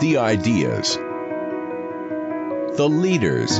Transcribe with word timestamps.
the 0.00 0.18
ideas, 0.18 0.96
the 2.76 2.86
leaders, 2.86 3.58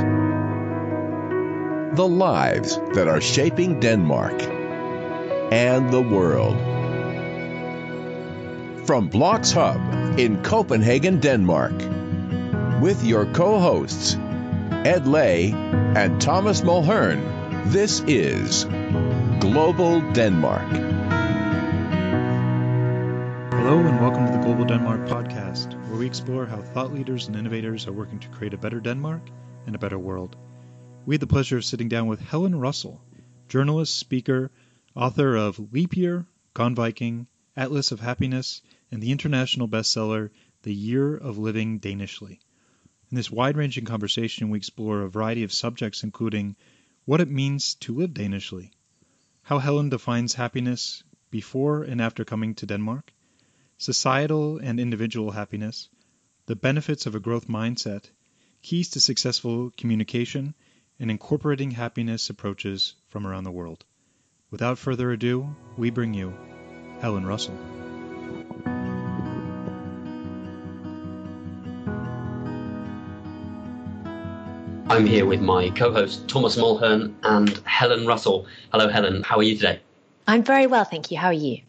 the 1.97 2.07
lives 2.07 2.77
that 2.93 3.09
are 3.09 3.23
shaping 3.23 3.81
Denmark 3.81 4.43
and 5.51 5.91
the 5.91 6.03
world. 6.03 6.57
From 8.87 9.09
BLOXHUB 9.09 10.19
in 10.19 10.43
Copenhagen, 10.43 11.21
Denmark, 11.21 11.73
with 12.83 13.03
your 13.03 13.25
co 13.33 13.59
hosts, 13.59 14.17
Ed 14.85 15.07
Lay 15.07 15.53
and 15.53 16.21
Thomas 16.21 16.61
Mulhern, 16.61 17.73
this 17.73 18.01
is 18.07 18.67
Global 19.41 20.03
Denmark. 20.13 20.71
Hello, 23.55 23.79
and 23.79 24.01
welcome 24.03 24.27
to 24.27 24.33
the 24.33 24.39
Global 24.39 24.67
Denmark 24.67 25.09
podcast, 25.09 25.75
explore 26.07 26.47
how 26.47 26.63
thought 26.63 26.93
leaders 26.93 27.27
and 27.27 27.37
innovators 27.37 27.87
are 27.87 27.93
working 27.93 28.21
to 28.21 28.29
create 28.29 28.55
a 28.55 28.59
better 28.59 28.81
Denmark 28.81 29.23
and 29.67 29.75
a 29.75 29.79
better 29.79 29.99
world. 29.99 30.37
We 31.05 31.15
had 31.15 31.21
the 31.21 31.27
pleasure 31.27 31.57
of 31.57 31.65
sitting 31.65 31.89
down 31.89 32.07
with 32.07 32.21
Helen 32.21 32.55
Russell, 32.55 33.03
journalist, 33.49 33.97
speaker, 33.97 34.51
author 34.95 35.37
of 35.37 35.73
Leap 35.73 35.97
Year, 35.97 36.27
Gone 36.55 36.75
Viking, 36.75 37.27
Atlas 37.57 37.93
of 37.93 38.01
Happiness, 38.01 38.63
and 38.91 39.03
the 39.03 39.11
international 39.11 39.69
bestseller 39.69 40.31
The 40.63 40.75
Year 40.75 41.17
of 41.17 41.39
Living 41.39 41.81
Danishly. 41.81 42.41
In 43.11 43.17
this 43.17 43.31
wide 43.31 43.57
ranging 43.57 43.85
conversation, 43.85 44.49
we 44.51 44.59
explore 44.59 45.03
a 45.03 45.11
variety 45.11 45.43
of 45.43 45.53
subjects, 45.53 46.05
including 46.05 46.57
what 47.05 47.21
it 47.21 47.31
means 47.31 47.75
to 47.77 47.95
live 47.95 48.15
Danishly, 48.15 48.71
how 49.43 49.59
Helen 49.59 49.89
defines 49.89 50.35
happiness 50.35 51.03
before 51.31 51.83
and 51.83 52.01
after 52.01 52.25
coming 52.25 52.55
to 52.55 52.67
Denmark, 52.67 53.13
societal 53.79 54.59
and 54.59 54.81
individual 54.81 55.33
happiness, 55.33 55.89
the 56.47 56.57
benefits 56.57 57.07
of 57.07 57.15
a 57.17 57.21
growth 57.21 57.49
mindset, 57.49 58.05
keys 58.63 58.91
to 58.91 59.01
successful 59.01 59.73
communication, 59.77 60.55
and 60.99 61.11
incorporating 61.11 61.73
happiness 61.73 62.31
approaches 62.31 62.95
from 63.09 63.27
around 63.27 63.45
the 63.45 63.51
world. 63.51 63.85
Without 64.51 64.79
further 64.79 65.11
ado, 65.11 65.55
we 65.77 65.91
bring 65.91 66.15
you 66.15 66.33
Helen 67.01 67.27
Russell. 67.27 67.59
I'm 74.89 75.05
here 75.05 75.27
with 75.27 75.41
my 75.41 75.71
co 75.71 75.93
host, 75.93 76.29
Thomas 76.29 76.57
Mulhern 76.57 77.13
and 77.25 77.61
Helen 77.65 78.07
Russell. 78.07 78.47
Hello, 78.71 78.89
Helen. 78.89 79.25
How 79.25 79.39
are 79.39 79.43
you 79.43 79.57
today? 79.57 79.81
I'm 80.29 80.45
very 80.45 80.69
well, 80.69 80.85
thank 80.85 81.11
you. 81.11 81.19
How 81.19 81.27
are 81.27 81.33
you? 81.33 81.63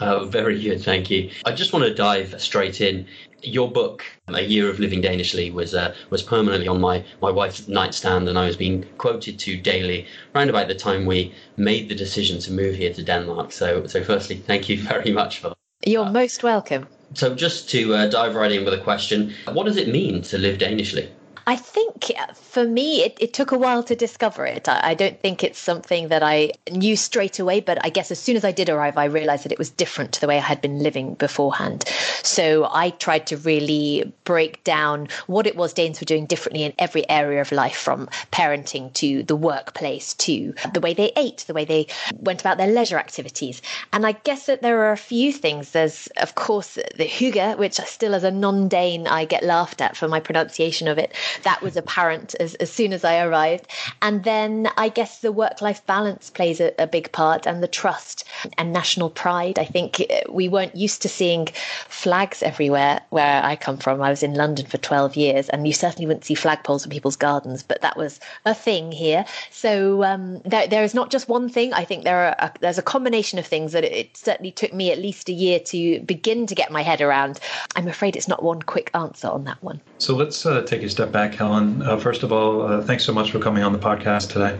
Oh, 0.00 0.24
very 0.24 0.60
good, 0.60 0.82
thank 0.82 1.10
you. 1.10 1.30
I 1.44 1.52
just 1.52 1.72
want 1.72 1.84
to 1.84 1.94
dive 1.94 2.40
straight 2.40 2.80
in. 2.80 3.06
Your 3.44 3.70
book, 3.70 4.04
A 4.28 4.40
Year 4.40 4.70
of 4.70 4.78
Living 4.78 5.02
Danishly, 5.02 5.52
was 5.52 5.74
uh, 5.74 5.94
was 6.10 6.22
permanently 6.22 6.68
on 6.68 6.80
my, 6.80 7.04
my 7.20 7.30
wife's 7.30 7.66
nightstand, 7.66 8.28
and 8.28 8.38
I 8.38 8.46
was 8.46 8.56
being 8.56 8.84
quoted 8.98 9.38
to 9.40 9.56
daily 9.56 10.06
around 10.34 10.48
about 10.48 10.68
the 10.68 10.76
time 10.76 11.06
we 11.06 11.34
made 11.56 11.88
the 11.88 11.94
decision 11.96 12.38
to 12.40 12.52
move 12.52 12.76
here 12.76 12.92
to 12.94 13.02
Denmark. 13.02 13.50
So, 13.50 13.84
so 13.86 14.04
firstly, 14.04 14.36
thank 14.36 14.68
you 14.68 14.80
very 14.92 15.10
much 15.10 15.38
for 15.38 15.48
that. 15.48 15.58
You're 15.84 16.08
most 16.08 16.44
welcome. 16.44 16.86
So, 17.14 17.34
just 17.34 17.68
to 17.70 17.94
uh, 17.94 18.06
dive 18.06 18.36
right 18.36 18.52
in 18.52 18.64
with 18.64 18.74
a 18.74 18.80
question, 18.80 19.34
what 19.52 19.66
does 19.66 19.76
it 19.76 19.88
mean 19.88 20.22
to 20.22 20.38
live 20.38 20.58
Danishly? 20.58 21.08
I 21.46 21.56
think 21.56 22.10
uh, 22.18 22.32
for 22.34 22.64
me, 22.64 23.02
it, 23.02 23.16
it, 23.20 23.32
took 23.32 23.50
a 23.50 23.58
while 23.58 23.82
to 23.84 23.96
discover 23.96 24.46
it. 24.46 24.68
I, 24.68 24.90
I, 24.90 24.94
don't 24.94 25.18
think 25.20 25.42
it's 25.42 25.58
something 25.58 26.08
that 26.08 26.22
I 26.22 26.52
knew 26.70 26.96
straight 26.96 27.38
away, 27.38 27.60
but 27.60 27.84
I 27.84 27.88
guess 27.88 28.10
as 28.10 28.18
soon 28.18 28.36
as 28.36 28.44
I 28.44 28.52
did 28.52 28.68
arrive, 28.68 28.96
I 28.96 29.06
realized 29.06 29.44
that 29.44 29.52
it 29.52 29.58
was 29.58 29.70
different 29.70 30.12
to 30.12 30.20
the 30.20 30.28
way 30.28 30.36
I 30.36 30.42
had 30.42 30.60
been 30.60 30.80
living 30.80 31.14
beforehand. 31.14 31.84
So 32.22 32.68
I 32.70 32.90
tried 32.90 33.26
to 33.28 33.36
really 33.38 34.12
break 34.24 34.62
down 34.64 35.08
what 35.26 35.46
it 35.46 35.56
was 35.56 35.72
Danes 35.72 36.00
were 36.00 36.04
doing 36.04 36.26
differently 36.26 36.62
in 36.62 36.74
every 36.78 37.08
area 37.08 37.40
of 37.40 37.50
life, 37.50 37.76
from 37.76 38.08
parenting 38.30 38.92
to 38.94 39.22
the 39.24 39.36
workplace 39.36 40.14
to 40.14 40.54
the 40.72 40.80
way 40.80 40.94
they 40.94 41.12
ate, 41.16 41.44
the 41.46 41.54
way 41.54 41.64
they 41.64 41.86
went 42.18 42.40
about 42.40 42.58
their 42.58 42.70
leisure 42.70 42.98
activities. 42.98 43.62
And 43.92 44.06
I 44.06 44.12
guess 44.12 44.46
that 44.46 44.62
there 44.62 44.82
are 44.84 44.92
a 44.92 44.96
few 44.96 45.32
things. 45.32 45.70
There's, 45.70 46.06
of 46.18 46.34
course, 46.34 46.74
the 46.74 47.08
hygge, 47.08 47.58
which 47.58 47.74
still 47.74 48.14
as 48.14 48.24
a 48.24 48.30
non 48.30 48.68
Dane, 48.68 49.06
I 49.06 49.24
get 49.24 49.42
laughed 49.42 49.80
at 49.80 49.96
for 49.96 50.08
my 50.08 50.20
pronunciation 50.20 50.88
of 50.88 50.98
it 50.98 51.12
that 51.42 51.62
was 51.62 51.76
apparent 51.76 52.34
as, 52.40 52.54
as 52.56 52.70
soon 52.70 52.92
as 52.92 53.04
I 53.04 53.22
arrived. 53.22 53.66
And 54.00 54.24
then 54.24 54.68
I 54.76 54.88
guess 54.88 55.20
the 55.20 55.32
work 55.32 55.60
life 55.60 55.84
balance 55.86 56.30
plays 56.30 56.60
a, 56.60 56.72
a, 56.78 56.86
big 56.86 57.10
part 57.12 57.46
and 57.46 57.62
the 57.62 57.68
trust 57.68 58.24
and 58.58 58.72
national 58.72 59.10
pride. 59.10 59.58
I 59.58 59.64
think 59.64 60.00
uh, 60.00 60.30
we 60.30 60.48
weren't 60.48 60.76
used 60.76 61.02
to 61.02 61.08
seeing 61.08 61.48
flags 61.88 62.42
everywhere 62.42 63.00
where 63.10 63.42
I 63.42 63.56
come 63.56 63.78
from. 63.78 64.02
I 64.02 64.10
was 64.10 64.22
in 64.22 64.34
London 64.34 64.66
for 64.66 64.78
12 64.78 65.16
years 65.16 65.48
and 65.48 65.66
you 65.66 65.72
certainly 65.72 66.06
wouldn't 66.06 66.24
see 66.24 66.34
flagpoles 66.34 66.84
in 66.84 66.90
people's 66.90 67.16
gardens, 67.16 67.62
but 67.62 67.80
that 67.80 67.96
was 67.96 68.20
a 68.44 68.54
thing 68.54 68.92
here. 68.92 69.24
So 69.50 70.04
um, 70.04 70.40
there, 70.44 70.66
there 70.66 70.84
is 70.84 70.94
not 70.94 71.10
just 71.10 71.28
one 71.28 71.48
thing. 71.48 71.72
I 71.72 71.84
think 71.84 72.04
there 72.04 72.26
are 72.26 72.36
a, 72.38 72.52
there's 72.60 72.78
a 72.78 72.82
combination 72.82 73.38
of 73.38 73.46
things 73.46 73.72
that 73.72 73.84
it, 73.84 74.16
certainly 74.16 74.52
took 74.52 74.72
me 74.72 74.92
at 74.92 74.98
least 74.98 75.28
a 75.28 75.32
year 75.32 75.58
to 75.58 76.00
begin 76.00 76.46
to 76.46 76.54
get 76.54 76.70
my 76.70 76.82
head 76.82 77.00
around. 77.00 77.40
I'm 77.76 77.88
afraid 77.88 78.16
it's 78.16 78.28
not 78.28 78.42
one 78.42 78.62
quick 78.62 78.90
answer 78.94 79.28
on 79.28 79.44
that 79.44 79.62
one. 79.62 79.80
So 79.98 80.14
let's 80.14 80.44
uh, 80.44 80.62
take 80.62 80.82
a 80.82 80.88
step 80.88 81.10
back, 81.12 81.21
Helen. 81.30 81.82
Uh, 81.82 81.96
first 81.96 82.22
of 82.22 82.32
all, 82.32 82.62
uh, 82.62 82.82
thanks 82.82 83.04
so 83.04 83.12
much 83.12 83.30
for 83.30 83.38
coming 83.38 83.62
on 83.62 83.72
the 83.72 83.78
podcast 83.78 84.30
today. 84.30 84.58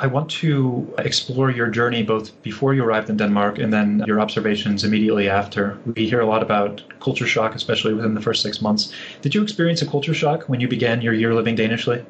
I 0.00 0.08
want 0.08 0.28
to 0.42 0.92
explore 0.98 1.50
your 1.50 1.68
journey 1.68 2.02
both 2.02 2.42
before 2.42 2.74
you 2.74 2.82
arrived 2.82 3.08
in 3.10 3.16
Denmark 3.16 3.58
and 3.58 3.72
then 3.72 4.02
your 4.06 4.20
observations 4.20 4.82
immediately 4.82 5.28
after. 5.28 5.78
We 5.94 6.08
hear 6.08 6.20
a 6.20 6.26
lot 6.26 6.42
about 6.42 6.82
culture 6.98 7.26
shock, 7.26 7.54
especially 7.54 7.94
within 7.94 8.14
the 8.14 8.20
first 8.20 8.42
six 8.42 8.60
months. 8.60 8.92
Did 9.22 9.34
you 9.34 9.42
experience 9.42 9.82
a 9.82 9.86
culture 9.86 10.14
shock 10.14 10.48
when 10.48 10.60
you 10.60 10.66
began 10.66 11.00
your 11.00 11.14
year 11.14 11.32
living 11.32 11.56
Danishly? 11.56 12.04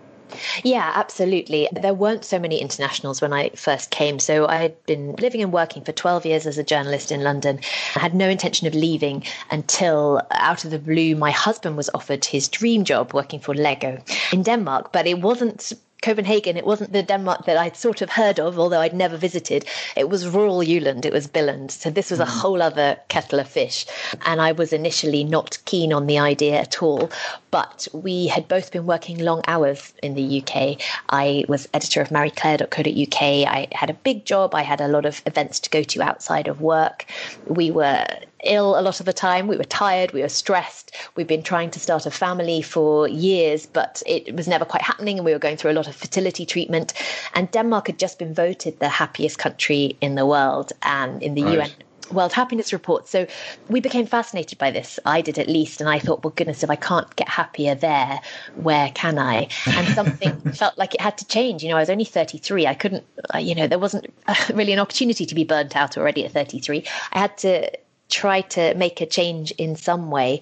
Yeah, 0.62 0.92
absolutely. 0.94 1.68
There 1.72 1.94
weren't 1.94 2.24
so 2.24 2.38
many 2.38 2.60
internationals 2.60 3.20
when 3.20 3.32
I 3.32 3.50
first 3.50 3.90
came. 3.90 4.18
So 4.18 4.46
I 4.46 4.56
had 4.56 4.86
been 4.86 5.14
living 5.16 5.42
and 5.42 5.52
working 5.52 5.84
for 5.84 5.92
12 5.92 6.26
years 6.26 6.46
as 6.46 6.58
a 6.58 6.64
journalist 6.64 7.12
in 7.12 7.22
London. 7.22 7.60
I 7.96 8.00
had 8.00 8.14
no 8.14 8.28
intention 8.28 8.66
of 8.66 8.74
leaving 8.74 9.24
until, 9.50 10.20
out 10.30 10.64
of 10.64 10.70
the 10.70 10.78
blue, 10.78 11.16
my 11.16 11.30
husband 11.30 11.76
was 11.76 11.90
offered 11.94 12.24
his 12.24 12.48
dream 12.48 12.84
job 12.84 13.12
working 13.14 13.40
for 13.40 13.54
Lego 13.54 14.02
in 14.32 14.42
Denmark. 14.42 14.92
But 14.92 15.06
it 15.06 15.20
wasn't 15.20 15.72
Copenhagen. 16.04 16.59
It 16.59 16.66
wasn't 16.66 16.92
the 16.92 17.03
Denmark 17.03 17.47
that 17.47 17.56
I'd 17.56 17.78
sort 17.78 18.03
of 18.03 18.10
heard 18.10 18.38
of, 18.38 18.59
although 18.59 18.81
I'd 18.81 18.92
never 18.92 19.16
visited. 19.16 19.65
It 19.97 20.10
was 20.10 20.28
rural 20.28 20.59
Jylland. 20.59 21.06
It 21.06 21.15
was 21.15 21.26
Billund. 21.26 21.70
So 21.70 21.88
this 21.88 22.10
was 22.10 22.20
a 22.20 22.26
mm. 22.26 22.41
whole 22.41 22.60
other 22.60 22.98
kettle 23.09 23.41
of 23.41 23.48
fish. 23.48 23.87
And 24.26 24.43
I 24.43 24.53
was 24.53 24.75
initially 24.75 25.25
not 25.25 25.56
keen 25.64 25.94
on 25.94 26.06
the 26.06 26.19
idea 26.19 26.60
at 26.60 26.82
all. 26.82 27.10
But 27.50 27.88
we 27.94 28.26
had 28.26 28.48
both 28.48 28.70
been 28.70 28.84
working 28.84 29.19
long 29.19 29.41
hours 29.48 29.94
in 30.03 30.14
the 30.14 30.43
UK. 30.43 30.78
I 31.09 31.47
was 31.48 31.69
editor 31.72 32.03
of 32.03 32.10
marieclaire.co.uk. 32.10 33.22
I 33.22 33.69
had 33.72 33.88
a 33.88 33.94
big 33.94 34.26
job. 34.26 34.54
I 34.54 34.62
had 34.62 34.82
a 34.82 34.88
lot 34.88 35.06
of 35.06 35.22
events 35.25 35.59
to 35.60 35.70
go 35.70 35.82
to 35.82 36.03
outside 36.03 36.48
of 36.48 36.60
work. 36.60 37.06
We 37.47 37.70
were 37.70 38.06
ill 38.44 38.78
a 38.78 38.82
lot 38.82 39.00
of 39.00 39.06
the 39.06 39.12
time. 39.12 39.47
We 39.47 39.56
were 39.56 39.65
tired, 39.65 40.12
we 40.12 40.22
were 40.22 40.28
stressed. 40.28 40.94
We've 41.16 41.27
been 41.27 41.43
trying 41.43 41.71
to 41.72 41.81
start 41.81 42.06
a 42.06 42.10
family 42.10 42.62
for 42.62 43.09
years, 43.09 43.66
but 43.66 44.03
it 44.06 44.34
was 44.34 44.49
never 44.49 44.65
quite 44.65 44.82
happening. 44.82 45.19
And 45.19 45.25
we 45.25 45.32
were 45.32 45.38
going 45.38 45.56
through 45.56 45.72
a 45.72 45.78
lot 45.78 45.88
of 45.88 45.97
fertility 45.97 46.47
treatment. 46.47 46.93
And 47.34 47.50
Denmark 47.50 47.87
had 47.88 47.99
just 47.99 48.19
been 48.19 48.34
voted 48.34 48.78
the 48.81 48.88
happiest 48.88 49.38
country 49.38 49.97
in 50.00 50.15
the 50.15 50.27
world 50.27 50.72
and 50.82 51.22
in 51.22 51.34
the 51.34 51.44
right. 51.44 51.55
UN 51.55 51.71
World 52.12 52.32
Happiness 52.32 52.72
Report. 52.72 53.09
So 53.09 53.27
we 53.69 53.81
became 53.81 54.06
fascinated 54.06 54.59
by 54.59 54.71
this. 54.71 54.99
I 55.05 55.21
did 55.21 55.38
at 55.38 55.49
least. 55.49 55.81
And 55.81 55.88
I 55.88 55.99
thought, 55.99 56.22
well, 56.22 56.32
goodness, 56.37 56.62
if 56.62 56.71
I 56.71 56.76
can't 56.76 57.15
get 57.16 57.28
happier 57.28 57.75
there, 57.75 58.21
where 58.56 58.91
can 58.91 59.19
I? 59.19 59.49
And 59.66 59.88
something 59.94 60.41
felt 60.53 60.76
like 60.78 60.94
it 60.94 61.00
had 61.00 61.19
to 61.19 61.26
change. 61.26 61.62
You 61.62 61.71
know, 61.71 61.76
I 61.76 61.81
was 61.81 61.91
only 61.91 62.05
33. 62.05 62.66
I 62.66 62.75
couldn't, 62.75 63.05
uh, 63.34 63.38
you 63.38 63.55
know, 63.55 63.66
there 63.66 63.78
wasn't 63.78 64.12
really 64.55 64.72
an 64.72 64.78
opportunity 64.78 65.26
to 65.26 65.34
be 65.34 65.44
burnt 65.44 65.76
out 65.76 65.97
already 65.97 66.25
at 66.25 66.32
33. 66.32 66.84
I 67.12 67.19
had 67.19 67.37
to 67.38 67.71
try 68.14 68.41
to 68.42 68.75
make 68.75 69.00
a 69.00 69.06
change 69.06 69.50
in 69.52 69.75
some 69.75 70.11
way. 70.11 70.40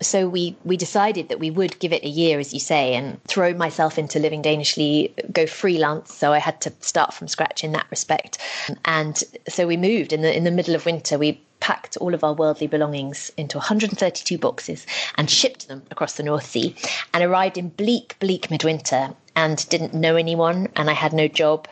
So 0.00 0.28
we 0.28 0.56
we 0.64 0.76
decided 0.76 1.28
that 1.28 1.40
we 1.40 1.50
would 1.50 1.78
give 1.80 1.92
it 1.92 2.04
a 2.04 2.08
year, 2.08 2.38
as 2.38 2.54
you 2.54 2.60
say, 2.60 2.94
and 2.94 3.22
throw 3.24 3.52
myself 3.54 3.98
into 3.98 4.20
living 4.20 4.42
Danishly, 4.42 5.12
go 5.32 5.46
freelance. 5.46 6.14
So 6.14 6.32
I 6.32 6.38
had 6.38 6.60
to 6.60 6.72
start 6.80 7.12
from 7.12 7.26
scratch 7.26 7.64
in 7.64 7.72
that 7.72 7.86
respect. 7.90 8.38
And 8.84 9.22
so 9.48 9.66
we 9.66 9.76
moved 9.76 10.12
in 10.12 10.22
the 10.22 10.34
in 10.34 10.44
the 10.44 10.52
middle 10.52 10.76
of 10.76 10.86
winter. 10.86 11.18
We 11.18 11.40
packed 11.60 11.96
all 11.96 12.14
of 12.14 12.22
our 12.22 12.34
worldly 12.34 12.68
belongings 12.68 13.32
into 13.36 13.58
132 13.58 14.38
boxes 14.38 14.86
and 15.16 15.28
shipped 15.28 15.66
them 15.66 15.82
across 15.90 16.14
the 16.14 16.22
North 16.22 16.46
Sea 16.46 16.76
and 17.12 17.24
arrived 17.24 17.58
in 17.58 17.68
bleak, 17.70 18.16
bleak 18.20 18.48
midwinter 18.48 19.12
and 19.34 19.68
didn't 19.68 19.92
know 19.92 20.14
anyone 20.14 20.68
and 20.76 20.88
I 20.88 20.92
had 20.92 21.12
no 21.12 21.26
job 21.26 21.66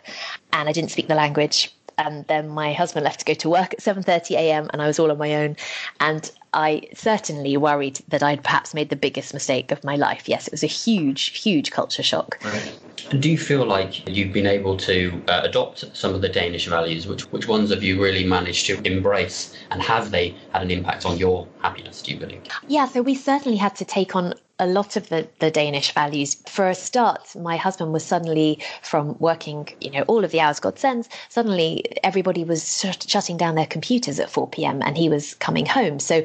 and 0.52 0.68
I 0.68 0.72
didn't 0.72 0.90
speak 0.90 1.06
the 1.06 1.14
language 1.14 1.72
and 1.98 2.26
then 2.26 2.48
my 2.48 2.72
husband 2.72 3.04
left 3.04 3.20
to 3.20 3.26
go 3.26 3.34
to 3.34 3.48
work 3.48 3.74
at 3.74 3.80
7:30 3.80 4.32
a.m. 4.36 4.68
and 4.72 4.82
I 4.82 4.86
was 4.86 4.98
all 4.98 5.10
on 5.10 5.18
my 5.18 5.34
own 5.34 5.56
and 6.00 6.30
I 6.52 6.88
certainly 6.94 7.56
worried 7.58 8.00
that 8.08 8.22
I'd 8.22 8.42
perhaps 8.42 8.72
made 8.72 8.88
the 8.88 8.96
biggest 8.96 9.34
mistake 9.34 9.72
of 9.72 9.84
my 9.84 9.96
life. 9.96 10.26
Yes, 10.26 10.46
it 10.46 10.52
was 10.52 10.62
a 10.62 10.68
huge, 10.68 11.38
huge 11.38 11.70
culture 11.70 12.02
shock. 12.02 12.38
Right. 12.42 12.78
And 13.10 13.22
do 13.22 13.30
you 13.30 13.36
feel 13.36 13.66
like 13.66 14.08
you've 14.08 14.32
been 14.32 14.46
able 14.46 14.76
to 14.78 15.22
uh, 15.28 15.42
adopt 15.44 15.84
some 15.94 16.14
of 16.14 16.22
the 16.22 16.30
Danish 16.30 16.66
values? 16.66 17.06
Which 17.06 17.22
which 17.30 17.46
ones 17.46 17.70
have 17.70 17.82
you 17.82 18.02
really 18.02 18.24
managed 18.24 18.66
to 18.66 18.80
embrace, 18.86 19.54
and 19.70 19.82
have 19.82 20.10
they 20.10 20.34
had 20.52 20.62
an 20.62 20.70
impact 20.70 21.04
on 21.04 21.18
your 21.18 21.46
happiness? 21.58 22.02
Do 22.02 22.12
you 22.12 22.18
believe? 22.18 22.42
Yeah, 22.66 22.88
so 22.88 23.02
we 23.02 23.14
certainly 23.14 23.58
had 23.58 23.76
to 23.76 23.84
take 23.84 24.16
on 24.16 24.34
a 24.58 24.66
lot 24.66 24.96
of 24.96 25.08
the, 25.08 25.28
the 25.40 25.50
Danish 25.50 25.92
values. 25.92 26.36
For 26.48 26.68
a 26.68 26.74
start, 26.74 27.34
my 27.36 27.56
husband 27.56 27.92
was 27.92 28.04
suddenly 28.04 28.58
from 28.82 29.16
working, 29.18 29.68
you 29.80 29.90
know, 29.90 30.02
all 30.02 30.24
of 30.24 30.30
the 30.30 30.40
hours 30.40 30.60
God 30.60 30.78
sends, 30.78 31.08
suddenly 31.28 31.84
everybody 32.02 32.44
was 32.44 32.80
shutting 33.06 33.36
down 33.36 33.54
their 33.54 33.66
computers 33.66 34.18
at 34.18 34.30
4 34.30 34.48
p.m. 34.48 34.82
and 34.82 34.96
he 34.96 35.08
was 35.08 35.34
coming 35.34 35.66
home. 35.66 35.98
So 35.98 36.24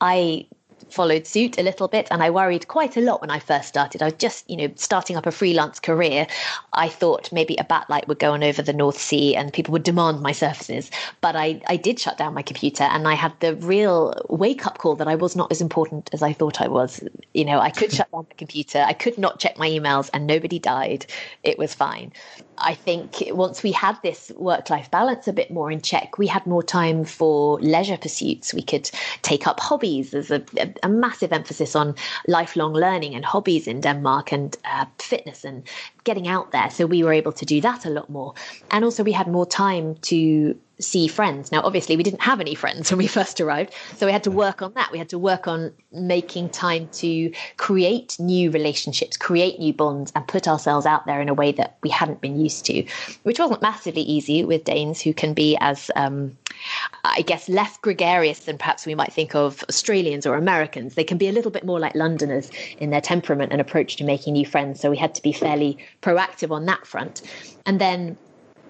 I 0.00 0.46
followed 0.90 1.26
suit 1.26 1.58
a 1.58 1.62
little 1.62 1.88
bit 1.88 2.08
and 2.10 2.22
I 2.22 2.30
worried 2.30 2.68
quite 2.68 2.96
a 2.96 3.00
lot 3.00 3.20
when 3.20 3.30
I 3.30 3.38
first 3.38 3.68
started. 3.68 4.02
I 4.02 4.06
was 4.06 4.14
just, 4.14 4.48
you 4.48 4.56
know, 4.56 4.72
starting 4.76 5.16
up 5.16 5.26
a 5.26 5.30
freelance 5.32 5.80
career. 5.80 6.26
I 6.72 6.88
thought 6.88 7.32
maybe 7.32 7.56
a 7.56 7.64
bat 7.64 7.88
light 7.88 8.08
would 8.08 8.18
go 8.18 8.32
on 8.32 8.42
over 8.42 8.62
the 8.62 8.72
North 8.72 8.98
Sea 8.98 9.36
and 9.36 9.52
people 9.52 9.72
would 9.72 9.82
demand 9.82 10.20
my 10.20 10.32
services. 10.32 10.90
But 11.20 11.36
I, 11.36 11.60
I 11.68 11.76
did 11.76 11.98
shut 11.98 12.18
down 12.18 12.34
my 12.34 12.42
computer 12.42 12.84
and 12.84 13.06
I 13.08 13.14
had 13.14 13.38
the 13.40 13.56
real 13.56 14.14
wake 14.28 14.66
up 14.66 14.78
call 14.78 14.96
that 14.96 15.08
I 15.08 15.14
was 15.14 15.36
not 15.36 15.50
as 15.50 15.60
important 15.60 16.10
as 16.12 16.22
I 16.22 16.32
thought 16.32 16.60
I 16.60 16.68
was. 16.68 17.02
You 17.32 17.44
know, 17.44 17.58
I 17.60 17.70
could 17.70 17.92
shut 17.96 18.10
down 18.10 18.26
my 18.28 18.34
computer, 18.36 18.84
I 18.86 18.92
could 18.92 19.18
not 19.18 19.38
check 19.38 19.58
my 19.58 19.68
emails 19.68 20.10
and 20.12 20.26
nobody 20.26 20.58
died. 20.58 21.06
It 21.42 21.58
was 21.58 21.74
fine. 21.74 22.12
I 22.58 22.74
think 22.74 23.22
once 23.30 23.62
we 23.62 23.72
had 23.72 23.96
this 24.02 24.30
work 24.36 24.70
life 24.70 24.90
balance 24.90 25.28
a 25.28 25.32
bit 25.32 25.50
more 25.50 25.70
in 25.70 25.80
check, 25.80 26.18
we 26.18 26.26
had 26.26 26.46
more 26.46 26.62
time 26.62 27.04
for 27.04 27.60
leisure 27.60 27.96
pursuits. 27.96 28.54
We 28.54 28.62
could 28.62 28.90
take 29.22 29.46
up 29.46 29.60
hobbies. 29.60 30.10
There's 30.10 30.30
a, 30.30 30.42
a, 30.58 30.72
a 30.82 30.88
massive 30.88 31.32
emphasis 31.32 31.74
on 31.74 31.94
lifelong 32.26 32.72
learning 32.72 33.14
and 33.14 33.24
hobbies 33.24 33.66
in 33.66 33.80
Denmark 33.80 34.32
and 34.32 34.56
uh, 34.64 34.86
fitness 34.98 35.44
and 35.44 35.66
getting 36.04 36.28
out 36.28 36.52
there. 36.52 36.70
So 36.70 36.86
we 36.86 37.02
were 37.02 37.12
able 37.12 37.32
to 37.32 37.44
do 37.44 37.60
that 37.60 37.84
a 37.84 37.90
lot 37.90 38.08
more. 38.08 38.34
And 38.70 38.84
also, 38.84 39.02
we 39.02 39.12
had 39.12 39.28
more 39.28 39.46
time 39.46 39.96
to 40.02 40.56
see 40.78 41.06
friends. 41.08 41.52
Now, 41.52 41.62
obviously, 41.62 41.96
we 41.96 42.02
didn't 42.02 42.22
have 42.22 42.40
any 42.40 42.54
friends 42.54 42.90
when 42.90 42.98
we 42.98 43.06
first 43.06 43.40
arrived, 43.40 43.72
so 43.96 44.06
we 44.06 44.12
had 44.12 44.24
to 44.24 44.30
work 44.30 44.62
on 44.62 44.72
that. 44.74 44.90
We 44.92 44.98
had 44.98 45.08
to 45.10 45.18
work 45.18 45.46
on 45.46 45.72
making 45.92 46.50
time 46.50 46.88
to 46.94 47.32
create 47.56 48.16
new 48.18 48.50
relationships, 48.50 49.16
create 49.16 49.58
new 49.58 49.72
bonds, 49.72 50.12
and 50.14 50.26
put 50.26 50.48
ourselves 50.48 50.86
out 50.86 51.06
there 51.06 51.20
in 51.20 51.28
a 51.28 51.34
way 51.34 51.52
that 51.52 51.76
we 51.82 51.90
hadn't 51.90 52.20
been 52.20 52.40
used 52.40 52.64
to, 52.66 52.84
which 53.22 53.38
wasn't 53.38 53.62
massively 53.62 54.02
easy 54.02 54.44
with 54.44 54.64
Danes 54.64 55.00
who 55.00 55.14
can 55.14 55.34
be 55.34 55.56
as 55.60 55.90
um, 55.96 56.36
I 57.04 57.22
guess, 57.22 57.48
less 57.48 57.76
gregarious 57.78 58.40
than 58.40 58.58
perhaps 58.58 58.86
we 58.86 58.94
might 58.94 59.12
think 59.12 59.34
of 59.34 59.64
Australians 59.68 60.26
or 60.26 60.36
Americans. 60.36 60.94
They 60.94 61.04
can 61.04 61.18
be 61.18 61.28
a 61.28 61.32
little 61.32 61.50
bit 61.50 61.64
more 61.64 61.78
like 61.78 61.94
Londoners 61.94 62.50
in 62.78 62.90
their 62.90 63.00
temperament 63.00 63.52
and 63.52 63.60
approach 63.60 63.96
to 63.96 64.04
making 64.04 64.34
new 64.34 64.46
friends. 64.46 64.80
So 64.80 64.90
we 64.90 64.96
had 64.96 65.14
to 65.14 65.22
be 65.22 65.32
fairly 65.32 65.78
proactive 66.02 66.50
on 66.50 66.66
that 66.66 66.86
front. 66.86 67.22
And 67.66 67.80
then 67.80 68.16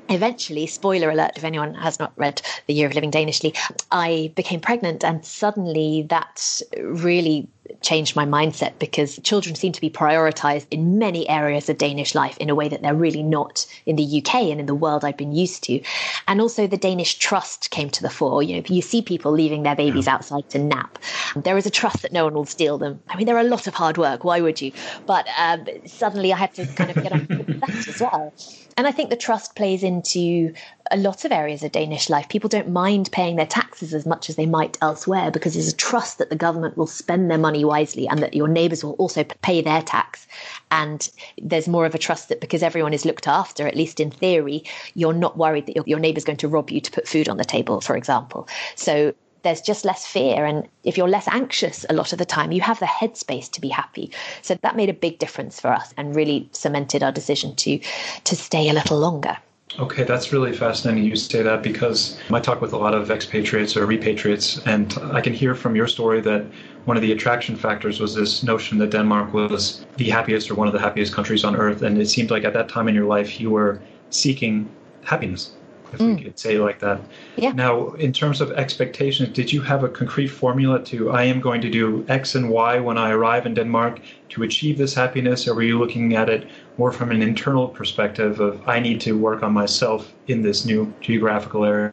eventually, 0.09 0.67
spoiler 0.67 1.11
alert 1.11 1.33
if 1.37 1.45
anyone 1.45 1.75
has 1.75 1.99
not 1.99 2.13
read 2.17 2.43
The 2.67 2.75
Year 2.75 2.87
of 2.87 2.95
Living 2.95 3.11
Danishly, 3.11 3.57
I 3.91 4.33
became 4.35 4.61
pregnant, 4.61 5.05
and 5.05 5.25
suddenly 5.25 6.07
that 6.11 6.63
really 6.79 7.49
changed 7.81 8.17
my 8.17 8.27
mindset 8.27 8.79
because 8.79 9.19
children 9.23 9.55
seem 9.55 9.73
to 9.73 9.81
be 9.81 9.91
prioritized 9.91 10.67
in 10.71 10.99
many 10.99 11.29
areas 11.29 11.69
of 11.69 11.79
Danish 11.79 12.15
life 12.15 12.37
in 12.39 12.51
a 12.51 12.55
way 12.55 12.69
that 12.69 12.83
they're 12.83 12.95
really 12.95 13.23
not 13.23 13.67
in 13.87 13.97
the 13.97 14.23
UK 14.23 14.35
and 14.35 14.61
in 14.61 14.67
the 14.67 14.75
world 14.75 15.05
I've 15.05 15.17
been 15.17 15.33
used 15.33 15.63
to. 15.65 15.81
And 16.29 16.41
also 16.41 16.67
the 16.67 16.77
Danish 16.77 17.15
trust 17.17 17.71
came 17.71 17.91
to 17.91 18.03
the 18.03 18.11
fore. 18.11 18.43
You 18.43 18.57
know, 18.57 18.63
you 18.69 18.83
see 18.83 19.03
people 19.03 19.33
leaving 19.33 19.63
their 19.63 19.77
babies 19.77 20.09
outside 20.09 20.49
to 20.51 20.59
nap. 20.59 20.99
There 21.37 21.57
is 21.57 21.67
a 21.67 21.71
trust 21.71 22.03
that 22.03 22.13
no 22.13 22.25
one 22.25 22.35
will 22.35 22.45
steal 22.45 22.79
them. 22.79 23.01
I 23.09 23.17
mean, 23.17 23.27
there 23.27 23.37
are 23.37 23.41
a 23.41 23.45
lot 23.45 23.67
of 23.67 23.75
hard 23.75 23.99
work. 23.99 24.25
Why 24.25 24.41
would 24.41 24.61
you? 24.61 24.73
But 25.07 25.27
um, 25.39 25.67
suddenly 25.87 26.33
I 26.33 26.37
had 26.37 26.55
to 26.55 26.67
kind 26.67 26.91
of 26.91 27.03
get 27.03 27.13
on 27.13 27.27
with 27.29 27.61
that 27.61 27.89
as 27.89 28.01
well. 28.01 28.33
And 28.77 28.87
I 28.87 28.93
think 28.93 29.11
the 29.11 29.17
trust 29.17 29.55
plays 29.55 29.83
into 29.83 30.53
a 30.91 30.97
lot 30.97 31.25
of 31.25 31.33
areas 31.33 31.63
of 31.63 31.73
Danish 31.73 32.11
life. 32.11 32.29
People 32.29 32.49
don't 32.49 32.69
mind 32.69 33.11
paying 33.11 33.37
their 33.37 33.47
taxes 33.47 33.95
as 33.95 34.05
much 34.05 34.29
as 34.29 34.37
they 34.37 34.47
might 34.47 34.77
elsewhere 34.83 35.31
because 35.31 35.55
there's 35.55 35.73
a 35.73 35.77
trust 35.77 36.19
that 36.19 36.31
the 36.31 36.37
government 36.37 36.77
will 36.77 36.87
spend 36.87 37.31
their 37.31 37.39
money 37.39 37.65
wisely 37.65 38.07
and 38.07 38.21
that 38.21 38.35
your 38.35 38.49
neighbours 38.49 38.85
will 38.85 38.93
also 38.93 39.25
pay 39.25 39.63
their 39.63 39.83
tax. 39.83 40.27
And 40.71 41.09
there's 41.41 41.69
more 41.69 41.87
of 41.87 41.95
a 41.95 41.99
trust 41.99 42.29
that 42.29 42.41
because 42.41 42.63
everyone 42.63 42.93
is 42.93 43.05
looked 43.05 43.27
after, 43.27 43.67
at 43.67 43.77
least 43.77 43.99
in 43.99 44.11
theory, 44.11 44.65
you're 44.95 45.13
not 45.15 45.39
worried 45.39 45.67
that 45.67 45.77
your, 45.77 45.85
your 45.87 45.99
neighbour's 45.99 46.25
going 46.25 46.39
to 46.39 46.49
rob 46.49 46.71
you 46.71 46.81
to 46.81 46.91
put 46.91 47.09
food 47.09 47.29
on 47.29 47.39
the 47.39 47.45
table, 47.45 47.81
for 47.81 47.97
example. 47.97 48.47
So 48.75 49.15
there's 49.43 49.61
just 49.61 49.85
less 49.85 50.07
fear. 50.07 50.45
And 50.45 50.69
if 50.83 50.97
you're 50.99 51.09
less 51.09 51.29
anxious 51.29 51.87
a 51.89 51.95
lot 51.95 52.13
of 52.13 52.19
the 52.19 52.25
time, 52.25 52.53
you 52.53 52.61
have 52.63 52.81
the 52.81 52.87
headspace 52.87 53.51
to 53.53 53.61
be 53.61 53.69
happy. 53.69 54.11
So 54.43 54.57
that 54.63 54.77
made 54.77 54.89
a 54.91 54.95
big 54.95 55.19
difference 55.19 55.61
for 55.61 55.73
us 55.73 55.95
and 55.97 56.17
really 56.17 56.49
cemented 56.53 57.03
our 57.03 57.13
decision 57.13 57.55
to 57.57 57.79
to 58.25 58.37
stay 58.37 58.69
a 58.69 58.73
little 58.73 58.99
longer. 58.99 59.37
Okay, 59.79 60.05
that's 60.05 60.33
really 60.33 60.53
fascinating 60.53 61.05
you 61.05 61.17
say 61.17 61.43
that 61.43 61.63
because 61.63 62.17
I 62.31 62.39
talk 62.39 62.61
with 62.61 62.73
a 62.73 62.77
lot 62.77 62.95
of 62.95 63.11
expatriates 63.11 63.77
or 63.77 63.87
repatriates, 63.87 64.65
and 64.67 64.97
I 65.13 65.21
can 65.21 65.33
hear 65.33 65.55
from 65.55 65.75
your 65.75 65.89
story 65.89 66.21
that 66.21 66.47
one 66.85 66.97
of 66.97 67.03
the 67.03 67.11
attraction 67.11 67.57
factors 67.57 67.99
was 67.99 68.15
this 68.15 68.43
notion 68.45 68.79
that 68.79 68.91
Denmark 68.91 69.33
was 69.33 69.85
the 69.97 70.11
happiest 70.11 70.51
or 70.51 70.55
one 70.55 70.69
of 70.69 70.75
the 70.75 70.79
happiest 70.79 71.13
countries 71.13 71.45
on 71.45 71.57
earth. 71.57 71.83
And 71.83 72.01
it 72.01 72.09
seemed 72.09 72.31
like 72.31 72.45
at 72.45 72.53
that 72.53 72.69
time 72.69 72.89
in 72.89 72.95
your 72.95 73.07
life, 73.07 73.41
you 73.41 73.51
were 73.51 73.81
seeking 74.11 74.69
happiness 75.03 75.53
if 75.95 76.01
mm. 76.01 76.17
we 76.17 76.25
could 76.25 76.39
say 76.39 76.59
like 76.59 76.79
that. 76.81 77.01
Yeah. 77.37 77.53
Now, 77.53 77.91
in 77.93 78.13
terms 78.13 78.41
of 78.41 78.51
expectations, 78.53 79.31
did 79.31 79.53
you 79.53 79.63
have 79.63 79.85
a 79.85 79.89
concrete 79.89 80.29
formula 80.29 80.83
to 80.85 81.11
I 81.11 81.25
am 81.25 81.41
going 81.41 81.61
to 81.63 81.71
do 81.71 82.05
X 82.09 82.35
and 82.35 82.51
Y 82.51 82.81
when 82.81 82.99
I 82.99 83.11
arrive 83.11 83.47
in 83.47 83.55
Denmark 83.55 84.01
to 84.31 84.43
achieve 84.43 84.79
this 84.79 84.95
happiness, 84.95 85.49
or 85.49 85.55
were 85.55 85.63
you 85.63 85.79
looking 85.79 86.15
at 86.15 86.29
it 86.29 86.49
more 86.77 86.93
from 86.93 87.11
an 87.11 87.23
internal 87.23 87.69
perspective 87.69 88.41
of 88.41 88.67
I 88.69 88.81
need 88.81 89.01
to 89.03 89.19
work 89.19 89.43
on 89.43 89.53
myself 89.53 90.13
in 90.27 90.43
this 90.43 90.65
new 90.65 90.93
geographical 91.01 91.65
area? 91.65 91.93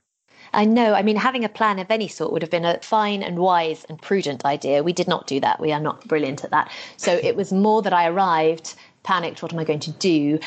I 0.54 0.66
know. 0.66 0.94
I 0.94 1.02
mean, 1.02 1.16
having 1.16 1.46
a 1.46 1.50
plan 1.50 1.80
of 1.80 1.90
any 1.90 2.08
sort 2.08 2.34
would 2.34 2.42
have 2.42 2.52
been 2.52 2.66
a 2.66 2.80
fine 2.82 3.24
and 3.24 3.40
wise 3.40 3.86
and 3.86 4.02
prudent 4.02 4.44
idea. 4.44 4.84
We 4.84 4.92
did 4.92 5.08
not 5.08 5.28
do 5.28 5.40
that. 5.40 5.60
We 5.62 5.72
are 5.72 5.80
not 5.80 6.06
brilliant 6.08 6.44
at 6.44 6.52
that. 6.52 6.70
So 6.98 7.20
it 7.24 7.36
was 7.36 7.54
more 7.54 7.82
that 7.82 7.94
I 7.94 8.08
arrived 8.08 8.76
panicked 9.04 9.42
what 9.42 9.54
am 9.54 9.60
i 9.60 9.64
going 9.64 9.80
to 9.80 9.92
do? 9.92 10.40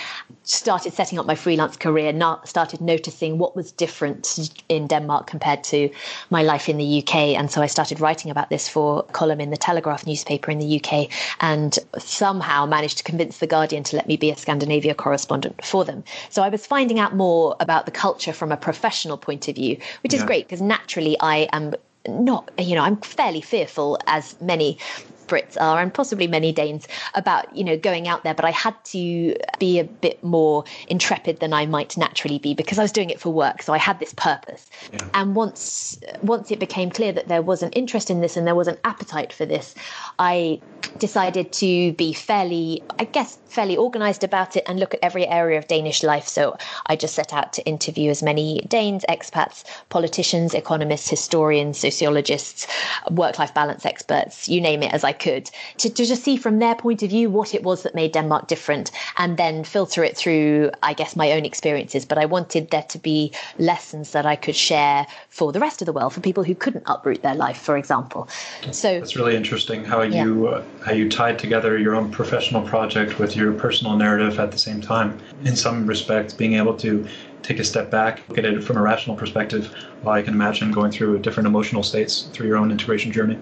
Started 0.45 0.93
setting 0.93 1.19
up 1.19 1.27
my 1.27 1.35
freelance 1.35 1.77
career 1.77 2.12
not 2.12 2.49
started 2.49 2.81
noticing 2.81 3.39
what 3.39 3.56
was 3.56 3.73
different 3.73 4.51
in 4.69 4.87
denmark 4.87 5.27
compared 5.27 5.65
to 5.65 5.91
my 6.31 6.43
life 6.43 6.69
in 6.69 6.77
the 6.77 7.03
uk 7.03 7.15
and 7.15 7.51
so 7.51 7.62
i 7.62 7.67
started 7.67 8.01
writing 8.01 8.31
about 8.31 8.51
this 8.51 8.69
for 8.69 9.05
a 9.09 9.12
column 9.12 9.41
in 9.41 9.51
the 9.51 9.56
telegraph 9.56 10.06
newspaper 10.06 10.51
in 10.51 10.59
the 10.59 10.77
uk 10.77 11.09
and 11.41 11.79
somehow 11.99 12.67
managed 12.67 12.99
to 12.99 13.05
convince 13.05 13.39
the 13.39 13.47
guardian 13.47 13.83
to 13.83 13.97
let 13.97 14.06
me 14.06 14.17
be 14.17 14.31
a 14.31 14.37
scandinavia 14.37 14.95
correspondent 14.95 15.65
for 15.65 15.85
them. 15.85 16.05
So 16.31 16.43
i 16.43 16.49
was 16.49 16.67
finding 16.67 16.99
out 16.99 17.15
more 17.15 17.56
about 17.61 17.87
the 17.87 17.93
culture 17.93 18.33
from 18.33 18.53
a 18.53 18.56
professional 18.56 19.17
point 19.17 19.49
of 19.49 19.56
view 19.56 19.79
which 20.03 20.15
is 20.15 20.21
yeah. 20.21 20.27
great 20.27 20.47
because 20.47 20.62
naturally 20.62 21.17
i 21.21 21.49
am 21.53 21.75
not 22.09 22.51
you 22.59 22.75
know 22.75 22.83
i'm 22.83 22.97
fairly 22.99 23.41
fearful 23.41 23.99
as 24.06 24.41
many 24.41 24.79
Brits 25.27 25.61
are, 25.61 25.81
and 25.81 25.93
possibly 25.93 26.27
many 26.27 26.53
Danes, 26.53 26.87
about 27.15 27.55
you 27.57 27.65
know 27.65 27.77
going 27.77 28.09
out 28.09 28.25
there. 28.25 28.35
But 28.35 28.45
I 28.45 28.51
had 28.51 28.75
to 28.87 29.37
be 29.59 29.79
a 29.79 29.85
bit 29.85 30.23
more 30.23 30.65
intrepid 30.89 31.41
than 31.41 31.53
I 31.53 31.67
might 31.67 31.97
naturally 31.97 32.39
be 32.39 32.55
because 32.55 32.79
I 32.79 32.83
was 32.83 32.93
doing 32.93 33.11
it 33.11 33.21
for 33.21 33.33
work. 33.33 33.63
So 33.63 33.73
I 33.73 33.79
had 33.79 33.99
this 33.99 34.15
purpose. 34.15 34.69
Yeah. 34.93 35.07
And 35.15 35.35
once 35.35 35.99
once 36.23 36.51
it 36.51 36.59
became 36.59 36.91
clear 36.91 37.13
that 37.13 37.29
there 37.29 37.43
was 37.43 37.63
an 37.63 37.71
interest 37.71 38.11
in 38.11 38.21
this 38.21 38.37
and 38.37 38.47
there 38.47 38.55
was 38.55 38.69
an 38.69 38.79
appetite 38.85 39.33
for 39.33 39.47
this, 39.47 39.75
I 40.19 40.61
decided 40.99 41.53
to 41.53 41.93
be 41.95 42.13
fairly, 42.13 42.83
I 42.99 43.05
guess, 43.05 43.39
fairly 43.47 43.77
organised 43.77 44.25
about 44.25 44.57
it 44.57 44.65
and 44.67 44.79
look 44.79 44.95
at 44.95 45.01
every 45.03 45.27
area 45.27 45.59
of 45.59 45.67
Danish 45.67 46.03
life. 46.03 46.27
So 46.27 46.57
I 46.87 46.97
just 46.97 47.15
set 47.15 47.33
out 47.33 47.53
to 47.55 47.65
interview 47.67 48.11
as 48.11 48.23
many 48.23 48.61
Danes, 48.69 49.05
expats, 49.09 49.65
politicians, 49.89 50.55
economists, 50.55 51.09
historians, 51.09 51.79
sociologists, 51.79 52.67
work-life 53.11 53.55
balance 53.55 53.85
experts, 53.87 54.49
you 54.49 54.61
name 54.61 54.83
it, 54.83 54.93
as 54.93 55.05
I 55.05 55.13
could, 55.15 55.51
to, 55.79 55.89
to 55.91 56.05
just 56.05 56.23
see 56.23 56.37
from 56.37 56.59
their 56.59 56.75
point 56.75 57.03
of 57.03 57.11
view 57.11 57.31
what 57.31 57.55
it 57.55 57.63
was 57.63 57.83
that 57.83 57.94
made 57.94 58.13
Denmark 58.13 58.49
different 58.49 58.91
and 59.19 59.37
then 59.37 59.65
filter 59.65 60.05
it 60.05 60.17
through, 60.17 60.71
I 60.83 60.93
guess, 60.93 61.17
my 61.17 61.33
own 61.33 61.44
experiences. 61.44 62.05
But 62.05 62.19
I 62.19 62.27
wanted 62.27 62.71
there 62.71 62.83
to 62.83 62.99
be 62.99 63.33
lessons 63.59 64.11
that 64.13 64.27
I 64.27 64.37
could 64.37 64.56
share 64.56 65.06
for 65.29 65.53
the 65.53 65.61
rest 65.61 65.81
of 65.83 65.87
the 65.87 65.93
world, 65.93 66.13
for 66.13 66.21
people 66.21 66.44
who 66.44 66.55
couldn't 66.55 66.85
uproot 66.87 67.23
their 67.23 67.35
life, 67.35 67.59
for 67.59 67.77
example. 67.77 68.29
So 68.71 68.99
that's 68.99 69.17
really 69.17 69.37
interesting 69.37 69.85
how 69.85 70.03
yeah. 70.03 70.25
you 70.25 70.49
uh, 70.49 70.63
how 70.85 70.93
you 70.93 71.09
tied 71.09 71.39
together 71.39 71.79
your 71.79 71.94
own 71.94 72.11
professional 72.11 72.63
project 72.63 73.19
with 73.19 73.37
your 73.37 73.53
personal 73.53 73.97
narrative 73.97 74.39
at 74.39 74.51
the 74.51 74.59
same 74.59 74.81
time. 74.81 75.19
In 75.44 75.56
some 75.56 75.87
respects, 75.87 76.35
being 76.35 76.55
able 76.55 76.77
to 76.79 77.06
take 77.43 77.59
a 77.59 77.65
step 77.65 77.91
back, 77.91 78.27
look 78.29 78.39
at 78.39 78.44
it 78.44 78.65
from 78.65 78.77
a 78.79 78.83
rational 78.83 79.17
perspective, 79.17 79.75
well, 80.03 80.15
I 80.15 80.23
can 80.23 80.35
imagine 80.35 80.73
going 80.73 80.91
through 80.91 81.19
different 81.19 81.47
emotional 81.47 81.83
states 81.83 82.29
through 82.33 82.47
your 82.47 82.56
own 82.56 82.71
integration 82.71 83.13
journey. 83.13 83.39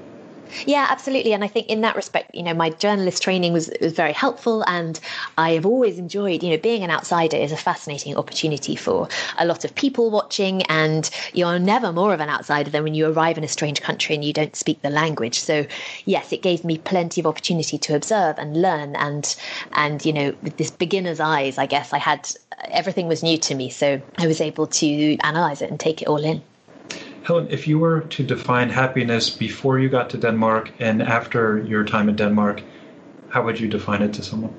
Yeah, 0.66 0.86
absolutely. 0.88 1.32
And 1.32 1.42
I 1.42 1.48
think 1.48 1.68
in 1.68 1.80
that 1.82 1.96
respect, 1.96 2.34
you 2.34 2.42
know, 2.42 2.54
my 2.54 2.70
journalist 2.70 3.22
training 3.22 3.52
was 3.52 3.70
was 3.80 3.92
very 3.92 4.12
helpful, 4.12 4.64
and 4.66 4.98
I 5.38 5.52
have 5.52 5.66
always 5.66 5.98
enjoyed, 5.98 6.42
you 6.42 6.50
know, 6.50 6.58
being 6.58 6.82
an 6.82 6.90
outsider 6.90 7.36
is 7.36 7.52
a 7.52 7.56
fascinating 7.56 8.16
opportunity 8.16 8.76
for 8.76 9.08
a 9.38 9.46
lot 9.46 9.64
of 9.64 9.74
people 9.74 10.10
watching, 10.10 10.62
and 10.64 11.08
you're 11.32 11.58
never 11.58 11.92
more 11.92 12.14
of 12.14 12.20
an 12.20 12.28
outsider 12.28 12.70
than 12.70 12.84
when 12.84 12.94
you 12.94 13.06
arrive 13.10 13.38
in 13.38 13.44
a 13.44 13.48
strange 13.48 13.80
country 13.80 14.14
and 14.14 14.24
you 14.24 14.32
don't 14.32 14.56
speak 14.56 14.82
the 14.82 14.90
language. 14.90 15.38
So, 15.38 15.66
yes, 16.04 16.32
it 16.32 16.42
gave 16.42 16.64
me 16.64 16.78
plenty 16.78 17.20
of 17.20 17.26
opportunity 17.26 17.78
to 17.78 17.94
observe 17.94 18.38
and 18.38 18.60
learn, 18.60 18.96
and 18.96 19.34
and 19.72 20.04
you 20.04 20.12
know, 20.12 20.34
with 20.42 20.56
this 20.56 20.70
beginner's 20.70 21.20
eyes, 21.20 21.58
I 21.58 21.66
guess 21.66 21.92
I 21.92 21.98
had 21.98 22.30
everything 22.70 23.08
was 23.08 23.22
new 23.22 23.38
to 23.38 23.54
me, 23.54 23.70
so 23.70 24.00
I 24.18 24.26
was 24.26 24.40
able 24.40 24.66
to 24.66 25.16
analyze 25.18 25.62
it 25.62 25.70
and 25.70 25.80
take 25.80 26.02
it 26.02 26.08
all 26.08 26.22
in. 26.24 26.42
Helen, 27.24 27.46
if 27.50 27.68
you 27.68 27.78
were 27.78 28.00
to 28.00 28.22
define 28.24 28.70
happiness 28.70 29.30
before 29.30 29.78
you 29.78 29.88
got 29.88 30.10
to 30.10 30.18
Denmark 30.18 30.72
and 30.80 31.02
after 31.02 31.58
your 31.58 31.84
time 31.84 32.08
in 32.08 32.16
Denmark, 32.16 32.62
how 33.28 33.44
would 33.44 33.60
you 33.60 33.68
define 33.68 34.02
it 34.02 34.12
to 34.14 34.22
someone? 34.22 34.54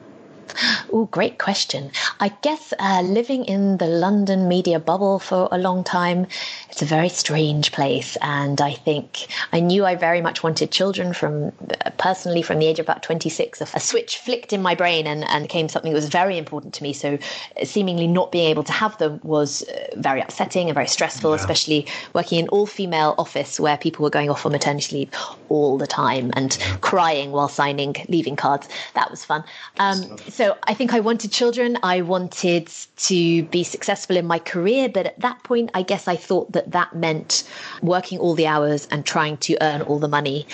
Oh, 0.92 1.06
great 1.06 1.40
question. 1.40 1.92
I 2.20 2.30
guess 2.42 2.74
uh, 2.80 3.02
living 3.02 3.46
in 3.46 3.78
the 3.78 3.88
London 3.88 4.48
media 4.48 4.80
bubble 4.80 5.20
for 5.20 5.50
a 5.52 5.58
long 5.58 5.84
time, 5.84 6.28
it's 6.74 6.82
a 6.82 6.86
very 6.86 7.10
strange 7.10 7.72
place. 7.72 8.18
And 8.22 8.60
I 8.60 8.74
think 8.74 9.28
I 9.52 9.60
knew 9.60 9.86
I 9.86 9.94
very 9.94 10.22
much 10.22 10.42
wanted 10.42 10.72
children 10.72 11.14
from 11.14 11.52
personally 12.00 12.42
from 12.42 12.58
the 12.58 12.66
age 12.66 12.80
of 12.80 12.86
about 12.86 13.04
26. 13.04 13.62
A, 13.62 13.80
switch 13.80 14.18
flicked 14.18 14.54
in 14.54 14.64
my 14.64 14.74
brain 14.74 15.06
and, 15.06 15.24
and 15.30 15.48
came 15.48 15.70
something 15.70 15.92
that 15.92 15.96
was 15.96 16.10
very 16.10 16.36
important 16.36 16.74
to 16.74 16.84
me. 16.84 16.92
So 16.92 17.20
seemingly 17.64 18.08
not 18.08 18.32
being 18.32 18.50
able 18.50 18.64
to 18.64 18.72
have 18.72 18.98
them 18.98 19.20
was 19.22 19.62
uh, 19.70 19.88
very 19.98 20.20
upsetting 20.22 20.68
and 20.68 20.74
very 20.74 20.88
stressful, 20.88 21.30
yeah. 21.30 21.36
especially 21.36 21.86
working 22.14 22.40
in 22.40 22.48
all 22.48 22.66
female 22.66 23.14
office 23.20 23.60
where 23.60 23.78
people 23.78 24.02
were 24.02 24.10
going 24.10 24.32
off 24.32 24.44
on 24.44 24.52
maternity 24.52 24.98
leave 24.98 25.12
all 25.50 25.78
the 25.78 25.86
time 25.86 26.32
and 26.36 26.58
crying 26.82 27.32
while 27.32 27.50
signing 27.50 27.96
leaving 28.10 28.36
cards. 28.36 28.68
That 28.96 29.12
was 29.12 29.24
fun. 29.24 29.44
Um, 29.78 30.18
so 30.28 30.58
I 30.64 30.74
think 30.74 30.92
I 30.96 31.02
wanted 31.02 31.32
children. 31.32 31.78
I 31.84 32.02
wanted 32.02 32.68
to 32.98 33.44
be 33.44 33.64
successful 33.64 34.18
in 34.18 34.26
my 34.26 34.40
career. 34.40 34.90
But 34.90 35.06
at 35.06 35.20
that 35.20 35.44
point, 35.44 35.70
I 35.76 35.84
guess 35.84 36.08
I 36.08 36.16
thought 36.16 36.52
that 36.54 36.63
that 36.68 36.96
meant 36.96 37.44
working 37.82 38.20
all 38.20 38.34
the 38.34 38.48
hours 38.48 38.88
and 38.92 39.06
trying 39.06 39.38
to 39.38 39.58
earn 39.62 39.82
all 39.82 40.00
the 40.00 40.08
money 40.08 40.46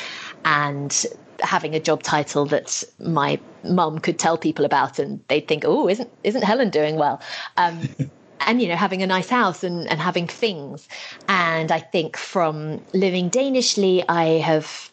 and 0.45 1.05
having 1.41 1.73
a 1.73 1.79
job 1.79 2.03
title 2.03 2.45
that 2.45 2.83
my 2.99 3.39
mum 3.63 3.99
could 3.99 4.19
tell 4.19 4.37
people 4.37 4.65
about 4.65 4.99
and 4.99 5.21
they'd 5.27 5.47
think, 5.47 5.63
oh, 5.65 5.87
isn't, 5.87 6.09
isn't 6.23 6.43
Helen 6.43 6.69
doing 6.69 6.95
well? 6.97 7.21
Um, 7.57 7.89
and 8.41 8.61
you 8.61 8.67
know 8.67 8.75
having 8.75 9.03
a 9.03 9.07
nice 9.07 9.29
house 9.29 9.63
and, 9.63 9.87
and 9.89 9.99
having 9.99 10.25
things 10.25 10.87
and 11.27 11.71
i 11.71 11.79
think 11.79 12.15
from 12.15 12.81
living 12.93 13.29
danishly 13.29 14.03
i 14.07 14.23
have 14.23 14.89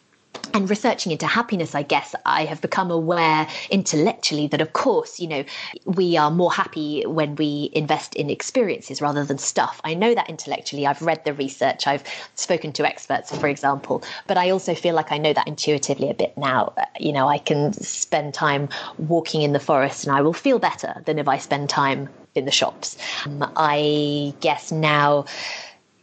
and 0.53 0.69
researching 0.69 1.11
into 1.11 1.27
happiness, 1.27 1.75
I 1.75 1.83
guess 1.83 2.15
I 2.25 2.45
have 2.45 2.61
become 2.61 2.91
aware 2.91 3.47
intellectually 3.69 4.47
that, 4.47 4.61
of 4.61 4.73
course, 4.73 5.19
you 5.19 5.27
know, 5.27 5.43
we 5.85 6.17
are 6.17 6.31
more 6.31 6.51
happy 6.51 7.05
when 7.05 7.35
we 7.35 7.69
invest 7.73 8.15
in 8.15 8.29
experiences 8.29 9.01
rather 9.01 9.23
than 9.23 9.37
stuff. 9.37 9.79
I 9.83 9.93
know 9.93 10.15
that 10.15 10.29
intellectually. 10.29 10.85
I've 10.85 11.01
read 11.01 11.23
the 11.25 11.33
research, 11.33 11.87
I've 11.87 12.03
spoken 12.35 12.71
to 12.73 12.85
experts, 12.85 13.35
for 13.37 13.47
example, 13.47 14.03
but 14.27 14.37
I 14.37 14.49
also 14.49 14.73
feel 14.73 14.95
like 14.95 15.11
I 15.11 15.17
know 15.17 15.33
that 15.33 15.47
intuitively 15.47 16.09
a 16.09 16.13
bit 16.13 16.37
now. 16.37 16.73
You 16.99 17.13
know, 17.13 17.27
I 17.27 17.37
can 17.37 17.73
spend 17.73 18.33
time 18.33 18.69
walking 18.97 19.41
in 19.41 19.53
the 19.53 19.59
forest 19.59 20.05
and 20.05 20.15
I 20.15 20.21
will 20.21 20.33
feel 20.33 20.59
better 20.59 21.01
than 21.05 21.19
if 21.19 21.27
I 21.27 21.37
spend 21.37 21.69
time 21.69 22.09
in 22.35 22.45
the 22.45 22.51
shops. 22.51 22.97
Um, 23.25 23.51
I 23.55 24.33
guess 24.39 24.71
now 24.71 25.25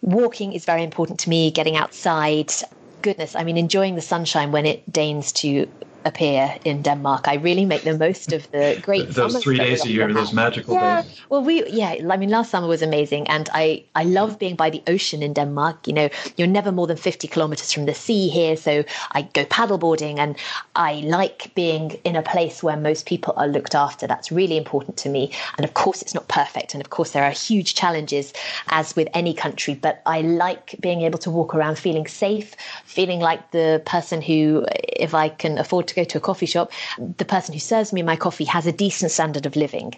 walking 0.03 0.53
is 0.53 0.65
very 0.65 0.83
important 0.83 1.19
to 1.21 1.31
me, 1.31 1.51
getting 1.51 1.77
outside 1.77 2.53
goodness, 3.05 3.37
I 3.37 3.45
mean, 3.45 3.59
enjoying 3.59 3.97
the 3.97 4.01
sunshine 4.01 4.51
when 4.51 4.65
it 4.65 4.91
deigns 4.91 5.31
to 5.33 5.69
appear 6.05 6.57
in 6.65 6.83
Denmark. 6.83 7.29
I 7.29 7.35
really 7.35 7.65
make 7.65 7.83
the 7.83 7.97
most 7.97 8.33
of 8.33 8.51
the 8.51 8.79
great 8.83 9.09
those 9.11 9.43
three 9.43 9.59
days 9.59 9.85
a 9.85 9.89
year, 9.89 10.13
those 10.13 10.33
magical 10.33 10.75
yeah. 10.75 11.03
days. 11.03 11.21
Well, 11.29 11.43
we 11.43 11.67
yeah, 11.69 11.97
I 12.11 12.17
mean, 12.17 12.31
last 12.31 12.51
summer 12.51 12.67
was 12.69 12.83
amazing, 12.83 13.29
and 13.29 13.49
I 13.53 13.85
I 13.95 14.05
love 14.05 14.39
being 14.39 14.57
by 14.57 14.71
the 14.71 14.83
ocean 14.87 15.23
in 15.23 15.33
Denmark. 15.33 15.87
You 15.87 15.95
know, 15.95 16.09
you're 16.37 16.49
never 16.49 16.73
more 16.73 16.87
than 16.87 16.97
fifty 16.97 17.29
kilometers 17.29 17.73
from 17.73 17.87
the 17.87 17.95
sea 17.95 18.29
here, 18.29 18.57
so 18.57 18.85
I 19.13 19.23
go 19.23 19.45
paddleboarding, 19.45 20.19
and 20.19 20.37
I 20.77 20.95
like 20.95 21.55
being 21.55 21.93
in 22.05 22.17
a 22.17 22.23
place 22.23 22.63
where 22.63 22.77
most 22.77 23.07
people 23.07 23.35
are 23.37 23.49
looked 23.49 23.75
after. 23.75 24.07
That's 24.07 24.31
really 24.31 24.57
important 24.57 24.97
to 24.99 25.09
me. 25.09 25.33
And 25.57 25.65
of 25.65 25.75
course, 25.75 26.03
it's 26.03 26.15
not 26.15 26.29
perfect, 26.29 26.75
and 26.75 26.81
of 26.81 26.91
course, 26.91 27.11
there 27.13 27.25
are 27.25 27.31
huge 27.31 27.75
challenges, 27.75 28.33
as 28.69 28.97
with 28.97 29.09
any 29.15 29.35
country. 29.35 29.75
But 29.75 30.03
I 30.07 30.21
like 30.21 30.77
being 30.81 31.03
able 31.03 31.19
to 31.19 31.31
walk 31.31 31.55
around 31.55 31.79
feeling 31.79 32.07
safe, 32.07 32.55
feeling 32.85 33.21
like 33.21 33.51
the 33.51 33.83
person 33.87 34.21
who, 34.23 34.67
if 34.73 35.15
I 35.15 35.29
can 35.29 35.59
afford 35.59 35.89
to 35.89 35.94
to 35.95 36.01
go 36.01 36.05
to 36.05 36.19
a 36.19 36.21
coffee 36.21 36.47
shop, 36.47 36.73
the 36.99 37.25
person 37.25 37.55
who 37.55 37.61
serves 37.61 37.93
me 37.93 38.03
my 38.03 38.17
coffee 38.17 38.45
has 38.45 38.67
a 38.67 38.73
decent 38.73 39.11
standard 39.11 39.47
of 39.47 39.57
living. 39.57 39.95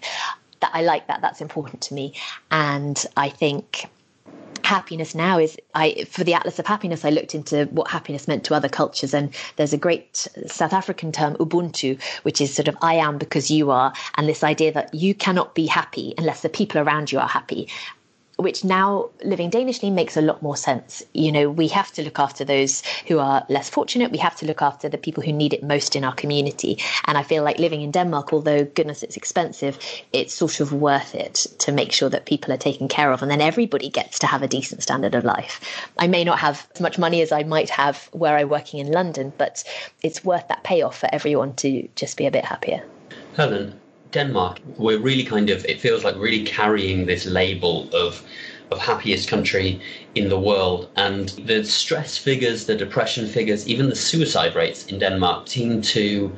That 0.59 0.71
I 0.73 0.81
like 0.81 1.07
that. 1.07 1.21
That's 1.21 1.41
important 1.41 1.81
to 1.81 1.93
me. 1.93 2.13
And 2.49 3.05
I 3.15 3.29
think 3.29 3.89
happiness 4.63 5.15
now 5.15 5.39
is 5.39 5.57
I 5.75 6.03
for 6.09 6.25
the 6.25 6.33
Atlas 6.33 6.59
of 6.59 6.67
Happiness 6.67 7.05
I 7.05 7.09
looked 7.09 7.33
into 7.33 7.65
what 7.71 7.89
happiness 7.89 8.27
meant 8.27 8.43
to 8.45 8.53
other 8.53 8.67
cultures 8.67 9.13
and 9.13 9.33
there's 9.55 9.71
a 9.71 9.77
great 9.77 10.27
South 10.47 10.73
African 10.73 11.13
term 11.13 11.35
ubuntu 11.35 11.97
which 12.23 12.41
is 12.41 12.53
sort 12.53 12.67
of 12.67 12.75
I 12.81 12.95
am 12.95 13.17
because 13.17 13.49
you 13.49 13.71
are 13.71 13.93
and 14.15 14.27
this 14.27 14.43
idea 14.43 14.73
that 14.73 14.93
you 14.93 15.13
cannot 15.15 15.55
be 15.55 15.67
happy 15.67 16.13
unless 16.17 16.41
the 16.41 16.49
people 16.49 16.81
around 16.81 17.13
you 17.13 17.19
are 17.19 17.29
happy 17.29 17.69
which 18.37 18.63
now 18.63 19.09
living 19.23 19.49
danishly 19.49 19.91
makes 19.91 20.15
a 20.15 20.21
lot 20.21 20.41
more 20.41 20.55
sense. 20.55 21.03
You 21.13 21.31
know, 21.31 21.49
we 21.49 21.67
have 21.69 21.91
to 21.93 22.03
look 22.03 22.19
after 22.19 22.45
those 22.45 22.83
who 23.07 23.19
are 23.19 23.45
less 23.49 23.69
fortunate. 23.69 24.11
We 24.11 24.19
have 24.19 24.35
to 24.37 24.45
look 24.45 24.61
after 24.61 24.87
the 24.87 24.97
people 24.97 25.23
who 25.23 25.33
need 25.33 25.53
it 25.53 25.63
most 25.63 25.95
in 25.95 26.03
our 26.03 26.13
community. 26.13 26.79
And 27.05 27.17
I 27.17 27.23
feel 27.23 27.43
like 27.43 27.57
living 27.57 27.81
in 27.81 27.91
Denmark, 27.91 28.31
although 28.33 28.63
goodness, 28.63 29.03
it's 29.03 29.17
expensive, 29.17 29.79
it's 30.13 30.33
sort 30.33 30.59
of 30.59 30.71
worth 30.71 31.15
it 31.15 31.47
to 31.59 31.71
make 31.71 31.91
sure 31.91 32.09
that 32.09 32.25
people 32.25 32.53
are 32.53 32.57
taken 32.57 32.87
care 32.87 33.11
of. 33.11 33.21
And 33.21 33.31
then 33.31 33.41
everybody 33.41 33.89
gets 33.89 34.19
to 34.19 34.27
have 34.27 34.43
a 34.43 34.47
decent 34.47 34.83
standard 34.83 35.15
of 35.15 35.25
life. 35.25 35.89
I 35.97 36.07
may 36.07 36.23
not 36.23 36.39
have 36.39 36.67
as 36.75 36.81
much 36.81 36.99
money 36.99 37.21
as 37.21 37.31
I 37.31 37.43
might 37.43 37.69
have 37.71 38.07
where 38.11 38.37
I'm 38.37 38.49
working 38.49 38.79
in 38.79 38.91
London, 38.91 39.33
but 39.37 39.63
it's 40.03 40.23
worth 40.23 40.47
that 40.47 40.63
payoff 40.63 40.97
for 40.97 41.09
everyone 41.11 41.55
to 41.55 41.87
just 41.95 42.17
be 42.17 42.27
a 42.27 42.31
bit 42.31 42.45
happier. 42.45 42.83
Helen, 43.35 43.79
Denmark, 44.17 44.59
we're 44.77 44.99
really 45.09 45.23
kind 45.23 45.49
of, 45.49 45.63
it 45.65 45.79
feels 45.79 46.03
like 46.03 46.15
really 46.17 46.43
carrying 46.43 47.05
this 47.05 47.25
label 47.25 47.87
of 47.93 48.23
of 48.71 48.79
happiest 48.79 49.29
country 49.29 49.79
in 50.15 50.29
the 50.29 50.39
world. 50.39 50.89
And 50.95 51.29
the 51.45 51.63
stress 51.63 52.17
figures, 52.17 52.65
the 52.65 52.75
depression 52.75 53.27
figures, 53.27 53.67
even 53.67 53.89
the 53.89 53.95
suicide 53.95 54.55
rates 54.55 54.87
in 54.87 54.99
Denmark 54.99 55.47
seem 55.47 55.81
to 55.81 56.31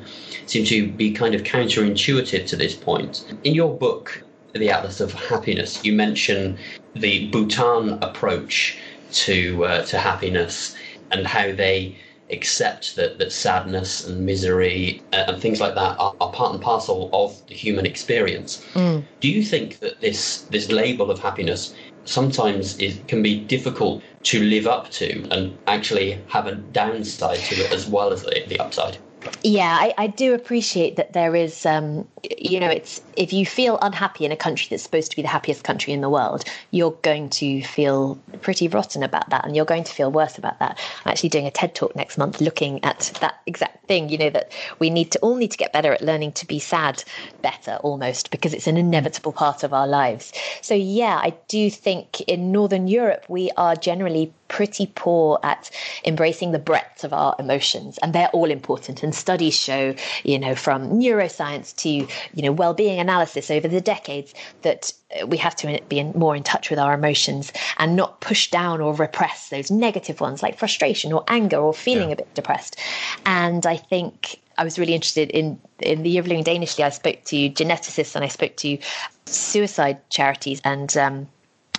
seem 0.46 0.64
to 0.66 0.88
be 1.02 1.12
kind 1.12 1.34
of 1.34 1.42
counterintuitive 1.42 2.46
to 2.46 2.56
this 2.56 2.74
point. 2.74 3.12
In 3.44 3.54
your 3.54 3.72
book, 3.76 4.22
The 4.52 4.70
Atlas 4.70 5.00
of 5.00 5.12
Happiness, 5.12 5.84
you 5.84 5.92
mention 5.92 6.58
the 6.94 7.28
Bhutan 7.32 7.98
approach 8.02 8.78
to 9.24 9.64
uh, 9.64 9.82
to 9.90 9.98
happiness 9.98 10.76
and 11.12 11.26
how 11.26 11.46
they 11.52 11.96
accept 12.32 12.96
that, 12.96 13.18
that 13.18 13.32
sadness 13.32 14.06
and 14.06 14.24
misery 14.24 15.02
uh, 15.12 15.24
and 15.28 15.40
things 15.40 15.60
like 15.60 15.74
that 15.74 15.98
are, 15.98 16.14
are, 16.20 16.32
part 16.32 16.52
and 16.52 16.62
parcel 16.62 17.10
of 17.12 17.40
the 17.46 17.54
human 17.54 17.86
experience. 17.86 18.64
Mm. 18.74 19.04
Do 19.20 19.28
you 19.28 19.42
think 19.42 19.78
that 19.80 20.00
this 20.00 20.42
this 20.50 20.70
label 20.70 21.10
of 21.10 21.18
happiness 21.18 21.74
sometimes 22.04 22.78
it 22.78 23.06
can 23.08 23.22
be 23.22 23.40
difficult 23.44 24.02
to 24.24 24.42
live 24.42 24.66
up 24.66 24.90
to 24.90 25.22
and 25.30 25.56
actually 25.66 26.18
have 26.28 26.46
a 26.46 26.54
downside 26.54 27.38
to 27.38 27.54
it 27.56 27.72
as 27.72 27.86
well 27.86 28.12
as 28.12 28.22
the, 28.22 28.44
the 28.48 28.58
upside? 28.58 28.98
Yeah, 29.42 29.76
I, 29.78 29.94
I, 29.98 30.06
do 30.06 30.34
appreciate 30.34 30.96
that 30.96 31.12
there 31.12 31.34
is, 31.34 31.66
um, 31.66 32.08
you 32.38 32.58
know, 32.58 32.68
it's 32.68 33.02
if 33.16 33.32
you 33.32 33.44
feel 33.44 33.78
unhappy 33.82 34.24
in 34.24 34.32
a 34.32 34.36
country 34.36 34.68
that's 34.70 34.82
supposed 34.82 35.10
to 35.10 35.16
be 35.16 35.22
the 35.22 35.28
happiest 35.28 35.62
country 35.62 35.92
in 35.92 36.00
the 36.00 36.08
world, 36.08 36.44
you're 36.70 36.92
going 37.02 37.28
to 37.30 37.62
feel 37.62 38.18
pretty 38.40 38.68
rotten 38.68 39.02
about 39.02 39.28
that, 39.30 39.44
and 39.44 39.54
you're 39.54 39.66
going 39.66 39.84
to 39.84 39.92
feel 39.92 40.10
worse 40.10 40.38
about 40.38 40.58
that. 40.60 40.78
I'm 41.04 41.10
actually 41.10 41.28
doing 41.28 41.46
a 41.46 41.50
TED 41.50 41.74
talk 41.74 41.94
next 41.94 42.16
month 42.16 42.40
looking 42.40 42.82
at 42.82 43.12
that 43.20 43.40
exact 43.46 43.86
thing. 43.86 44.08
You 44.08 44.18
know, 44.18 44.30
that 44.30 44.52
we 44.78 44.88
need 44.88 45.10
to 45.12 45.18
all 45.18 45.36
need 45.36 45.50
to 45.50 45.58
get 45.58 45.72
better 45.72 45.92
at 45.92 46.00
learning 46.00 46.32
to 46.32 46.46
be 46.46 46.58
sad 46.58 47.04
better, 47.42 47.76
almost 47.82 48.30
because 48.30 48.54
it's 48.54 48.66
an 48.66 48.78
inevitable 48.78 49.32
part 49.32 49.62
of 49.62 49.74
our 49.74 49.86
lives. 49.86 50.32
So 50.62 50.74
yeah, 50.74 51.20
I 51.22 51.34
do 51.48 51.70
think 51.70 52.22
in 52.22 52.52
Northern 52.52 52.88
Europe 52.88 53.26
we 53.28 53.50
are 53.56 53.76
generally 53.76 54.32
pretty 54.50 54.90
poor 54.96 55.38
at 55.44 55.70
embracing 56.04 56.50
the 56.50 56.58
breadth 56.58 57.04
of 57.04 57.12
our 57.14 57.34
emotions, 57.38 57.98
and 58.02 58.12
they're 58.12 58.28
all 58.30 58.50
important. 58.50 59.02
And 59.02 59.14
studies 59.14 59.56
show, 59.56 59.94
you 60.24 60.38
know, 60.38 60.54
from 60.54 60.90
neuroscience 60.90 61.74
to 61.76 61.88
you 61.88 62.42
know 62.42 62.52
well-being 62.52 63.00
analysis 63.00 63.50
over 63.50 63.68
the 63.68 63.80
decades 63.80 64.34
that 64.62 64.92
uh, 65.18 65.26
we 65.26 65.38
have 65.38 65.56
to 65.56 65.80
be 65.88 66.02
more 66.02 66.36
in 66.36 66.42
touch 66.42 66.68
with 66.68 66.78
our 66.78 66.92
emotions 66.92 67.52
and 67.78 67.96
not 67.96 68.20
push 68.20 68.50
down 68.50 68.80
or 68.80 68.92
repress 68.94 69.48
those 69.48 69.70
negative 69.70 70.20
ones 70.20 70.42
like 70.42 70.58
frustration 70.58 71.12
or 71.12 71.24
anger 71.28 71.56
or 71.56 71.72
feeling 71.72 72.08
yeah. 72.08 72.14
a 72.14 72.16
bit 72.16 72.34
depressed. 72.34 72.78
And 73.24 73.64
I 73.64 73.76
think 73.76 74.40
I 74.58 74.64
was 74.64 74.78
really 74.78 74.94
interested 74.94 75.30
in 75.30 75.60
in 75.78 76.02
the 76.02 76.10
year 76.10 76.20
of 76.20 76.26
living 76.26 76.44
danishly. 76.44 76.84
I 76.84 76.90
spoke 76.90 77.22
to 77.26 77.50
geneticists 77.50 78.16
and 78.16 78.24
I 78.24 78.28
spoke 78.28 78.56
to 78.56 78.78
suicide 79.26 79.98
charities 80.10 80.60
and 80.64 80.94
um, 80.96 81.28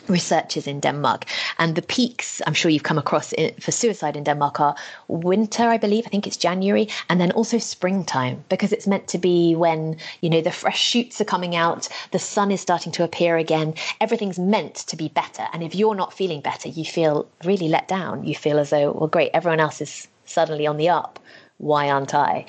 researchers 0.08 0.68
in 0.68 0.80
Denmark. 0.80 1.26
And 1.60 1.76
the 1.76 1.82
peaks, 1.82 2.42
I'm 2.46 2.54
sure 2.54 2.72
you've 2.72 2.84
come 2.84 2.98
across 2.98 3.34
for 3.60 3.72
suicide 3.72 4.16
in 4.16 4.24
Denmark, 4.24 4.60
are 4.60 4.76
winter, 5.08 5.64
I 5.64 5.78
believe. 5.78 6.06
I 6.06 6.10
think 6.10 6.28
it's 6.28 6.38
January, 6.38 6.88
and 7.10 7.20
then 7.20 7.32
also 7.32 7.58
springtime 7.58 8.44
because 8.50 8.72
it's 8.72 8.88
meant 8.88 9.08
to 9.10 9.18
be 9.18 9.56
when 9.56 9.98
you 10.22 10.30
know 10.30 10.42
the 10.42 10.52
fresh 10.52 10.82
shoots 10.82 11.22
are 11.22 11.26
coming 11.26 11.56
out, 11.56 11.88
the 12.12 12.20
sun 12.20 12.52
is 12.52 12.62
starting 12.62 12.92
to 12.94 13.04
appear 13.04 13.38
again. 13.38 13.74
Everything's 14.00 14.40
meant 14.40 14.76
to 14.76 14.96
be 14.96 15.10
better, 15.10 15.48
and 15.54 15.64
if 15.64 15.76
you're 15.76 15.96
not 15.96 16.14
feeling 16.14 16.42
better, 16.42 16.70
you 16.70 16.86
feel 16.86 17.28
really 17.44 17.70
let 17.70 17.88
down. 17.88 18.24
You 18.24 18.36
feel 18.36 18.60
as 18.60 18.70
though, 18.70 18.92
well, 18.92 19.08
great, 19.08 19.32
everyone 19.34 19.60
else 19.60 19.82
is 19.82 20.08
suddenly 20.26 20.68
on 20.68 20.78
the 20.78 20.90
up. 20.90 21.20
Why 21.58 21.90
aren't 21.90 22.16
I? 22.16 22.46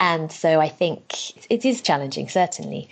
And 0.00 0.30
so 0.30 0.60
I 0.60 0.68
think 0.68 1.48
it 1.50 1.64
is 1.64 1.82
challenging, 1.82 2.28
certainly. 2.28 2.88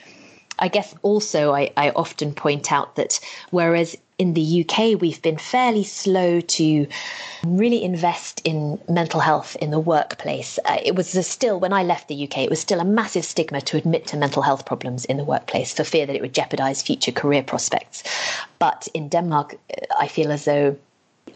I 0.58 0.68
guess 0.68 0.94
also 1.02 1.52
I, 1.52 1.72
I 1.76 1.90
often 1.90 2.32
point 2.32 2.72
out 2.72 2.96
that 2.96 3.20
whereas 3.50 3.96
in 4.18 4.32
the 4.32 4.64
UK, 4.64 5.00
we've 5.00 5.20
been 5.20 5.36
fairly 5.36 5.84
slow 5.84 6.40
to 6.40 6.86
really 7.44 7.84
invest 7.84 8.40
in 8.44 8.80
mental 8.88 9.20
health 9.20 9.56
in 9.56 9.70
the 9.70 9.78
workplace. 9.78 10.58
Uh, 10.64 10.78
it 10.82 10.94
was 10.94 11.26
still, 11.26 11.60
when 11.60 11.72
I 11.72 11.82
left 11.82 12.08
the 12.08 12.24
UK, 12.24 12.38
it 12.38 12.50
was 12.50 12.60
still 12.60 12.80
a 12.80 12.84
massive 12.84 13.24
stigma 13.24 13.60
to 13.62 13.76
admit 13.76 14.06
to 14.08 14.16
mental 14.16 14.42
health 14.42 14.64
problems 14.64 15.04
in 15.04 15.18
the 15.18 15.24
workplace 15.24 15.74
for 15.74 15.84
fear 15.84 16.06
that 16.06 16.16
it 16.16 16.22
would 16.22 16.32
jeopardize 16.32 16.82
future 16.82 17.12
career 17.12 17.42
prospects. 17.42 18.04
But 18.58 18.88
in 18.94 19.08
Denmark, 19.08 19.56
uh, 19.70 19.84
I 19.98 20.08
feel 20.08 20.32
as 20.32 20.46
though 20.46 20.76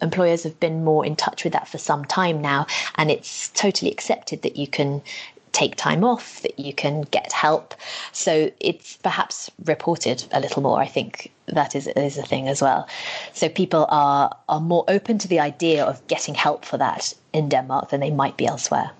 employers 0.00 0.45
have 0.45 0.59
been 0.61 0.85
more 0.85 1.05
in 1.05 1.17
touch 1.17 1.45
with 1.45 1.53
that 1.53 1.69
for 1.69 1.79
some 1.79 2.05
time 2.07 2.41
now, 2.41 2.67
and 2.97 3.11
it's 3.11 3.50
totally 3.50 3.91
accepted 3.91 4.41
that 4.43 4.57
you 4.57 4.67
can 4.67 5.03
take 5.52 5.76
time 5.76 6.04
off, 6.04 6.42
that 6.42 6.59
you 6.59 6.73
can 6.73 7.02
get 7.02 7.33
help. 7.33 7.75
So 8.12 8.50
it's 8.61 8.97
perhaps 8.97 9.50
reported 9.64 10.25
a 10.33 10.40
little 10.40 10.62
more. 10.62 10.78
I 10.78 10.87
think 10.87 11.30
that 11.47 11.75
is 11.75 11.87
is 11.88 12.19
a 12.19 12.23
thing 12.23 12.49
as 12.49 12.62
well. 12.62 12.88
So 13.33 13.49
people 13.49 13.87
are 13.88 14.30
are 14.49 14.61
more 14.61 14.85
open 14.88 15.19
to 15.19 15.28
the 15.28 15.40
idea 15.40 15.85
of 15.85 16.07
getting 16.07 16.35
help 16.35 16.64
for 16.64 16.78
that 16.78 17.14
in 17.33 17.49
Denmark 17.49 17.90
than 17.90 18.00
they 18.00 18.11
might 18.11 18.37
be 18.37 18.47
elsewhere. 18.47 18.90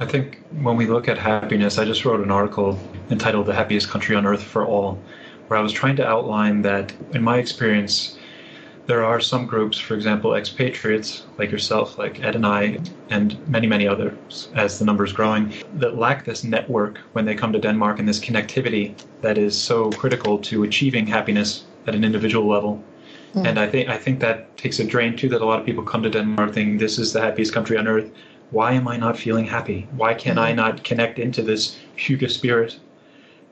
I 0.00 0.06
think 0.06 0.40
when 0.62 0.76
we 0.76 0.86
look 0.86 1.08
at 1.08 1.18
happiness, 1.18 1.78
I 1.78 1.84
just 1.84 2.04
wrote 2.04 2.20
an 2.20 2.30
article 2.30 2.78
entitled 3.10 3.46
"The 3.46 3.54
Happiest 3.54 3.88
Country 3.88 4.16
on 4.16 4.26
Earth 4.26 4.42
for 4.42 4.64
All," 4.64 4.98
where 5.48 5.58
I 5.58 5.62
was 5.62 5.72
trying 5.72 5.96
to 5.96 6.06
outline 6.06 6.62
that, 6.62 6.92
in 7.12 7.22
my 7.22 7.38
experience, 7.38 8.17
there 8.88 9.04
are 9.04 9.20
some 9.20 9.44
groups, 9.44 9.78
for 9.78 9.94
example, 9.94 10.34
expatriates 10.34 11.26
like 11.36 11.50
yourself, 11.50 11.98
like 11.98 12.24
Ed 12.24 12.34
and 12.36 12.46
I, 12.46 12.78
and 13.10 13.38
many, 13.46 13.66
many 13.66 13.86
others, 13.86 14.48
as 14.54 14.78
the 14.78 14.86
numbers 14.86 15.12
growing, 15.12 15.52
that 15.74 15.98
lack 15.98 16.24
this 16.24 16.42
network 16.42 16.96
when 17.12 17.26
they 17.26 17.34
come 17.34 17.52
to 17.52 17.58
Denmark 17.58 17.98
and 17.98 18.08
this 18.08 18.18
connectivity 18.18 18.98
that 19.20 19.36
is 19.36 19.56
so 19.56 19.90
critical 19.90 20.38
to 20.38 20.62
achieving 20.62 21.06
happiness 21.06 21.64
at 21.86 21.94
an 21.94 22.02
individual 22.02 22.48
level. 22.48 22.82
Mm. 23.34 23.46
And 23.46 23.58
I 23.60 23.68
think 23.68 23.90
I 23.90 23.98
think 23.98 24.20
that 24.20 24.56
takes 24.56 24.78
a 24.78 24.84
drain 24.84 25.14
too. 25.14 25.28
That 25.28 25.42
a 25.42 25.44
lot 25.44 25.60
of 25.60 25.66
people 25.66 25.84
come 25.84 26.02
to 26.02 26.10
Denmark 26.10 26.54
thinking 26.54 26.78
this 26.78 26.98
is 26.98 27.12
the 27.12 27.20
happiest 27.20 27.52
country 27.52 27.76
on 27.76 27.86
earth. 27.86 28.10
Why 28.52 28.72
am 28.72 28.88
I 28.88 28.96
not 28.96 29.18
feeling 29.18 29.44
happy? 29.44 29.86
Why 29.98 30.14
can 30.14 30.36
mm. 30.36 30.40
I 30.40 30.52
not 30.54 30.82
connect 30.82 31.18
into 31.18 31.42
this 31.42 31.76
hygge 31.98 32.30
spirit 32.30 32.80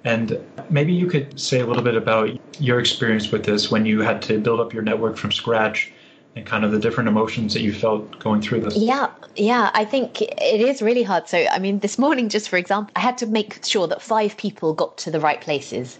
and 0.07 0.39
maybe 0.71 0.93
you 0.93 1.09
could 1.09 1.39
say 1.39 1.59
a 1.59 1.67
little 1.67 1.83
bit 1.83 1.97
about 1.97 2.31
your 2.61 2.79
experience 2.79 3.33
with 3.33 3.45
this 3.45 3.73
when 3.73 3.85
you 3.85 4.01
had 4.01 4.23
to 4.23 4.39
build 4.39 4.61
up 4.61 4.73
your 4.73 4.85
network 4.85 5.17
from 5.17 5.33
scratch 5.33 5.93
and 6.37 6.47
kind 6.47 6.65
of 6.65 6.71
the 6.71 6.79
different 6.79 7.09
emotions 7.09 7.53
that 7.55 7.63
you 7.63 7.73
felt 7.73 8.17
going 8.21 8.41
through 8.41 8.61
this. 8.61 8.77
Yeah, 8.77 9.11
yeah, 9.35 9.71
I 9.75 9.85
think 9.85 10.23
it 10.23 10.61
is 10.61 10.81
really 10.81 11.03
hard. 11.03 11.29
So, 11.29 11.45
I 11.51 11.59
mean, 11.59 11.81
this 11.81 11.99
morning, 11.99 12.29
just 12.29 12.49
for 12.49 12.57
example, 12.57 12.93
I 12.95 13.01
had 13.01 13.19
to 13.19 13.27
make 13.27 13.65
sure 13.65 13.89
that 13.89 14.01
five 14.01 14.37
people 14.37 14.75
got 14.75 14.97
to 14.99 15.11
the 15.11 15.19
right 15.19 15.41
places. 15.41 15.99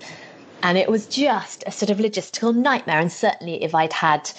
And 0.63 0.79
it 0.79 0.89
was 0.89 1.07
just 1.07 1.65
a 1.67 1.71
sort 1.71 1.91
of 1.91 1.99
logistical 1.99 2.55
nightmare. 2.55 2.99
And 2.99 3.13
certainly, 3.13 3.63
if 3.63 3.75
I'd 3.75 3.93
had 3.93 4.31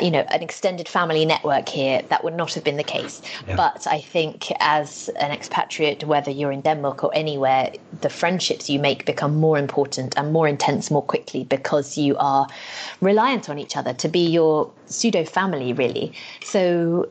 you 0.00 0.10
know, 0.10 0.20
an 0.30 0.42
extended 0.42 0.88
family 0.88 1.24
network 1.24 1.68
here, 1.68 2.02
that 2.08 2.24
would 2.24 2.34
not 2.34 2.54
have 2.54 2.64
been 2.64 2.76
the 2.76 2.84
case. 2.84 3.20
Yeah. 3.46 3.56
But 3.56 3.86
I 3.86 4.00
think 4.00 4.50
as 4.58 5.08
an 5.20 5.30
expatriate, 5.30 6.04
whether 6.04 6.30
you're 6.30 6.52
in 6.52 6.62
Denmark 6.62 7.04
or 7.04 7.10
anywhere, 7.14 7.72
the 8.00 8.08
friendships 8.08 8.70
you 8.70 8.78
make 8.78 9.04
become 9.04 9.36
more 9.36 9.58
important 9.58 10.14
and 10.16 10.32
more 10.32 10.48
intense 10.48 10.90
more 10.90 11.02
quickly 11.02 11.44
because 11.44 11.98
you 11.98 12.16
are 12.16 12.46
reliant 13.00 13.48
on 13.48 13.58
each 13.58 13.76
other 13.76 13.92
to 13.94 14.08
be 14.08 14.26
your 14.26 14.70
pseudo 14.86 15.24
family, 15.24 15.72
really. 15.72 16.12
So 16.42 17.08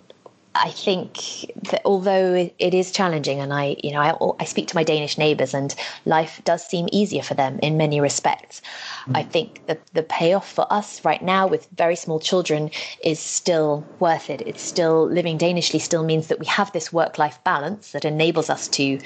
I 0.53 0.70
think 0.70 1.50
that 1.70 1.81
although 1.86 2.50
it 2.60 2.74
is 2.74 2.91
challenging, 2.91 3.39
and 3.39 3.53
I, 3.53 3.77
you 3.81 3.91
know, 3.91 4.00
I, 4.00 4.43
I 4.43 4.46
speak 4.46 4.67
to 4.67 4.75
my 4.75 4.84
Danish 4.84 5.17
neighbours, 5.17 5.53
and 5.53 5.74
life 6.05 6.41
does 6.43 6.65
seem 6.65 6.89
easier 6.91 7.24
for 7.24 7.36
them 7.36 7.58
in 7.63 7.77
many 7.77 8.01
respects. 8.01 8.62
Mm. 9.08 9.17
I 9.17 9.24
think 9.24 9.65
that 9.67 9.79
the 9.93 10.03
payoff 10.03 10.51
for 10.51 10.72
us 10.72 11.05
right 11.05 11.22
now 11.22 11.48
with 11.48 11.70
very 11.77 11.96
small 11.96 12.20
children 12.20 12.70
is 13.03 13.20
still 13.20 13.86
worth 14.00 14.29
it. 14.29 14.41
It's 14.46 14.62
still 14.62 15.08
living 15.08 15.38
Danishly 15.38 15.79
still 15.79 16.03
means 16.03 16.27
that 16.27 16.39
we 16.39 16.46
have 16.48 16.72
this 16.74 16.91
work-life 16.91 17.41
balance 17.46 17.93
that 17.93 18.03
enables 18.03 18.50
us 18.50 18.67
to 18.70 19.00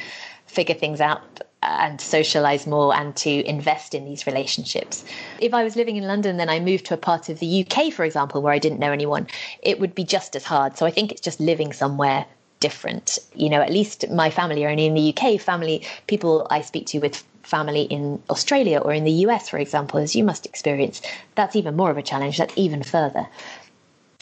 figure 0.55 0.75
things 0.75 1.01
out 1.01 1.21
and 1.61 1.99
socialize 1.99 2.67
more 2.67 2.95
and 2.95 3.15
to 3.15 3.43
invest 3.47 3.93
in 3.93 4.05
these 4.05 4.27
relationships. 4.27 5.03
If 5.39 5.53
I 5.53 5.63
was 5.63 5.75
living 5.75 5.97
in 5.97 6.05
London, 6.05 6.37
then 6.37 6.49
I 6.49 6.59
moved 6.59 6.85
to 6.87 6.93
a 6.93 6.97
part 6.97 7.29
of 7.29 7.39
the 7.39 7.65
UK, 7.65 7.91
for 7.91 8.05
example, 8.05 8.41
where 8.41 8.53
I 8.53 8.59
didn't 8.59 8.79
know 8.79 8.91
anyone, 8.91 9.27
it 9.61 9.79
would 9.79 9.95
be 9.95 10.03
just 10.03 10.35
as 10.35 10.43
hard. 10.43 10.77
So 10.77 10.85
I 10.85 10.91
think 10.91 11.11
it's 11.11 11.21
just 11.21 11.39
living 11.39 11.73
somewhere 11.73 12.25
different. 12.59 13.19
You 13.33 13.49
know, 13.49 13.61
at 13.61 13.71
least 13.71 14.09
my 14.09 14.29
family 14.29 14.63
are 14.63 14.69
only 14.69 14.85
in 14.85 14.93
the 14.93 15.13
UK. 15.15 15.39
Family, 15.39 15.85
people 16.07 16.47
I 16.49 16.61
speak 16.61 16.87
to 16.87 16.99
with 16.99 17.23
family 17.43 17.83
in 17.83 18.21
Australia 18.29 18.79
or 18.79 18.93
in 18.93 19.03
the 19.03 19.11
US, 19.25 19.49
for 19.49 19.57
example, 19.57 19.99
as 19.99 20.15
you 20.15 20.23
must 20.23 20.45
experience, 20.45 21.01
that's 21.35 21.55
even 21.55 21.75
more 21.75 21.91
of 21.91 21.97
a 21.97 22.03
challenge. 22.03 22.37
That's 22.37 22.57
even 22.57 22.83
further. 22.83 23.27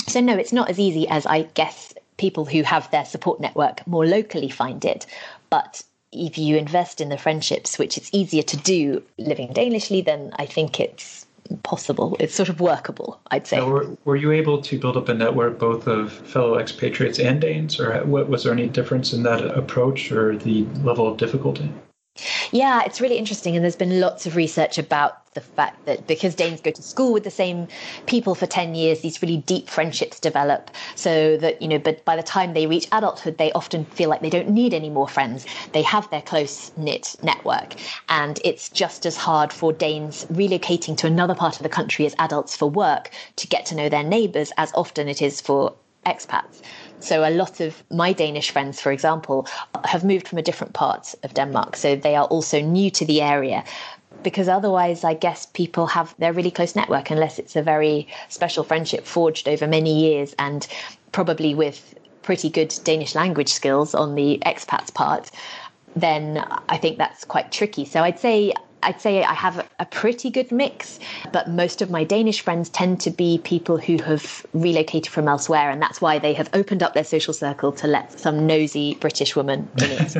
So, 0.08 0.20
no, 0.20 0.36
it's 0.36 0.52
not 0.54 0.70
as 0.70 0.80
easy 0.80 1.08
as 1.08 1.26
I 1.26 1.44
guess 1.54 1.94
people 2.18 2.46
who 2.46 2.64
have 2.64 2.90
their 2.92 3.06
support 3.06 3.40
network 3.40 3.86
more 3.88 4.06
locally 4.06 4.50
find 4.50 4.84
it. 4.84 5.06
But 5.50 5.84
if 6.14 6.38
you 6.38 6.58
invest 6.58 7.02
in 7.02 7.10
the 7.10 7.18
friendships, 7.18 7.78
which 7.78 7.98
it's 7.98 8.10
easier 8.14 8.44
to 8.44 8.58
do 8.58 9.04
living 9.18 9.54
Danishly, 9.54 10.04
then 10.04 10.32
I 10.38 10.46
think 10.46 10.80
it's 10.80 11.26
possible. 11.64 12.16
It's 12.20 12.36
sort 12.36 12.50
of 12.50 12.60
workable, 12.60 13.20
I'd 13.32 13.48
say. 13.48 13.58
Now, 13.58 13.68
were, 13.68 13.98
were, 14.06 14.16
you 14.16 14.32
able 14.32 14.62
to 14.62 14.80
build 14.80 14.98
up 14.98 15.10
a 15.10 15.14
network 15.14 15.60
both 15.60 15.88
of 15.88 16.12
fellow 16.12 16.58
expatriates 16.58 17.20
and 17.20 17.42
Danes, 17.42 17.80
or 17.80 18.04
what, 18.06 18.30
was 18.30 18.44
there 18.44 18.54
any 18.54 18.70
difference 18.70 19.14
in 19.14 19.24
that 19.24 19.46
approach 19.46 20.12
or 20.12 20.38
the 20.38 20.66
level 20.84 21.08
of 21.08 21.18
difficulty? 21.18 21.70
Yeah, 22.52 22.84
it's 22.86 23.02
really 23.02 23.18
interesting. 23.18 23.56
And 23.56 23.64
there's 23.64 23.76
been 23.76 24.00
lots 24.00 24.26
of 24.28 24.36
research 24.36 24.78
about 24.78 25.34
the 25.34 25.42
fact 25.42 25.84
that 25.88 26.06
because 26.06 26.36
Danes 26.36 26.62
go 26.62 26.70
to 26.70 26.82
school 26.84 27.12
with 27.12 27.24
the 27.24 27.32
same 27.32 27.68
people 28.06 28.36
for 28.36 28.46
10 28.46 28.76
years, 28.76 29.02
these 29.02 29.20
really 29.24 29.38
deep 29.38 29.68
friendships 29.68 30.20
develop. 30.20 30.70
So 30.96 31.38
that, 31.38 31.60
you 31.60 31.68
know, 31.68 31.80
but 31.80 32.06
by 32.06 32.16
the 32.16 32.22
time 32.22 32.54
they 32.54 32.68
reach 32.68 32.88
adulthood, 32.92 33.40
they 33.40 33.52
often 33.54 33.86
feel 33.86 34.10
like 34.10 34.22
they 34.22 34.30
don't 34.30 34.50
need 34.50 34.76
any 34.76 34.92
more 34.92 35.08
friends. 35.08 35.48
They 35.72 35.82
have 35.82 36.08
their 36.12 36.22
close 36.22 36.72
knit 36.78 37.16
network. 37.24 37.76
And 38.10 38.40
it's 38.44 38.70
just 38.70 39.08
as 39.08 39.18
hard 39.18 39.52
for 39.52 39.74
Danes 39.74 40.26
relocating 40.26 40.96
to 40.98 41.08
another 41.08 41.34
part 41.34 41.56
of 41.58 41.64
the 41.64 41.70
country 41.70 42.06
as 42.06 42.16
adults 42.20 42.56
for 42.56 42.70
work 42.70 43.10
to 43.38 43.48
get 43.48 43.66
to 43.68 43.76
know 43.76 43.90
their 43.90 44.04
neighbours 44.04 44.52
as 44.58 44.72
often 44.76 45.08
it 45.08 45.22
is 45.22 45.42
for 45.42 45.74
expats. 46.06 46.62
So 47.00 47.28
a 47.28 47.32
lot 47.32 47.60
of 47.60 47.84
my 47.92 48.14
Danish 48.14 48.52
friends, 48.52 48.80
for 48.80 48.92
example, 48.92 49.48
have 49.84 50.04
moved 50.04 50.28
from 50.28 50.38
a 50.38 50.42
different 50.42 50.74
part 50.74 51.14
of 51.24 51.34
Denmark. 51.34 51.76
So 51.76 51.96
they 51.96 52.16
are 52.16 52.26
also 52.26 52.62
new 52.62 52.90
to 52.92 53.06
the 53.06 53.22
area. 53.22 53.64
Because 54.24 54.48
otherwise, 54.48 55.04
I 55.04 55.16
guess 55.16 55.48
people 55.48 55.88
have 55.88 56.16
their 56.18 56.32
really 56.32 56.52
close 56.52 56.76
network, 56.76 57.10
unless 57.10 57.40
it's 57.40 57.56
a 57.56 57.62
very 57.62 58.08
special 58.30 58.64
friendship 58.64 59.06
forged 59.06 59.50
over 59.50 59.68
many 59.68 60.00
years 60.00 60.34
and 60.40 60.66
probably 61.12 61.54
with 61.54 61.94
pretty 62.22 62.50
good 62.50 62.74
Danish 62.84 63.16
language 63.16 63.50
skills 63.50 63.94
on 63.94 64.16
the 64.16 64.42
expat's 64.46 64.92
part, 64.92 65.30
then 65.96 66.38
I 66.70 66.78
think 66.78 66.98
that's 66.98 67.26
quite 67.26 67.52
tricky. 67.52 67.86
So 67.86 68.02
I'd 68.02 68.20
say 68.20 68.54
I'd 68.84 69.02
say 69.02 69.24
I 69.24 69.34
have 69.34 69.68
a 69.80 69.86
pretty 69.86 70.30
good 70.30 70.52
mix, 70.52 71.00
but 71.32 71.50
most 71.50 71.82
of 71.82 71.90
my 71.90 72.04
Danish 72.04 72.42
friends 72.42 72.70
tend 72.70 73.00
to 73.02 73.12
be 73.12 73.40
people 73.44 73.78
who 73.78 74.02
have 74.04 74.46
relocated 74.54 75.12
from 75.12 75.28
elsewhere, 75.28 75.70
and 75.70 75.82
that's 75.82 76.02
why 76.02 76.20
they 76.20 76.34
have 76.34 76.50
opened 76.54 76.84
up 76.84 76.94
their 76.94 77.04
social 77.04 77.34
circle 77.34 77.72
to 77.74 77.88
let 77.88 78.20
some 78.20 78.46
nosy 78.46 78.96
British 78.96 79.36
woman 79.36 79.70
in 79.78 79.92
it. 79.92 80.16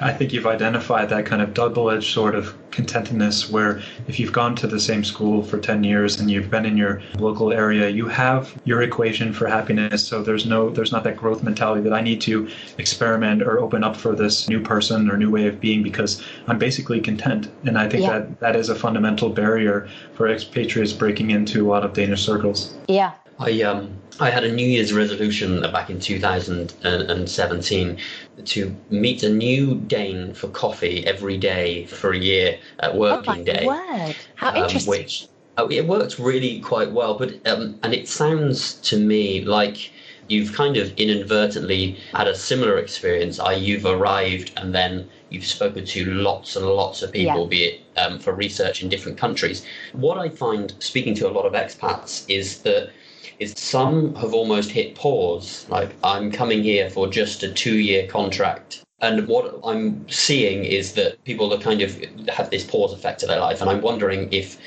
I 0.00 0.12
think 0.12 0.32
you've 0.32 0.46
identified 0.46 1.08
that 1.10 1.26
kind 1.26 1.40
of 1.40 1.54
double 1.54 1.90
edged 1.90 2.12
sort 2.12 2.34
of 2.34 2.54
contentedness 2.70 3.50
where 3.50 3.80
if 4.06 4.18
you've 4.20 4.32
gone 4.32 4.54
to 4.56 4.66
the 4.66 4.80
same 4.80 5.02
school 5.04 5.42
for 5.42 5.58
10 5.58 5.84
years 5.84 6.20
and 6.20 6.30
you've 6.30 6.50
been 6.50 6.66
in 6.66 6.76
your 6.76 7.02
local 7.18 7.52
area, 7.52 7.88
you 7.88 8.06
have 8.08 8.54
your 8.64 8.82
equation 8.82 9.32
for 9.32 9.46
happiness. 9.46 10.06
So 10.06 10.22
there's 10.22 10.44
no, 10.44 10.70
there's 10.70 10.92
not 10.92 11.04
that 11.04 11.16
growth 11.16 11.42
mentality 11.42 11.80
that 11.82 11.92
I 11.92 12.00
need 12.00 12.20
to 12.22 12.48
experiment 12.78 13.42
or 13.42 13.58
open 13.58 13.82
up 13.84 13.96
for 13.96 14.14
this 14.14 14.48
new 14.48 14.60
person 14.60 15.10
or 15.10 15.16
new 15.16 15.30
way 15.30 15.46
of 15.46 15.60
being 15.60 15.82
because 15.82 16.22
I'm 16.46 16.58
basically 16.58 17.00
content. 17.00 17.48
And 17.64 17.78
I 17.78 17.88
think 17.88 18.02
yeah. 18.04 18.18
that 18.18 18.40
that 18.40 18.56
is 18.56 18.68
a 18.68 18.74
fundamental 18.74 19.30
barrier 19.30 19.88
for 20.14 20.28
expatriates 20.28 20.92
breaking 20.92 21.30
into 21.30 21.66
a 21.66 21.68
lot 21.68 21.84
of 21.84 21.92
Danish 21.92 22.22
circles. 22.22 22.76
Yeah. 22.88 23.12
I 23.38 23.62
um 23.62 23.96
I 24.18 24.30
had 24.30 24.44
a 24.44 24.52
New 24.52 24.66
Year's 24.66 24.94
resolution 24.94 25.60
back 25.60 25.90
in 25.90 26.00
2017 26.00 27.98
to 28.44 28.76
meet 28.90 29.22
a 29.22 29.28
new 29.28 29.76
Dane 29.76 30.34
for 30.34 30.48
coffee 30.48 31.06
every 31.06 31.38
day 31.38 31.86
for 31.86 32.12
a 32.12 32.18
year 32.18 32.58
at 32.80 32.96
working 32.96 33.40
oh 33.40 33.44
day. 33.44 33.66
Word. 33.66 34.16
How 34.34 34.50
um, 34.50 34.56
interesting. 34.56 34.90
Which 34.90 35.28
Oh, 35.58 35.70
it 35.70 35.86
worked 35.86 36.18
really 36.18 36.60
quite 36.60 36.92
well, 36.92 37.14
but 37.18 37.34
um, 37.46 37.78
and 37.82 37.94
it 37.94 38.08
sounds 38.08 38.74
to 38.82 38.98
me 38.98 39.42
like 39.42 39.90
you've 40.28 40.52
kind 40.52 40.76
of 40.76 40.92
inadvertently 40.98 41.98
had 42.12 42.28
a 42.28 42.34
similar 42.34 42.78
experience. 42.78 43.40
I 43.40 43.52
you've 43.52 43.86
arrived 43.86 44.52
and 44.58 44.74
then 44.74 45.08
you've 45.30 45.46
spoken 45.46 45.86
to 45.86 46.04
lots 46.12 46.56
and 46.56 46.66
lots 46.66 47.02
of 47.02 47.10
people, 47.12 47.42
Yeah. 47.44 47.48
be 47.48 47.64
it 47.64 47.80
um, 47.96 48.18
for 48.18 48.34
research 48.34 48.82
in 48.82 48.90
different 48.90 49.16
countries. 49.16 49.64
What 49.92 50.18
I 50.18 50.28
find 50.28 50.74
speaking 50.78 51.14
to 51.16 51.28
a 51.28 51.32
lot 51.32 51.46
of 51.46 51.54
expats 51.54 52.28
is 52.28 52.62
that 52.62 52.90
is 53.38 53.54
some 53.56 54.14
have 54.16 54.34
almost 54.34 54.70
hit 54.70 54.94
pause. 54.94 55.66
Like 55.68 55.94
I'm 56.04 56.30
coming 56.30 56.62
here 56.62 56.90
for 56.90 57.08
just 57.08 57.42
a 57.42 57.52
two-year 57.52 58.06
contract. 58.06 58.82
And 59.00 59.28
what 59.28 59.60
I'm 59.62 60.08
seeing 60.08 60.64
is 60.64 60.94
that 60.94 61.22
people 61.24 61.52
are 61.52 61.58
kind 61.58 61.82
of 61.82 62.00
have 62.28 62.50
this 62.50 62.64
pause 62.64 62.92
effect 62.92 63.20
to 63.20 63.26
their 63.26 63.40
life, 63.40 63.60
and 63.60 63.68
I'm 63.68 63.82
wondering 63.82 64.32
if 64.32 64.58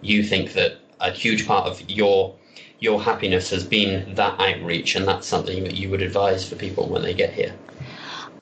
you 0.00 0.22
think 0.22 0.52
that 0.52 0.78
a 1.00 1.10
huge 1.10 1.46
part 1.46 1.66
of 1.66 1.88
your 1.90 2.34
your 2.78 3.00
happiness 3.00 3.50
has 3.50 3.64
been 3.64 4.14
that 4.14 4.38
outreach, 4.40 4.96
and 4.96 5.06
that's 5.06 5.26
something 5.26 5.62
that 5.64 5.76
you 5.76 5.88
would 5.88 6.02
advise 6.02 6.48
for 6.48 6.56
people 6.56 6.88
when 6.88 7.02
they 7.02 7.14
get 7.14 7.32
here. 7.32 7.54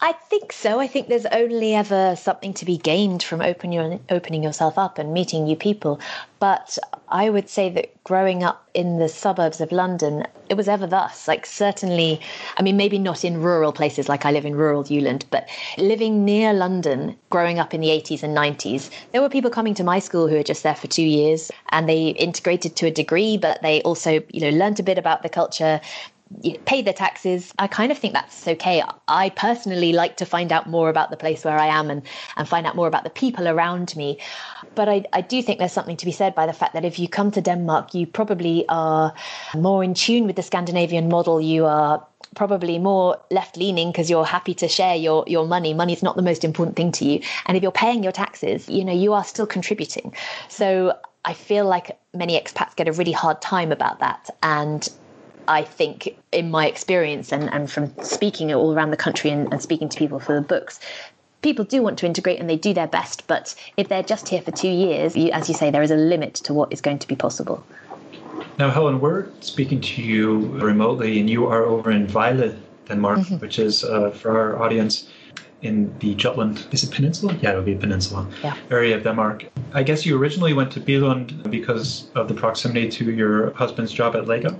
I 0.02 0.12
think 0.12 0.50
so. 0.50 0.80
I 0.80 0.86
think 0.86 1.08
there's 1.08 1.26
only 1.26 1.74
ever 1.74 2.16
something 2.16 2.54
to 2.54 2.64
be 2.64 2.78
gained 2.78 3.22
from 3.22 3.42
open 3.42 3.70
your, 3.70 4.00
opening 4.08 4.42
yourself 4.42 4.78
up 4.78 4.96
and 4.98 5.12
meeting 5.12 5.44
new 5.44 5.56
people. 5.56 6.00
But 6.38 6.78
I 7.10 7.28
would 7.28 7.50
say 7.50 7.68
that 7.68 8.02
growing 8.02 8.42
up 8.42 8.66
in 8.72 8.98
the 8.98 9.10
suburbs 9.10 9.60
of 9.60 9.72
London, 9.72 10.26
it 10.48 10.54
was 10.54 10.68
ever 10.68 10.86
thus. 10.86 11.28
Like, 11.28 11.44
certainly, 11.44 12.18
I 12.56 12.62
mean, 12.62 12.78
maybe 12.78 12.98
not 12.98 13.26
in 13.26 13.42
rural 13.42 13.72
places 13.72 14.08
like 14.08 14.24
I 14.24 14.30
live 14.30 14.46
in 14.46 14.54
rural 14.54 14.84
Jylland, 14.84 15.24
but 15.30 15.50
living 15.76 16.24
near 16.24 16.54
London, 16.54 17.14
growing 17.28 17.58
up 17.58 17.74
in 17.74 17.82
the 17.82 17.88
80s 17.88 18.22
and 18.22 18.34
90s, 18.34 18.88
there 19.12 19.20
were 19.20 19.28
people 19.28 19.50
coming 19.50 19.74
to 19.74 19.84
my 19.84 19.98
school 19.98 20.28
who 20.28 20.36
were 20.36 20.42
just 20.42 20.62
there 20.62 20.74
for 20.74 20.86
two 20.86 21.02
years 21.02 21.50
and 21.72 21.86
they 21.86 22.08
integrated 22.08 22.74
to 22.76 22.86
a 22.86 22.90
degree, 22.90 23.36
but 23.36 23.60
they 23.60 23.82
also, 23.82 24.22
you 24.30 24.40
know, 24.40 24.56
learnt 24.56 24.80
a 24.80 24.82
bit 24.82 24.96
about 24.96 25.22
the 25.22 25.28
culture 25.28 25.78
know, 26.30 26.82
their 26.82 26.92
taxes. 26.92 27.52
I 27.58 27.66
kind 27.66 27.92
of 27.92 27.98
think 27.98 28.14
that's 28.14 28.46
okay. 28.46 28.82
I 29.08 29.30
personally 29.30 29.92
like 29.92 30.16
to 30.18 30.24
find 30.24 30.52
out 30.52 30.68
more 30.68 30.88
about 30.88 31.10
the 31.10 31.16
place 31.16 31.44
where 31.44 31.58
I 31.58 31.66
am 31.66 31.90
and, 31.90 32.02
and 32.36 32.48
find 32.48 32.66
out 32.66 32.76
more 32.76 32.86
about 32.86 33.04
the 33.04 33.10
people 33.10 33.48
around 33.48 33.94
me. 33.96 34.18
But 34.74 34.88
I, 34.88 35.04
I 35.12 35.20
do 35.20 35.42
think 35.42 35.58
there's 35.58 35.72
something 35.72 35.96
to 35.96 36.06
be 36.06 36.12
said 36.12 36.34
by 36.34 36.46
the 36.46 36.52
fact 36.52 36.74
that 36.74 36.84
if 36.84 36.98
you 36.98 37.08
come 37.08 37.30
to 37.32 37.40
Denmark, 37.40 37.94
you 37.94 38.06
probably 38.06 38.64
are 38.68 39.12
more 39.54 39.82
in 39.84 39.94
tune 39.94 40.26
with 40.26 40.36
the 40.36 40.42
Scandinavian 40.42 41.08
model. 41.08 41.40
You 41.40 41.66
are 41.66 42.06
probably 42.34 42.78
more 42.78 43.20
left 43.30 43.56
leaning 43.56 43.90
because 43.90 44.08
you're 44.08 44.24
happy 44.24 44.54
to 44.54 44.68
share 44.68 44.94
your 44.94 45.24
your 45.26 45.46
money 45.46 45.74
money's 45.74 46.02
not 46.02 46.14
the 46.14 46.22
most 46.22 46.44
important 46.44 46.76
thing 46.76 46.92
to 46.92 47.04
you 47.04 47.20
and 47.46 47.56
if 47.56 47.62
you're 47.62 47.72
paying 47.72 48.04
your 48.04 48.12
taxes 48.12 48.68
you 48.68 48.84
know 48.84 48.92
you 48.92 49.12
are 49.12 49.24
still 49.24 49.46
contributing 49.46 50.14
so 50.48 50.96
i 51.24 51.32
feel 51.32 51.66
like 51.66 51.98
many 52.14 52.40
expats 52.40 52.76
get 52.76 52.86
a 52.86 52.92
really 52.92 53.10
hard 53.10 53.42
time 53.42 53.72
about 53.72 53.98
that 53.98 54.30
and 54.44 54.90
I 55.50 55.64
think, 55.64 56.16
in 56.30 56.48
my 56.48 56.68
experience 56.68 57.32
and, 57.32 57.52
and 57.52 57.68
from 57.68 57.92
speaking 58.04 58.54
all 58.54 58.72
around 58.72 58.92
the 58.92 58.96
country 58.96 59.30
and, 59.30 59.52
and 59.52 59.60
speaking 59.60 59.88
to 59.88 59.98
people 59.98 60.20
for 60.20 60.36
the 60.36 60.40
books, 60.40 60.78
people 61.42 61.64
do 61.64 61.82
want 61.82 61.98
to 61.98 62.06
integrate 62.06 62.38
and 62.38 62.48
they 62.48 62.56
do 62.56 62.72
their 62.72 62.86
best. 62.86 63.26
But 63.26 63.56
if 63.76 63.88
they're 63.88 64.04
just 64.04 64.28
here 64.28 64.42
for 64.42 64.52
two 64.52 64.68
years, 64.70 65.16
you, 65.16 65.32
as 65.32 65.48
you 65.48 65.54
say, 65.56 65.72
there 65.72 65.82
is 65.82 65.90
a 65.90 65.96
limit 65.96 66.34
to 66.34 66.54
what 66.54 66.72
is 66.72 66.80
going 66.80 67.00
to 67.00 67.08
be 67.08 67.16
possible. 67.16 67.66
Now, 68.60 68.70
Helen, 68.70 69.00
we're 69.00 69.26
speaking 69.40 69.80
to 69.80 70.02
you 70.02 70.38
remotely, 70.60 71.18
and 71.18 71.28
you 71.28 71.48
are 71.48 71.64
over 71.64 71.90
in 71.90 72.06
Vejle, 72.06 72.56
Denmark, 72.86 73.18
which 73.40 73.58
is 73.58 73.82
uh, 73.82 74.10
for 74.10 74.38
our 74.38 74.62
audience 74.62 75.08
in 75.62 75.92
the 75.98 76.14
Jutland. 76.14 76.64
Is 76.70 76.84
it 76.84 76.92
peninsula? 76.92 77.36
Yeah, 77.42 77.52
it 77.52 77.56
would 77.56 77.64
be 77.64 77.74
a 77.74 77.78
peninsula 77.78 78.28
Yeah. 78.44 78.54
area 78.70 78.96
of 78.96 79.02
Denmark. 79.02 79.46
I 79.74 79.82
guess 79.82 80.06
you 80.06 80.16
originally 80.16 80.52
went 80.52 80.70
to 80.72 80.80
Billund 80.80 81.50
because 81.50 82.08
of 82.14 82.28
the 82.28 82.34
proximity 82.34 82.88
to 82.88 83.10
your 83.10 83.52
husband's 83.54 83.92
job 83.92 84.14
at 84.14 84.28
Lego. 84.28 84.56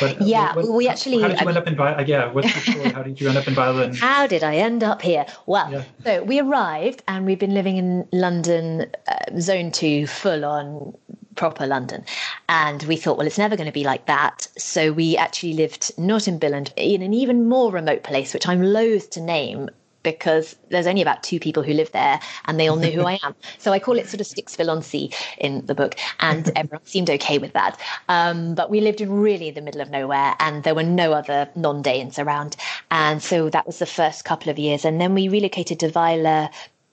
But 0.00 0.20
uh, 0.20 0.24
Yeah, 0.24 0.54
we 0.56 0.88
actually- 0.88 1.20
How 1.22 1.28
did 1.28 1.40
you 1.40 1.46
I 1.46 1.48
end 1.48 1.58
up 1.58 1.66
in 1.66 1.76
Vejle? 1.76 2.06
Yeah, 2.08 2.32
what's 2.32 2.52
the 2.52 2.60
story? 2.72 2.90
how 2.90 3.02
did 3.02 3.20
you 3.20 3.28
end 3.28 3.38
up 3.38 3.46
in? 3.48 3.58
And, 3.58 3.96
How 3.96 4.26
did 4.26 4.42
I 4.42 4.56
end 4.56 4.82
up 4.82 5.02
here? 5.02 5.26
Well, 5.46 5.70
Yeah. 5.70 5.82
so 6.04 6.22
we 6.24 6.40
arrived 6.40 7.02
and 7.08 7.26
we've 7.26 7.38
been 7.38 7.54
living 7.54 7.76
in 7.76 8.06
London, 8.12 8.86
uh, 9.08 9.38
zone 9.40 9.70
two, 9.70 10.06
full 10.06 10.44
on 10.44 10.94
proper 11.36 11.66
London. 11.66 12.04
And 12.48 12.82
we 12.84 12.96
thought, 12.96 13.18
well, 13.18 13.26
it's 13.26 13.38
never 13.38 13.56
going 13.56 13.66
to 13.66 13.72
be 13.72 13.84
like 13.84 14.06
that. 14.06 14.46
So 14.56 14.92
we 14.92 15.16
actually 15.16 15.54
lived 15.54 15.92
not 15.98 16.28
in 16.28 16.38
Billund, 16.38 16.72
in 16.76 17.02
an 17.02 17.12
even 17.12 17.48
more 17.48 17.72
remote 17.72 18.04
place, 18.04 18.32
which 18.32 18.46
I'm 18.46 18.62
loath 18.62 19.10
to 19.10 19.20
name 19.20 19.68
because 20.04 20.54
there's 20.68 20.86
only 20.86 21.02
about 21.02 21.24
two 21.24 21.40
people 21.40 21.64
who 21.64 21.72
live 21.72 21.90
there 21.90 22.20
and 22.44 22.60
they 22.60 22.68
all 22.68 22.76
know 22.76 22.90
who 22.90 23.04
I 23.04 23.18
am. 23.24 23.34
So 23.58 23.72
I 23.72 23.80
call 23.80 23.98
it 23.98 24.06
sort 24.06 24.20
of 24.20 24.28
Sticksville 24.28 24.70
on 24.70 24.82
Sea 24.82 25.10
in 25.38 25.66
the 25.66 25.74
book, 25.74 25.96
and 26.20 26.52
everyone 26.56 26.86
seemed 26.86 27.10
okay 27.10 27.38
with 27.38 27.52
that. 27.54 27.80
Um, 28.08 28.54
but 28.54 28.70
we 28.70 28.80
lived 28.80 29.00
in 29.00 29.10
really 29.10 29.50
the 29.50 29.62
middle 29.62 29.80
of 29.80 29.90
nowhere 29.90 30.36
and 30.38 30.62
there 30.62 30.74
were 30.74 30.84
no 30.84 31.12
other 31.12 31.48
non 31.56 31.82
Danes 31.82 32.18
around. 32.18 32.56
And 32.92 33.20
so 33.22 33.50
that 33.50 33.66
was 33.66 33.80
the 33.80 33.86
first 33.86 34.24
couple 34.24 34.50
of 34.50 34.58
years. 34.58 34.84
And 34.84 35.00
then 35.00 35.14
we 35.14 35.28
relocated 35.28 35.80
to 35.80 35.88
Vejle 35.88 36.50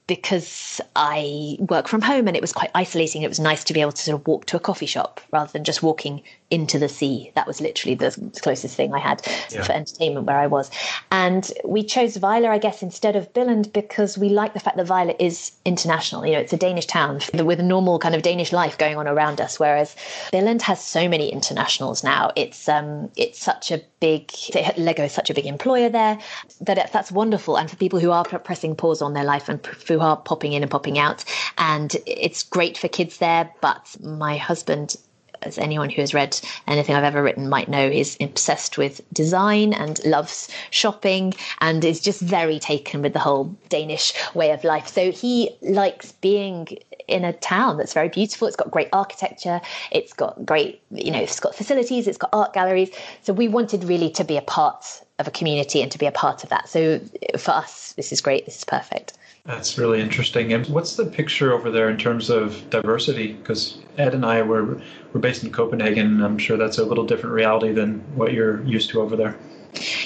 because 0.07 0.81
I 0.95 1.57
work 1.59 1.87
from 1.87 2.01
home 2.01 2.27
and 2.27 2.35
it 2.35 2.41
was 2.41 2.51
quite 2.51 2.71
isolating. 2.75 3.21
It 3.21 3.29
was 3.29 3.39
nice 3.39 3.63
to 3.65 3.73
be 3.73 3.81
able 3.81 3.93
to 3.93 4.01
sort 4.01 4.19
of 4.19 4.27
walk 4.27 4.45
to 4.47 4.57
a 4.57 4.59
coffee 4.59 4.85
shop 4.85 5.21
rather 5.31 5.51
than 5.51 5.63
just 5.63 5.83
walking 5.83 6.21
into 6.51 6.77
the 6.77 6.89
sea. 6.89 7.31
That 7.35 7.47
was 7.47 7.61
literally 7.61 7.95
the 7.95 8.11
closest 8.41 8.75
thing 8.75 8.93
I 8.93 8.99
had 8.99 9.25
Yeah. 9.49 9.63
for 9.63 9.71
entertainment 9.71 10.27
where 10.27 10.37
I 10.37 10.47
was. 10.47 10.69
And 11.11 11.49
we 11.65 11.83
chose 11.83 12.17
Vejle, 12.17 12.47
I 12.47 12.57
guess, 12.57 12.83
instead 12.83 13.15
of 13.15 13.31
Billund 13.33 13.71
because 13.73 14.17
we 14.17 14.29
like 14.29 14.53
the 14.53 14.59
fact 14.59 14.77
that 14.77 14.85
Vejle 14.85 15.15
is 15.17 15.53
international. 15.65 16.25
You 16.25 16.33
know, 16.33 16.39
it's 16.39 16.53
a 16.53 16.57
Danish 16.57 16.85
town 16.85 17.21
with 17.33 17.59
a 17.59 17.63
normal 17.63 17.99
kind 17.99 18.13
of 18.13 18.21
Danish 18.21 18.51
life 18.51 18.77
going 18.77 18.97
on 18.97 19.07
around 19.07 19.39
us, 19.39 19.59
whereas 19.59 19.95
Billund 20.33 20.61
has 20.63 20.83
so 20.83 21.07
many 21.07 21.29
internationals 21.31 22.03
now. 22.03 22.31
It's 22.35 22.67
um, 22.67 23.09
it's 23.15 23.39
such 23.39 23.71
a 23.71 23.81
big 24.01 24.31
Lego 24.77 25.03
is 25.03 25.11
such 25.13 25.29
a 25.29 25.33
big 25.33 25.45
employer 25.45 25.87
there 25.87 26.19
that 26.61 26.77
it, 26.77 26.89
that's 26.91 27.11
wonderful. 27.11 27.57
And 27.57 27.69
for 27.69 27.77
people 27.77 27.99
who 27.99 28.11
are 28.11 28.25
pressing 28.25 28.75
pause 28.75 29.01
on 29.01 29.13
their 29.13 29.23
life 29.23 29.47
and 29.47 29.65
who 29.87 29.99
are 30.01 30.17
popping 30.17 30.53
in 30.53 30.63
and 30.63 30.71
popping 30.71 30.99
out, 30.99 31.23
and 31.57 31.95
it's 32.05 32.43
great 32.43 32.77
for 32.77 32.89
kids 32.89 33.17
there. 33.19 33.49
But 33.61 33.95
my 34.01 34.35
husband 34.37 34.97
as 35.43 35.57
anyone 35.57 35.89
who 35.89 36.01
has 36.01 36.13
read 36.13 36.39
anything 36.67 36.95
I've 36.95 37.03
ever 37.03 37.23
written 37.23 37.49
might 37.49 37.69
know, 37.69 37.85
is 37.85 38.17
obsessed 38.19 38.77
with 38.77 39.01
design 39.13 39.73
and 39.73 40.03
loves 40.05 40.49
shopping 40.69 41.33
and 41.59 41.83
is 41.83 41.99
just 41.99 42.21
very 42.21 42.59
taken 42.59 43.01
with 43.01 43.13
the 43.13 43.19
whole 43.19 43.55
Danish 43.69 44.13
way 44.33 44.51
of 44.51 44.63
life. 44.63 44.87
So 44.87 45.11
he 45.11 45.51
likes 45.61 46.11
being 46.13 46.67
in 47.07 47.25
a 47.25 47.33
town 47.33 47.77
that's 47.77 47.93
very 47.93 48.09
beautiful. 48.09 48.47
It's 48.47 48.55
got 48.55 48.71
great 48.71 48.89
architecture. 48.93 49.61
It's 49.91 50.13
got 50.13 50.45
great, 50.45 50.81
you 50.91 51.11
know, 51.11 51.21
it's 51.21 51.39
got 51.39 51.55
facilities. 51.55 52.07
It's 52.07 52.17
got 52.17 52.29
art 52.33 52.53
galleries. 52.53 52.89
So 53.21 53.33
we 53.33 53.47
wanted 53.47 53.83
really 53.83 54.09
to 54.11 54.23
be 54.23 54.37
a 54.37 54.41
part 54.41 55.01
of 55.19 55.27
a 55.27 55.31
community 55.31 55.81
and 55.81 55.91
to 55.91 55.97
be 55.97 56.05
a 56.05 56.11
part 56.11 56.43
of 56.43 56.49
that. 56.49 56.67
So 56.67 56.99
for 57.37 57.51
us, 57.51 57.93
this 57.93 58.11
is 58.11 58.21
great. 58.21 58.45
This 58.45 58.57
is 58.57 58.65
perfect. 58.65 59.13
That's 59.45 59.77
really 59.77 60.01
interesting. 60.01 60.53
And 60.53 60.67
what's 60.67 60.95
the 60.95 61.05
picture 61.05 61.51
over 61.51 61.71
there 61.71 61.89
in 61.89 61.97
terms 61.97 62.29
of 62.29 62.69
diversity? 62.69 63.33
Because 63.33 63.79
Ed 63.97 64.13
and 64.13 64.25
I 64.25 64.41
were 64.43 64.79
we're 65.13 65.19
based 65.19 65.43
in 65.43 65.51
Copenhagen, 65.51 66.05
and 66.05 66.23
I'm 66.23 66.37
sure 66.37 66.57
that's 66.57 66.77
a 66.77 66.85
little 66.85 67.05
different 67.05 67.33
reality 67.33 67.71
than 67.71 67.99
what 68.15 68.33
you're 68.33 68.63
used 68.63 68.91
to 68.91 69.01
over 69.01 69.15
there. 69.15 69.35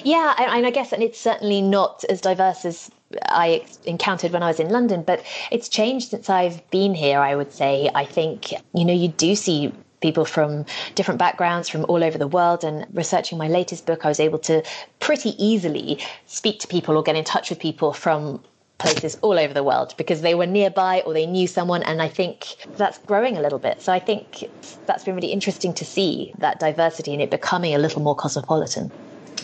Yeah, 0.04 0.36
and 0.38 0.66
I 0.66 0.70
guess, 0.70 0.94
and 0.94 1.04
it's 1.04 1.20
certainly 1.20 1.62
not 1.62 2.06
as 2.08 2.22
diverse 2.22 2.66
as 2.66 2.92
I 3.24 3.66
encountered 3.86 4.32
when 4.32 4.44
I 4.44 4.48
was 4.48 4.60
in 4.60 4.70
London, 4.70 5.04
but 5.04 5.24
it's 5.52 5.68
changed 5.68 6.12
since 6.12 6.30
I've 6.30 6.68
been 6.70 6.94
here. 6.94 7.20
I 7.20 7.36
would 7.36 7.52
say. 7.52 7.90
I 7.94 8.06
think 8.06 8.52
you 8.74 8.86
know 8.86 8.94
you 8.94 9.10
do 9.10 9.36
see 9.36 9.74
people 10.02 10.26
from 10.26 10.66
different 10.96 11.20
backgrounds 11.20 11.70
from 11.70 11.86
all 11.86 12.04
over 12.04 12.18
the 12.18 12.28
world. 12.28 12.64
And 12.64 12.86
researching 12.94 13.38
my 13.38 13.48
latest 13.48 13.86
book, 13.86 14.06
I 14.06 14.10
was 14.10 14.20
able 14.20 14.40
to 14.40 14.64
pretty 15.00 15.32
easily 15.44 16.00
speak 16.26 16.60
to 16.62 16.68
people 16.68 16.98
or 16.98 17.04
get 17.04 17.16
in 17.16 17.24
touch 17.24 17.50
with 17.50 17.60
people 17.60 17.94
from 17.94 18.44
places 18.78 19.18
all 19.22 19.40
over 19.40 19.54
the 19.54 19.64
world 19.64 19.94
because 19.98 20.22
they 20.22 20.36
were 20.36 20.46
nearby 20.46 21.02
or 21.06 21.14
they 21.14 21.26
knew 21.26 21.48
someone 21.48 21.82
and 21.84 22.02
i 22.02 22.10
think 22.10 22.58
that's 22.76 22.98
growing 23.00 23.38
a 23.38 23.42
little 23.42 23.58
bit 23.58 23.82
so 23.82 23.94
i 23.94 24.00
think 24.00 24.44
that's 24.86 25.06
been 25.06 25.16
really 25.16 25.32
interesting 25.32 25.74
to 25.74 25.86
see 25.86 26.34
that 26.40 26.60
diversity 26.60 27.14
and 27.14 27.22
it 27.22 27.32
becoming 27.32 27.74
a 27.74 27.78
little 27.78 28.02
more 28.02 28.16
cosmopolitan 28.16 28.92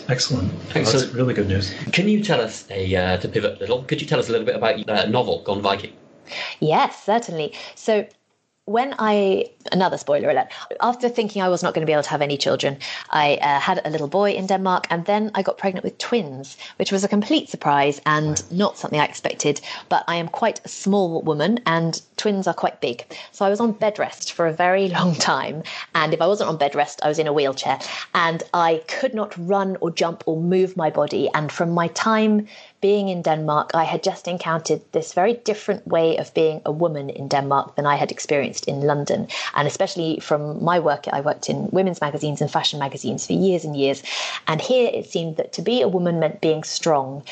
Excellent. 0.08 0.52
Well, 0.52 0.62
Excellent. 0.74 1.06
that's 1.06 1.14
really 1.14 1.34
good 1.34 1.48
news. 1.48 1.72
Can 1.92 2.08
you 2.08 2.24
tell 2.24 2.40
us 2.40 2.66
a 2.70 2.96
uh, 2.96 3.16
to 3.18 3.28
pivot 3.28 3.58
a 3.58 3.60
little? 3.60 3.84
Could 3.84 4.00
you 4.00 4.06
tell 4.06 4.18
us 4.18 4.28
a 4.28 4.32
little 4.32 4.46
bit 4.46 4.56
about 4.56 4.84
the 4.84 5.06
novel 5.06 5.42
Gone 5.44 5.62
Viking? 5.62 5.92
Yes, 6.60 7.04
certainly. 7.04 7.54
So 7.76 8.06
when 8.66 8.94
I, 9.00 9.50
another 9.72 9.98
spoiler 9.98 10.30
alert, 10.30 10.46
after 10.80 11.08
thinking 11.08 11.42
I 11.42 11.48
was 11.48 11.64
not 11.64 11.74
going 11.74 11.82
to 11.82 11.86
be 11.86 11.92
able 11.92 12.04
to 12.04 12.10
have 12.10 12.22
any 12.22 12.36
children, 12.36 12.78
I 13.10 13.34
uh, 13.42 13.58
had 13.58 13.80
a 13.84 13.90
little 13.90 14.06
boy 14.06 14.32
in 14.32 14.46
Denmark 14.46 14.86
and 14.88 15.04
then 15.04 15.32
I 15.34 15.42
got 15.42 15.58
pregnant 15.58 15.82
with 15.82 15.98
twins, 15.98 16.56
which 16.76 16.92
was 16.92 17.02
a 17.02 17.08
complete 17.08 17.48
surprise 17.48 18.00
and 18.06 18.40
not 18.52 18.78
something 18.78 19.00
I 19.00 19.04
expected. 19.04 19.60
But 19.88 20.04
I 20.06 20.14
am 20.14 20.28
quite 20.28 20.60
a 20.64 20.68
small 20.68 21.22
woman 21.22 21.58
and 21.66 22.00
twins 22.16 22.46
are 22.46 22.54
quite 22.54 22.80
big. 22.80 23.04
So 23.32 23.44
I 23.44 23.50
was 23.50 23.58
on 23.58 23.72
bed 23.72 23.98
rest 23.98 24.32
for 24.32 24.46
a 24.46 24.52
very 24.52 24.88
long 24.96 25.16
time. 25.16 25.64
And 25.96 26.14
if 26.14 26.22
I 26.22 26.28
wasn't 26.28 26.48
on 26.48 26.56
bed 26.56 26.76
rest, 26.76 27.00
I 27.02 27.08
was 27.08 27.18
in 27.18 27.26
a 27.26 27.32
wheelchair 27.32 27.80
and 28.14 28.44
I 28.54 28.82
could 28.86 29.12
not 29.12 29.34
run 29.36 29.76
or 29.80 29.90
jump 29.90 30.22
or 30.26 30.40
move 30.40 30.76
my 30.76 30.88
body. 30.88 31.28
And 31.34 31.50
from 31.50 31.72
my 31.72 31.88
time 31.88 32.46
being 32.82 33.08
in 33.08 33.22
Denmark, 33.22 33.70
I 33.74 33.84
had 33.84 34.02
just 34.02 34.28
encountered 34.28 34.82
this 34.90 35.14
very 35.14 35.34
different 35.34 35.86
way 35.86 36.18
of 36.18 36.34
being 36.34 36.60
a 36.66 36.72
woman 36.72 37.08
in 37.08 37.28
Denmark 37.28 37.76
than 37.76 37.86
I 37.86 37.94
had 37.94 38.10
experienced 38.10 38.66
in 38.66 38.82
London. 38.82 39.28
And 39.54 39.66
especially 39.66 40.18
from 40.20 40.62
my 40.62 40.78
work, 40.80 41.06
I 41.10 41.20
worked 41.20 41.48
in 41.48 41.70
women's 41.70 42.00
magazines 42.00 42.42
and 42.42 42.50
fashion 42.50 42.80
magazines 42.80 43.26
for 43.26 43.34
years 43.34 43.64
and 43.64 43.76
years. 43.76 44.02
And 44.48 44.60
here 44.60 44.90
it 44.92 45.08
seemed 45.08 45.36
that 45.36 45.52
to 45.54 45.62
be 45.62 45.80
a 45.80 45.88
woman 45.88 46.18
meant 46.18 46.40
being 46.40 46.64
strong 46.64 47.22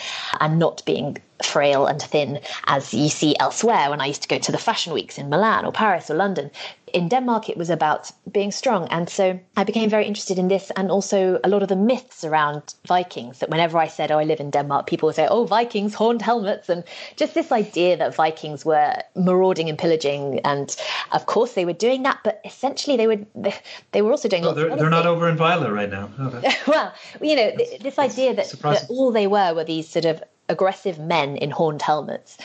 and 0.40 0.58
not 0.58 0.82
being 0.86 1.18
frail 1.44 1.87
and 1.87 2.00
thin 2.03 2.40
as 2.66 2.92
you 2.94 3.09
see 3.09 3.37
elsewhere 3.38 3.90
when 3.90 4.00
I 4.00 4.07
used 4.07 4.22
to 4.22 4.29
go 4.29 4.38
to 4.38 4.53
the 4.53 4.59
fashion 4.59 4.92
weeks 4.92 5.18
in 5.18 5.29
Milan 5.29 5.64
or 5.64 5.72
Paris 5.72 6.11
or 6.11 6.14
London 6.14 6.50
in 6.92 7.09
Denmark, 7.09 7.48
it 7.48 7.57
was 7.57 7.70
about 7.70 8.11
being 8.31 8.50
strong. 8.50 8.88
And 8.88 9.09
so 9.09 9.38
I 9.57 9.64
became 9.64 9.90
very 9.90 10.07
interested 10.07 10.38
in 10.38 10.48
this 10.48 10.70
and 10.76 10.90
also 10.90 11.40
a 11.44 11.48
lot 11.48 11.62
of 11.62 11.68
the 11.68 11.76
myths 11.76 12.24
around 12.24 12.74
Vikings. 12.87 13.38
That 13.38 13.50
whenever 13.50 13.79
I 13.79 13.87
said, 13.87 14.11
Oh, 14.11 14.18
I 14.18 14.24
live 14.24 14.40
in 14.40 14.50
Denmark, 14.50 14.87
people 14.87 15.07
would 15.07 15.16
say, 15.16 15.26
Oh, 15.31 15.44
Vikings, 15.44 15.94
horned 15.94 16.22
helmets. 16.22 16.68
And 16.68 16.85
just 17.16 17.35
this 17.35 17.53
idea 17.53 17.96
that 17.96 18.14
Vikings 18.14 18.64
were 18.64 18.94
marauding 19.14 19.68
and 19.68 19.79
pillaging. 19.79 20.40
And 20.40 20.74
of 21.12 21.26
course, 21.26 21.55
they 21.55 21.64
were 21.64 21.72
doing 21.72 22.03
that, 22.05 22.18
but 22.24 22.40
essentially, 22.44 22.96
they 22.96 23.07
were 23.07 23.18
they 23.92 24.03
were 24.03 24.11
also 24.11 24.29
doing. 24.29 24.44
Oh, 24.44 24.55
they're, 24.55 24.74
they're 24.76 24.90
not 24.90 25.07
over 25.07 25.29
in 25.29 25.37
Vejle 25.37 25.72
right 25.72 25.90
now. 25.90 26.11
Oh, 26.18 26.29
okay. 26.29 26.53
well, 26.66 26.92
you 27.20 27.37
know, 27.37 27.53
this 27.81 27.98
idea 27.98 28.35
that, 28.35 28.50
that 28.62 28.87
all 28.88 29.12
they 29.12 29.26
were 29.26 29.55
were 29.55 29.64
these 29.64 29.88
sort 29.88 30.05
of 30.05 30.22
aggressive 30.50 30.98
men 30.98 31.36
in 31.36 31.50
horned 31.50 31.80
helmets. 31.80 32.36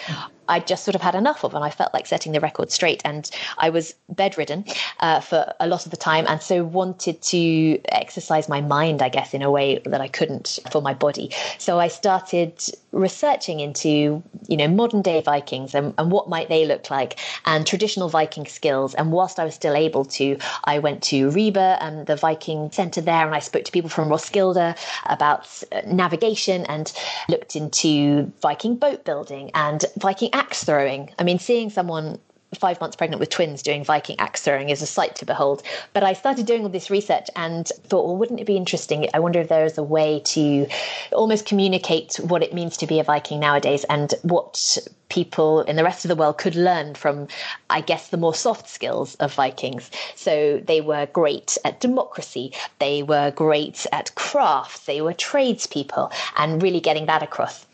I 0.48 0.60
just 0.60 0.84
sort 0.84 0.96
of 0.96 1.02
had 1.02 1.16
enough 1.16 1.44
of, 1.44 1.54
and 1.54 1.64
I 1.64 1.70
felt 1.70 1.94
like 1.94 2.06
setting 2.06 2.32
the 2.32 2.40
record 2.40 2.72
straight. 2.72 3.02
And 3.06 3.30
I 3.58 3.70
was 3.70 3.96
bedridden 4.10 4.66
uh, 5.00 5.20
for 5.20 5.54
a 5.60 5.68
lot 5.68 5.86
of 5.86 5.92
the 5.92 5.98
time, 5.98 6.26
and 6.28 6.42
so 6.42 6.64
wanted 6.64 7.22
to 7.24 7.80
exercise 7.90 8.50
my 8.50 8.62
mind, 8.62 9.02
I 9.02 9.10
guess, 9.10 9.34
in 9.34 9.42
a 9.42 9.52
way 9.52 9.80
that 9.86 10.02
I 10.02 10.08
couldn't 10.08 10.60
for 10.72 10.82
my 10.82 10.94
body. 10.94 11.32
So 11.58 11.80
I 11.80 11.88
started 11.88 12.64
researching 12.92 13.60
into, 13.60 14.24
you 14.48 14.56
know, 14.56 14.68
modern 14.68 15.02
day 15.02 15.22
Vikings 15.22 15.76
and, 15.76 15.94
and 15.98 16.12
what 16.12 16.30
might 16.30 16.48
they 16.48 16.66
look 16.66 16.90
like, 16.90 17.20
and 17.46 17.68
traditional 17.68 18.10
Viking 18.10 18.46
skills. 18.46 18.94
And 18.96 19.12
whilst 19.12 19.40
I 19.40 19.46
was 19.46 19.56
still 19.56 19.76
able 19.76 20.06
to, 20.06 20.38
I 20.64 20.80
went 20.80 21.04
to 21.04 21.30
Ribe 21.32 21.58
and 21.58 22.08
the 22.08 22.16
Viking 22.16 22.72
Centre 22.72 23.02
there, 23.02 23.26
and 23.26 23.36
I 23.36 23.40
spoke 23.40 23.66
to 23.66 23.72
people 23.72 23.90
from 23.90 24.10
Roskilde 24.10 24.76
about 25.06 25.64
navigation 25.88 26.66
and 26.66 26.92
looked 27.28 27.56
into 27.56 28.32
Viking 28.42 28.76
boat 28.76 29.04
building 29.04 29.52
and 29.54 29.84
Viking 29.98 30.30
axe 30.36 30.65
throwing. 30.65 31.10
I 31.17 31.24
mean, 31.24 31.39
seeing 31.39 31.69
someone 31.69 32.19
five 32.54 32.80
months 32.80 32.95
pregnant 32.95 33.19
with 33.19 33.30
twins 33.30 33.62
doing 33.62 33.84
Viking 33.84 34.19
axe 34.19 34.41
throwing 34.41 34.69
is 34.69 34.82
a 34.82 34.86
sight 34.86 35.15
to 35.15 35.26
behold. 35.26 35.63
But 35.93 36.04
I 36.04 36.13
started 36.13 36.45
doing 36.45 36.63
all 36.63 36.69
this 36.69 36.89
research 36.89 37.28
and 37.36 37.67
thought, 37.88 38.06
well, 38.06 38.17
wouldn't 38.17 38.39
it 38.39 38.45
be 38.45 38.58
interesting? 38.58 39.08
I 39.13 39.19
wonder 39.19 39.39
if 39.39 39.48
there 39.48 39.65
is 39.65 39.78
a 39.78 39.84
way 39.84 40.21
to 40.26 40.67
almost 41.13 41.45
communicate 41.45 42.15
what 42.15 42.43
it 42.43 42.54
means 42.54 42.78
to 42.78 42.88
be 42.88 43.00
a 43.00 43.04
Viking 43.04 43.39
nowadays 43.39 43.86
and 43.86 44.13
what 44.24 44.78
people 45.08 45.62
in 45.62 45.76
the 45.78 45.84
rest 45.84 46.04
of 46.04 46.10
the 46.10 46.15
world 46.15 46.38
could 46.38 46.56
learn 46.56 46.95
from, 46.95 47.28
I 47.69 47.82
guess, 47.82 48.10
the 48.10 48.17
more 48.17 48.36
soft 48.36 48.69
skills 48.69 49.15
of 49.15 49.34
Vikings. 49.34 49.89
So 50.15 50.62
they 50.65 50.82
were 50.82 51.06
great 51.08 51.58
at 51.63 51.80
democracy, 51.80 52.52
they 52.80 53.04
were 53.04 53.32
great 53.32 53.86
at 53.91 54.13
craft, 54.15 54.86
they 54.86 55.02
were 55.02 55.13
tradespeople, 55.13 56.12
and 56.38 56.62
really 56.62 56.82
getting 56.82 57.06
that 57.06 57.24
across. 57.24 57.65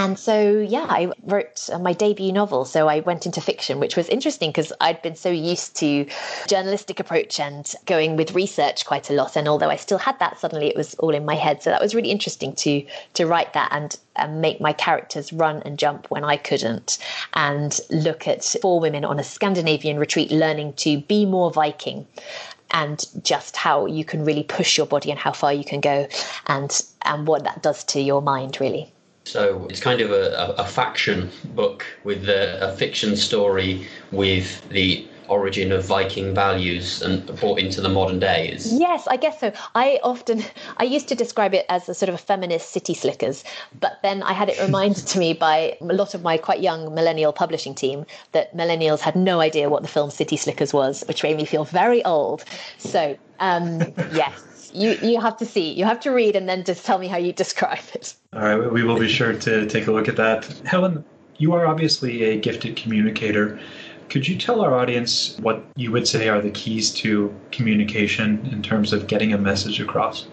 And 0.00 0.16
so, 0.16 0.60
yeah, 0.60 0.86
I 0.88 1.10
wrote 1.24 1.68
my 1.80 1.92
debut 1.92 2.30
novel. 2.30 2.64
So 2.64 2.86
I 2.86 3.00
went 3.00 3.26
into 3.26 3.40
fiction, 3.40 3.80
which 3.80 3.96
was 3.96 4.08
interesting 4.08 4.50
because 4.50 4.72
I'd 4.80 5.02
been 5.02 5.16
so 5.16 5.28
used 5.28 5.74
to 5.78 6.06
journalistic 6.46 7.00
approach 7.00 7.40
and 7.40 7.74
going 7.84 8.14
with 8.16 8.32
research 8.32 8.86
quite 8.86 9.10
a 9.10 9.12
lot. 9.12 9.34
And 9.34 9.48
although 9.48 9.70
I 9.70 9.74
still 9.74 9.98
had 9.98 10.16
that, 10.20 10.38
suddenly 10.38 10.68
it 10.68 10.76
was 10.76 10.94
all 11.00 11.12
in 11.12 11.24
my 11.24 11.34
head. 11.34 11.64
So 11.64 11.70
that 11.70 11.82
was 11.82 11.96
really 11.96 12.12
interesting 12.12 12.54
to 12.54 12.86
to 13.14 13.26
write 13.26 13.54
that 13.54 13.70
and, 13.72 13.98
and 14.14 14.40
make 14.40 14.60
my 14.60 14.72
characters 14.72 15.32
run 15.32 15.62
and 15.64 15.76
jump 15.76 16.06
when 16.12 16.22
I 16.22 16.36
couldn't, 16.36 16.98
and 17.34 17.80
look 17.90 18.28
at 18.28 18.44
four 18.44 18.78
women 18.78 19.04
on 19.04 19.18
a 19.18 19.24
Scandinavian 19.24 19.98
retreat 19.98 20.30
learning 20.30 20.74
to 20.74 21.00
be 21.00 21.26
more 21.26 21.50
Viking 21.50 22.06
and 22.70 23.04
just 23.24 23.56
how 23.56 23.86
you 23.86 24.04
can 24.04 24.24
really 24.24 24.44
push 24.44 24.76
your 24.76 24.86
body 24.86 25.10
and 25.10 25.18
how 25.18 25.32
far 25.32 25.52
you 25.52 25.64
can 25.64 25.80
go 25.80 26.06
and 26.46 26.82
and 27.02 27.26
what 27.26 27.42
that 27.42 27.64
does 27.64 27.82
to 27.82 28.00
your 28.00 28.22
mind 28.22 28.60
really 28.60 28.92
so 29.28 29.66
it's 29.68 29.80
kind 29.80 30.00
of 30.00 30.10
a, 30.10 30.32
a, 30.32 30.62
a 30.62 30.66
faction 30.66 31.30
book 31.54 31.84
with 32.04 32.28
a, 32.28 32.72
a, 32.72 32.76
fiction 32.76 33.16
story 33.16 33.86
with 34.10 34.66
the 34.70 35.06
origin 35.28 35.72
of 35.72 35.84
Viking 35.84 36.34
values 36.34 37.02
and 37.02 37.26
brought 37.38 37.58
into 37.58 37.82
the 37.82 37.88
modern 37.90 38.18
days. 38.18 38.72
Yes, 38.72 39.06
I 39.06 39.18
guess 39.18 39.38
so. 39.38 39.52
I 39.74 40.00
often, 40.02 40.42
I 40.78 40.84
used 40.84 41.06
to 41.08 41.14
describe 41.14 41.52
it 41.52 41.66
as 41.68 41.86
a 41.86 41.94
sort 41.94 42.08
of 42.08 42.14
a 42.14 42.18
feminist 42.18 42.70
city 42.70 42.94
slickers, 42.94 43.44
but 43.78 43.98
then 44.02 44.22
I 44.22 44.32
had 44.32 44.48
it 44.48 44.58
reminded 44.58 45.06
to 45.06 45.18
me 45.18 45.34
by 45.34 45.76
a 45.82 45.84
lot 45.84 46.14
of 46.14 46.22
my 46.22 46.38
quite 46.38 46.62
young 46.62 46.94
millennial 46.94 47.34
publishing 47.34 47.74
team 47.74 48.06
that 48.32 48.56
millennials 48.56 49.00
had 49.00 49.16
no 49.16 49.40
idea 49.40 49.68
what 49.68 49.82
the 49.82 49.88
film 49.88 50.10
City 50.10 50.38
Slickers 50.38 50.72
was, 50.72 51.04
which 51.06 51.22
made 51.22 51.36
me 51.36 51.44
feel 51.44 51.64
very 51.64 52.02
old. 52.04 52.44
So, 52.78 53.18
um, 53.38 53.80
yes 54.12 54.47
you 54.74 54.98
you 55.02 55.20
have 55.20 55.36
to 55.38 55.46
see, 55.46 55.72
you 55.72 55.84
have 55.84 56.00
to 56.00 56.10
read, 56.10 56.36
and 56.36 56.48
then 56.48 56.64
just 56.64 56.84
tell 56.84 56.98
me 56.98 57.08
how 57.08 57.16
you 57.16 57.32
describe 57.32 57.84
it. 57.94 58.14
All 58.32 58.42
right, 58.42 58.72
we 58.72 58.82
will 58.82 58.98
be 58.98 59.08
sure 59.08 59.32
to 59.32 59.66
take 59.66 59.86
a 59.86 59.92
look 59.92 60.08
at 60.08 60.16
that. 60.16 60.44
Helen, 60.64 61.04
you 61.38 61.54
are 61.54 61.66
obviously 61.66 62.24
a 62.24 62.38
gifted 62.38 62.76
communicator. 62.76 63.58
Could 64.08 64.26
you 64.26 64.38
tell 64.38 64.62
our 64.62 64.74
audience 64.74 65.36
what 65.38 65.62
you 65.76 65.92
would 65.92 66.08
say 66.08 66.28
are 66.28 66.40
the 66.40 66.50
keys 66.50 66.92
to 66.94 67.34
communication 67.50 68.48
in 68.50 68.62
terms 68.62 68.92
of 68.92 69.06
getting 69.06 69.32
a 69.34 69.38
message 69.38 69.80
across? 69.80 70.26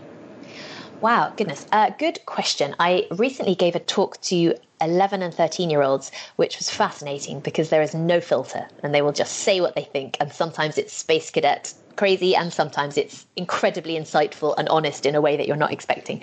Wow, 1.02 1.34
goodness. 1.36 1.68
Uh, 1.72 1.92
good 2.00 2.26
question. 2.26 2.74
I 2.80 3.06
recently 3.12 3.54
gave 3.54 3.76
a 3.76 3.80
talk 3.80 4.20
to 4.22 4.56
11 4.82 5.22
and 5.22 5.34
13 5.34 5.70
year 5.70 5.82
olds, 5.82 6.12
which 6.38 6.58
was 6.58 6.70
fascinating 6.70 7.42
because 7.42 7.70
there 7.70 7.82
is 7.82 7.94
no 7.94 8.22
filter 8.22 8.68
and 8.82 8.94
they 8.94 9.02
will 9.02 9.12
just 9.12 9.40
say 9.40 9.60
what 9.62 9.76
they 9.76 9.84
think. 9.84 10.18
And 10.20 10.32
sometimes 10.32 10.78
it's 10.78 10.94
Space 10.94 11.30
Cadet 11.30 11.74
crazy 11.96 12.36
and 12.36 12.52
sometimes 12.52 12.98
it's 12.98 13.26
incredibly 13.36 13.96
insightful 13.96 14.56
and 14.58 14.68
honest 14.70 15.06
in 15.06 15.16
a 15.16 15.22
way 15.22 15.38
that 15.38 15.48
you're 15.48 15.56
not 15.56 15.72
expecting. 15.72 16.22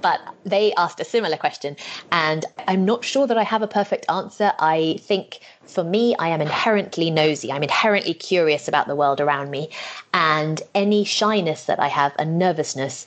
But 0.00 0.20
they 0.44 0.74
asked 0.74 1.00
a 1.00 1.04
similar 1.04 1.36
question, 1.36 1.76
and 2.12 2.44
I'm 2.68 2.84
not 2.84 3.04
sure 3.04 3.26
that 3.26 3.38
I 3.38 3.42
have 3.42 3.62
a 3.62 3.66
perfect 3.66 4.06
answer. 4.10 4.52
I 4.58 4.98
think 5.00 5.40
for 5.66 5.82
me, 5.82 6.14
I 6.18 6.28
am 6.28 6.40
inherently 6.40 7.10
nosy. 7.10 7.50
I'm 7.50 7.62
inherently 7.62 8.14
curious 8.14 8.68
about 8.68 8.86
the 8.86 8.96
world 8.96 9.20
around 9.20 9.50
me, 9.50 9.70
and 10.12 10.60
any 10.74 11.04
shyness 11.04 11.64
that 11.64 11.80
I 11.80 11.88
have 11.88 12.12
and 12.18 12.38
nervousness 12.38 13.06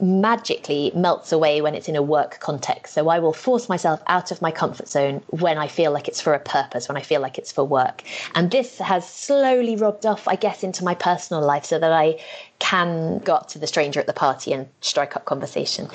magically 0.00 0.92
melts 0.94 1.32
away 1.32 1.60
when 1.60 1.74
it's 1.74 1.88
in 1.88 1.96
a 1.96 2.02
work 2.02 2.38
context. 2.40 2.94
So 2.94 3.08
I 3.08 3.18
will 3.18 3.32
force 3.32 3.68
myself 3.68 4.02
out 4.06 4.30
of 4.30 4.42
my 4.42 4.50
comfort 4.50 4.88
zone 4.88 5.22
when 5.28 5.58
I 5.58 5.68
feel 5.68 5.92
like 5.92 6.08
it's 6.08 6.20
for 6.20 6.34
a 6.34 6.40
purpose, 6.40 6.88
when 6.88 6.96
I 6.96 7.02
feel 7.02 7.20
like 7.20 7.38
it's 7.38 7.52
for 7.52 7.64
work. 7.64 8.02
And 8.34 8.50
this 8.50 8.78
has 8.78 9.08
slowly 9.08 9.76
rubbed 9.76 10.06
off, 10.06 10.26
I 10.28 10.36
guess, 10.36 10.62
into 10.62 10.84
my 10.84 10.94
personal 10.94 11.42
life 11.42 11.64
so 11.64 11.78
that 11.78 11.92
I 11.92 12.20
can 12.58 13.18
go 13.20 13.34
up 13.34 13.48
to 13.48 13.58
the 13.58 13.66
stranger 13.66 14.00
at 14.00 14.06
the 14.06 14.12
party 14.12 14.52
and 14.52 14.68
strike 14.80 15.16
up 15.16 15.24
conversation 15.24 15.88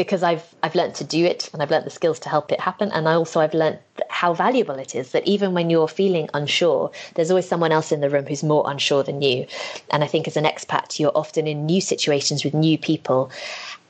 because 0.00 0.22
I've 0.22 0.54
I've 0.62 0.74
learned 0.74 0.94
to 0.94 1.04
do 1.04 1.26
it 1.26 1.50
and 1.52 1.60
I've 1.60 1.70
learned 1.70 1.84
the 1.84 1.90
skills 1.90 2.18
to 2.20 2.30
help 2.30 2.50
it 2.52 2.58
happen. 2.58 2.90
And 2.90 3.06
I 3.06 3.12
also 3.12 3.38
I've 3.38 3.52
learned 3.52 3.78
how 4.08 4.32
valuable 4.32 4.76
it 4.76 4.94
is 4.94 5.12
that 5.12 5.26
even 5.26 5.52
when 5.52 5.68
you're 5.68 5.88
feeling 5.88 6.26
unsure 6.32 6.90
there's 7.16 7.30
always 7.30 7.46
someone 7.46 7.70
else 7.70 7.92
in 7.92 8.00
the 8.00 8.08
room 8.08 8.24
who's 8.24 8.42
more 8.42 8.64
unsure 8.66 9.02
than 9.02 9.20
you. 9.20 9.46
And 9.90 10.02
I 10.02 10.06
think 10.06 10.26
as 10.26 10.38
an 10.38 10.44
expat 10.44 10.98
you're 10.98 11.12
often 11.14 11.46
in 11.46 11.66
new 11.66 11.82
situations 11.82 12.44
with 12.44 12.54
new 12.54 12.78
people 12.78 13.30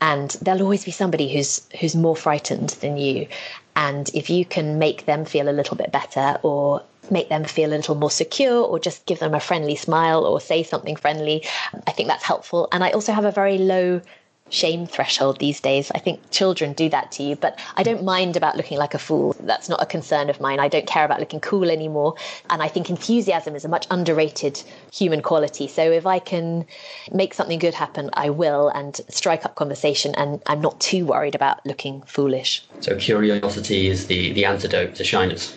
and 0.00 0.30
there'll 0.42 0.62
always 0.62 0.84
be 0.84 0.90
somebody 0.90 1.32
who's 1.32 1.64
who's 1.78 1.94
more 1.94 2.16
frightened 2.16 2.70
than 2.80 2.96
you. 2.96 3.28
And 3.76 4.10
if 4.12 4.28
you 4.30 4.44
can 4.44 4.80
make 4.80 5.06
them 5.06 5.24
feel 5.24 5.48
a 5.48 5.54
little 5.60 5.76
bit 5.76 5.92
better 5.92 6.40
or 6.42 6.82
make 7.08 7.28
them 7.28 7.44
feel 7.44 7.70
a 7.70 7.78
little 7.80 7.94
more 7.94 8.10
secure 8.10 8.64
or 8.64 8.80
just 8.80 9.06
give 9.06 9.20
them 9.20 9.34
a 9.34 9.40
friendly 9.40 9.76
smile 9.76 10.24
or 10.24 10.40
say 10.40 10.64
something 10.64 10.96
friendly 10.96 11.44
I 11.86 11.92
think 11.92 12.08
that's 12.08 12.24
helpful. 12.24 12.68
And 12.72 12.82
I 12.82 12.90
also 12.90 13.12
have 13.12 13.24
a 13.24 13.30
very 13.30 13.58
low 13.58 14.00
shame 14.50 14.86
threshold 14.86 15.38
these 15.38 15.60
days. 15.60 15.90
I 15.94 15.98
think 15.98 16.20
children 16.30 16.72
do 16.72 16.88
that 16.90 17.12
to 17.12 17.22
you, 17.22 17.36
but 17.36 17.58
I 17.76 17.82
don't 17.82 18.04
mind 18.04 18.36
about 18.36 18.56
looking 18.56 18.78
like 18.78 18.94
a 18.94 18.98
fool. 18.98 19.34
That's 19.40 19.68
not 19.68 19.82
a 19.82 19.86
concern 19.86 20.28
of 20.28 20.40
mine. 20.40 20.60
I 20.60 20.68
don't 20.68 20.86
care 20.86 21.04
about 21.04 21.20
looking 21.20 21.40
cool 21.40 21.70
anymore. 21.70 22.14
And 22.50 22.62
I 22.62 22.68
think 22.68 22.90
enthusiasm 22.90 23.54
is 23.56 23.64
a 23.64 23.68
much 23.68 23.86
underrated 23.90 24.62
human 24.92 25.22
quality. 25.22 25.68
So 25.68 25.90
if 25.90 26.06
I 26.06 26.18
can 26.18 26.66
make 27.12 27.32
something 27.32 27.58
good 27.58 27.74
happen, 27.74 28.10
I 28.14 28.30
will 28.30 28.68
and 28.68 29.00
strike 29.08 29.44
up 29.44 29.54
conversation. 29.54 30.14
And 30.16 30.42
I'm 30.46 30.60
not 30.60 30.80
too 30.80 31.06
worried 31.06 31.34
about 31.34 31.64
looking 31.64 32.02
foolish. 32.02 32.62
So 32.80 32.96
curiosity 32.96 33.88
is 33.88 34.08
the, 34.08 34.32
the 34.32 34.44
antidote 34.44 34.96
to 34.96 35.04
shyness. 35.04 35.56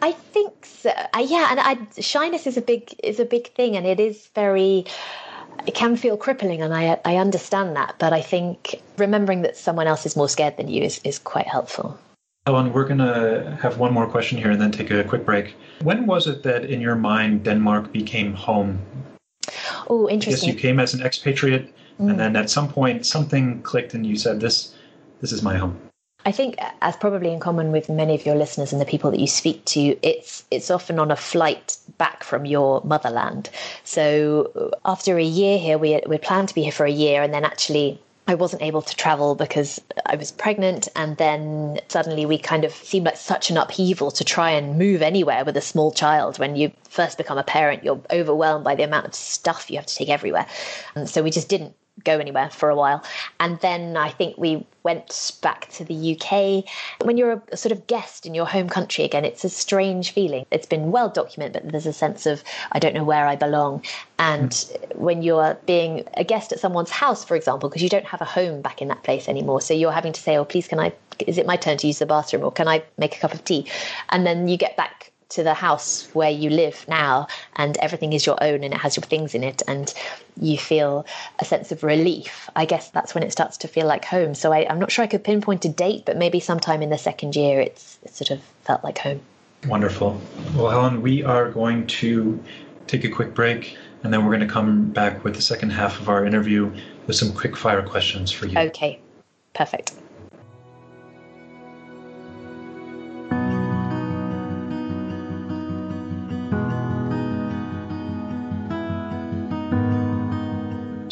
I 0.00 0.12
think 0.12 0.64
so. 0.64 0.90
Uh, 0.90 1.26
yeah, 1.26 1.48
and 1.50 1.60
I, 1.60 2.00
shyness 2.00 2.46
is 2.46 2.56
a 2.56 2.62
big 2.62 2.94
is 3.02 3.18
a 3.18 3.24
big 3.24 3.52
thing, 3.54 3.76
and 3.76 3.84
it 3.86 3.98
is 3.98 4.28
very 4.34 4.84
it 5.66 5.74
can 5.74 5.96
feel 5.96 6.16
crippling, 6.16 6.62
and 6.62 6.74
I 6.74 6.98
I 7.04 7.16
understand 7.16 7.76
that. 7.76 7.94
But 7.98 8.12
I 8.12 8.22
think 8.22 8.80
remembering 8.96 9.42
that 9.42 9.56
someone 9.56 9.86
else 9.86 10.06
is 10.06 10.16
more 10.16 10.28
scared 10.28 10.56
than 10.56 10.68
you 10.68 10.82
is 10.82 11.00
is 11.04 11.18
quite 11.18 11.46
helpful. 11.46 11.98
Helen, 12.46 12.72
we're 12.72 12.86
going 12.86 12.98
to 12.98 13.58
have 13.60 13.78
one 13.78 13.92
more 13.92 14.06
question 14.06 14.38
here 14.38 14.50
and 14.50 14.58
then 14.58 14.72
take 14.72 14.90
a 14.90 15.04
quick 15.04 15.26
break. 15.26 15.54
When 15.82 16.06
was 16.06 16.26
it 16.26 16.42
that, 16.44 16.64
in 16.64 16.80
your 16.80 16.94
mind, 16.94 17.44
Denmark 17.44 17.92
became 17.92 18.32
home? 18.32 18.80
Oh, 19.90 20.08
interesting. 20.08 20.48
Yes, 20.48 20.54
you 20.54 20.58
came 20.58 20.80
as 20.80 20.94
an 20.94 21.02
expatriate, 21.02 21.66
mm. 22.00 22.08
and 22.08 22.18
then 22.18 22.36
at 22.36 22.48
some 22.48 22.68
point 22.68 23.04
something 23.04 23.60
clicked, 23.62 23.92
and 23.92 24.06
you 24.06 24.16
said, 24.16 24.40
"This, 24.40 24.74
this 25.20 25.32
is 25.32 25.42
my 25.42 25.56
home." 25.56 25.76
I 26.28 26.30
think, 26.30 26.56
as 26.82 26.94
probably 26.94 27.32
in 27.32 27.40
common 27.40 27.72
with 27.72 27.88
many 27.88 28.14
of 28.14 28.26
your 28.26 28.34
listeners 28.34 28.70
and 28.70 28.82
the 28.82 28.84
people 28.84 29.10
that 29.10 29.18
you 29.18 29.26
speak 29.26 29.64
to, 29.76 29.96
it's 30.02 30.44
it's 30.50 30.70
often 30.70 30.98
on 30.98 31.10
a 31.10 31.16
flight 31.16 31.78
back 31.96 32.22
from 32.22 32.44
your 32.44 32.82
motherland. 32.84 33.48
So 33.84 34.52
uh, 34.54 34.76
after 34.84 35.16
a 35.16 35.24
year 35.24 35.58
here, 35.58 35.78
we 35.78 36.02
we 36.06 36.18
planned 36.18 36.50
to 36.50 36.54
be 36.54 36.64
here 36.64 36.72
for 36.72 36.84
a 36.84 36.90
year, 36.90 37.22
and 37.22 37.32
then 37.32 37.46
actually 37.46 37.98
I 38.26 38.34
wasn't 38.34 38.60
able 38.60 38.82
to 38.82 38.94
travel 38.94 39.36
because 39.36 39.80
I 40.04 40.16
was 40.16 40.30
pregnant. 40.30 40.86
And 40.94 41.16
then 41.16 41.80
suddenly 41.88 42.26
we 42.26 42.36
kind 42.36 42.64
of 42.66 42.72
seemed 42.72 43.06
like 43.06 43.16
such 43.16 43.48
an 43.48 43.56
upheaval 43.56 44.10
to 44.10 44.22
try 44.22 44.50
and 44.50 44.78
move 44.78 45.00
anywhere 45.00 45.46
with 45.46 45.56
a 45.56 45.62
small 45.62 45.92
child. 45.92 46.38
When 46.38 46.56
you 46.56 46.72
first 46.90 47.16
become 47.16 47.38
a 47.38 47.42
parent, 47.42 47.84
you're 47.84 48.02
overwhelmed 48.10 48.64
by 48.64 48.74
the 48.74 48.82
amount 48.82 49.06
of 49.06 49.14
stuff 49.14 49.70
you 49.70 49.78
have 49.78 49.86
to 49.86 49.94
take 49.94 50.10
everywhere. 50.10 50.46
And 50.94 51.08
so 51.08 51.22
we 51.22 51.30
just 51.30 51.48
didn't 51.48 51.74
go 52.04 52.18
anywhere 52.18 52.50
for 52.50 52.70
a 52.70 52.76
while. 52.76 53.04
And 53.40 53.58
then 53.60 53.96
I 53.96 54.10
think 54.10 54.36
we 54.38 54.66
went 54.82 55.38
back 55.42 55.68
to 55.70 55.84
the 55.84 56.16
UK. 56.16 56.64
When 57.04 57.16
you're 57.16 57.42
a 57.52 57.56
sort 57.56 57.72
of 57.72 57.86
guest 57.86 58.24
in 58.24 58.34
your 58.34 58.46
home 58.46 58.68
country 58.68 59.04
again, 59.04 59.24
it's 59.24 59.44
a 59.44 59.48
strange 59.48 60.12
feeling. 60.12 60.46
It's 60.50 60.66
been 60.66 60.90
well 60.90 61.08
documented, 61.08 61.62
but 61.64 61.72
there's 61.72 61.86
a 61.86 61.92
sense 61.92 62.26
of, 62.26 62.42
I 62.72 62.78
don't 62.78 62.94
know 62.94 63.04
where 63.04 63.26
I 63.26 63.36
belong. 63.36 63.84
And 64.18 64.50
mm. 64.50 64.96
when 64.96 65.22
you're 65.22 65.58
being 65.66 66.04
a 66.14 66.24
guest 66.24 66.52
at 66.52 66.60
someone's 66.60 66.90
house, 66.90 67.24
for 67.24 67.36
example, 67.36 67.68
because 67.68 67.82
you 67.82 67.88
don't 67.88 68.06
have 68.06 68.20
a 68.20 68.26
home 68.26 68.62
back 68.62 68.80
in 68.80 68.88
that 68.88 69.02
place 69.02 69.28
anymore, 69.28 69.60
so 69.60 69.74
you're 69.74 69.92
having 69.92 70.12
to 70.12 70.20
say, 70.20 70.36
oh, 70.36 70.44
please, 70.44 70.68
can 70.68 70.80
I, 70.80 70.92
is 71.26 71.38
it 71.38 71.46
my 71.46 71.56
turn 71.56 71.76
to 71.78 71.86
use 71.86 71.98
the 71.98 72.06
bathroom 72.06 72.44
or 72.44 72.52
can 72.52 72.68
I 72.68 72.82
make 72.96 73.16
a 73.16 73.18
cup 73.18 73.34
of 73.34 73.44
tea? 73.44 73.66
And 74.10 74.26
then 74.26 74.48
you 74.48 74.56
get 74.56 74.76
back 74.76 75.12
to 75.30 75.42
the 75.42 75.54
house 75.54 76.08
where 76.14 76.30
you 76.30 76.48
live 76.48 76.84
now 76.88 77.26
and 77.56 77.76
everything 77.78 78.12
is 78.12 78.24
your 78.24 78.42
own 78.42 78.64
and 78.64 78.72
it 78.72 78.80
has 78.80 78.96
your 78.96 79.04
things 79.04 79.34
in 79.34 79.44
it 79.44 79.62
and 79.68 79.92
you 80.40 80.56
feel 80.56 81.04
a 81.38 81.44
sense 81.44 81.70
of 81.70 81.82
relief. 81.82 82.48
I 82.56 82.64
guess 82.64 82.90
that's 82.90 83.14
when 83.14 83.22
it 83.22 83.32
starts 83.32 83.58
to 83.58 83.68
feel 83.68 83.86
like 83.86 84.04
home. 84.04 84.34
So 84.34 84.52
I, 84.52 84.60
am 84.60 84.78
not 84.78 84.90
sure 84.90 85.04
i 85.04 85.08
could 85.08 85.24
pinpoint 85.24 85.64
a 85.64 85.68
date 85.68 86.04
but 86.06 86.16
maybe 86.16 86.40
sometime 86.40 86.82
in 86.82 86.90
the 86.90 86.98
second 86.98 87.36
year 87.36 87.60
it's 87.60 87.98
it 88.02 88.14
sort 88.14 88.30
of 88.30 88.40
felt 88.62 88.82
like 88.82 88.98
home. 88.98 89.20
Wonderful. 89.66 90.20
Well 90.54 90.70
helen 90.70 91.02
we 91.02 91.22
are 91.24 91.50
going 91.50 91.86
to 91.98 92.42
take 92.86 93.04
a 93.04 93.10
quick 93.10 93.34
break 93.34 93.76
and 94.02 94.12
then 94.12 94.24
we're 94.24 94.34
going 94.34 94.46
to 94.48 94.52
come 94.52 94.90
back 94.90 95.24
with 95.24 95.34
the 95.34 95.42
second 95.42 95.70
half 95.70 96.00
of 96.00 96.08
our 96.08 96.24
interview 96.24 96.72
with 97.06 97.16
some 97.16 97.32
quick 97.32 97.56
fire 97.56 97.82
questions 97.82 98.30
for 98.30 98.46
you. 98.46 98.58
Okay. 98.58 99.00
Perfect 99.52 99.92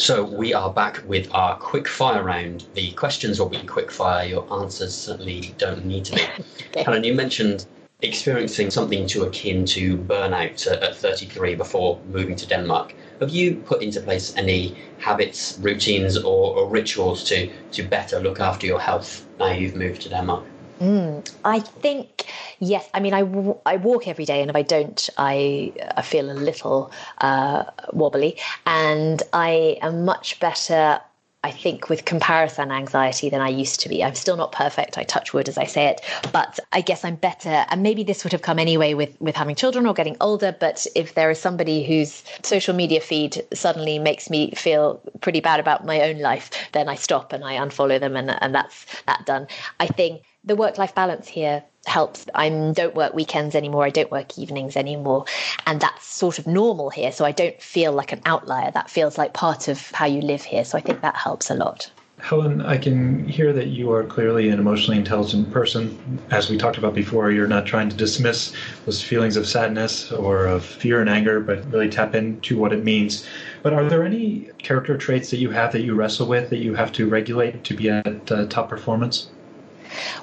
So 0.06 0.22
we 0.22 0.54
are 0.54 0.72
back 0.72 1.02
with 1.08 1.28
our 1.34 1.56
quick 1.56 1.88
fire 1.88 2.22
round. 2.22 2.66
The 2.74 2.92
questions 2.92 3.40
will 3.40 3.48
be 3.48 3.58
quick 3.66 3.90
fire. 3.90 4.24
Your 4.24 4.46
answers 4.62 4.94
certainly 4.94 5.52
don't 5.58 5.84
need 5.84 6.04
to 6.04 6.14
be. 6.14 6.22
okay. 6.68 6.84
Helen, 6.84 7.02
you 7.02 7.12
mentioned 7.12 7.66
experiencing 8.02 8.70
something 8.70 9.08
to 9.08 9.24
akin 9.24 9.64
to 9.64 9.96
burnout 9.96 10.64
at 10.70 10.94
33 10.94 11.56
before 11.56 11.98
moving 12.08 12.36
to 12.36 12.46
Denmark. 12.46 12.94
Have 13.18 13.30
you 13.30 13.56
put 13.56 13.82
into 13.82 14.00
place 14.00 14.32
any 14.36 14.76
habits, 14.98 15.58
routines, 15.60 16.16
or, 16.16 16.56
or 16.56 16.68
rituals 16.68 17.24
to 17.24 17.50
to 17.72 17.82
better 17.82 18.20
look 18.20 18.38
after 18.38 18.64
your 18.64 18.78
health 18.78 19.26
now 19.40 19.50
you've 19.50 19.74
moved 19.74 20.02
to 20.02 20.08
Denmark? 20.08 20.44
Mm, 20.80 21.28
I 21.44 21.58
think 21.58 22.15
yes. 22.60 22.88
I 22.94 23.00
mean, 23.00 23.14
I, 23.14 23.20
w- 23.20 23.58
I 23.66 23.76
walk 23.76 24.08
every 24.08 24.24
day, 24.24 24.40
and 24.40 24.50
if 24.50 24.56
I 24.56 24.62
don't, 24.62 25.10
I 25.18 25.72
I 25.96 26.02
feel 26.02 26.30
a 26.30 26.34
little 26.34 26.90
uh, 27.18 27.64
wobbly, 27.92 28.38
and 28.66 29.22
I 29.32 29.78
am 29.82 30.04
much 30.04 30.40
better. 30.40 31.00
I 31.44 31.52
think 31.52 31.88
with 31.88 32.04
comparison 32.04 32.72
anxiety 32.72 33.30
than 33.30 33.40
I 33.40 33.48
used 33.50 33.78
to 33.80 33.88
be. 33.88 34.02
I'm 34.02 34.16
still 34.16 34.36
not 34.36 34.50
perfect. 34.50 34.98
I 34.98 35.04
touch 35.04 35.32
wood 35.32 35.48
as 35.48 35.56
I 35.56 35.64
say 35.64 35.86
it, 35.86 36.00
but 36.32 36.58
I 36.72 36.80
guess 36.80 37.04
I'm 37.04 37.14
better. 37.14 37.64
And 37.68 37.84
maybe 37.84 38.02
this 38.02 38.24
would 38.24 38.32
have 38.32 38.42
come 38.42 38.58
anyway 38.58 38.94
with 38.94 39.16
with 39.20 39.36
having 39.36 39.54
children 39.54 39.86
or 39.86 39.94
getting 39.94 40.16
older. 40.20 40.56
But 40.58 40.88
if 40.96 41.14
there 41.14 41.30
is 41.30 41.38
somebody 41.38 41.84
whose 41.84 42.24
social 42.42 42.74
media 42.74 43.00
feed 43.00 43.44
suddenly 43.54 44.00
makes 44.00 44.28
me 44.28 44.50
feel 44.56 45.00
pretty 45.20 45.38
bad 45.40 45.60
about 45.60 45.86
my 45.86 46.00
own 46.00 46.18
life, 46.18 46.50
then 46.72 46.88
I 46.88 46.96
stop 46.96 47.32
and 47.32 47.44
I 47.44 47.54
unfollow 47.54 48.00
them, 48.00 48.16
and 48.16 48.30
and 48.42 48.52
that's 48.52 48.84
that 49.06 49.24
done. 49.24 49.46
I 49.78 49.86
think 49.86 50.22
the 50.44 50.56
work 50.56 50.78
life 50.78 50.94
balance 50.96 51.28
here 51.28 51.62
helps. 51.86 52.26
I 52.34 52.48
don't 52.48 52.94
work 52.94 53.14
weekends 53.14 53.54
anymore. 53.54 53.84
I 53.84 53.90
don't 53.90 54.10
work 54.10 54.38
evenings 54.38 54.76
anymore. 54.76 55.24
And 55.66 55.80
that's 55.80 56.06
sort 56.06 56.38
of 56.38 56.46
normal 56.46 56.90
here. 56.90 57.12
So 57.12 57.24
I 57.24 57.32
don't 57.32 57.60
feel 57.60 57.92
like 57.92 58.12
an 58.12 58.20
outlier. 58.24 58.70
That 58.70 58.90
feels 58.90 59.18
like 59.18 59.34
part 59.34 59.68
of 59.68 59.90
how 59.92 60.06
you 60.06 60.20
live 60.20 60.42
here. 60.42 60.64
So 60.64 60.78
I 60.78 60.80
think 60.80 61.00
that 61.00 61.16
helps 61.16 61.50
a 61.50 61.54
lot. 61.54 61.90
Helen, 62.18 62.62
I 62.62 62.78
can 62.78 63.28
hear 63.28 63.52
that 63.52 63.66
you 63.66 63.92
are 63.92 64.02
clearly 64.02 64.48
an 64.48 64.58
emotionally 64.58 64.96
intelligent 64.96 65.52
person. 65.52 66.18
As 66.30 66.48
we 66.48 66.56
talked 66.56 66.78
about 66.78 66.94
before, 66.94 67.30
you're 67.30 67.46
not 67.46 67.66
trying 67.66 67.90
to 67.90 67.96
dismiss 67.96 68.54
those 68.86 69.02
feelings 69.02 69.36
of 69.36 69.46
sadness 69.46 70.10
or 70.10 70.46
of 70.46 70.64
fear 70.64 71.02
and 71.02 71.10
anger, 71.10 71.40
but 71.40 71.70
really 71.70 71.90
tap 71.90 72.14
into 72.14 72.56
what 72.56 72.72
it 72.72 72.82
means. 72.82 73.26
But 73.62 73.74
are 73.74 73.84
there 73.84 74.02
any 74.02 74.48
character 74.56 74.96
traits 74.96 75.30
that 75.30 75.38
you 75.38 75.50
have 75.50 75.72
that 75.72 75.82
you 75.82 75.94
wrestle 75.94 76.26
with 76.26 76.48
that 76.50 76.58
you 76.58 76.74
have 76.74 76.90
to 76.92 77.06
regulate 77.06 77.64
to 77.64 77.74
be 77.74 77.90
at 77.90 78.32
uh, 78.32 78.46
top 78.46 78.70
performance? 78.70 79.28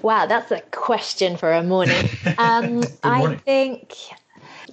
Wow, 0.01 0.25
that's 0.25 0.51
a 0.51 0.61
question 0.71 1.37
for 1.37 1.51
a 1.51 1.63
morning. 1.63 2.09
Um, 2.37 2.75
morning. 2.75 2.93
I 3.03 3.35
think 3.35 3.95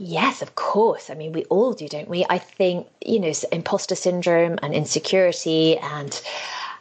Yes, 0.03 0.41
of 0.41 0.55
course. 0.55 1.11
I 1.11 1.15
mean, 1.15 1.33
we 1.33 1.45
all 1.45 1.75
do, 1.75 1.87
don't 1.87 2.09
we? 2.09 2.25
I 2.31 2.39
think, 2.39 2.87
you 3.05 3.21
know, 3.21 3.33
imposter 3.53 3.95
syndrome 3.95 4.59
and 4.63 4.75
insecurity 4.75 5.77
and 5.77 6.21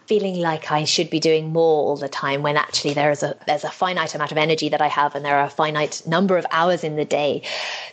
feeling 0.09 0.39
like 0.39 0.71
I 0.71 0.85
should 0.85 1.11
be 1.11 1.19
doing 1.19 1.53
more 1.53 1.83
all 1.87 1.95
the 1.95 2.09
time 2.09 2.41
when 2.41 2.57
actually 2.57 2.95
there 2.95 3.11
is 3.11 3.21
a 3.21 3.35
there's 3.45 3.63
a 3.63 3.69
finite 3.69 4.15
amount 4.15 4.31
of 4.31 4.39
energy 4.39 4.67
that 4.69 4.81
I 4.81 4.87
have 4.87 5.13
and 5.13 5.23
there 5.23 5.37
are 5.37 5.45
a 5.45 5.51
finite 5.51 6.01
number 6.07 6.35
of 6.35 6.47
hours 6.49 6.83
in 6.83 6.95
the 6.95 7.05
day. 7.05 7.43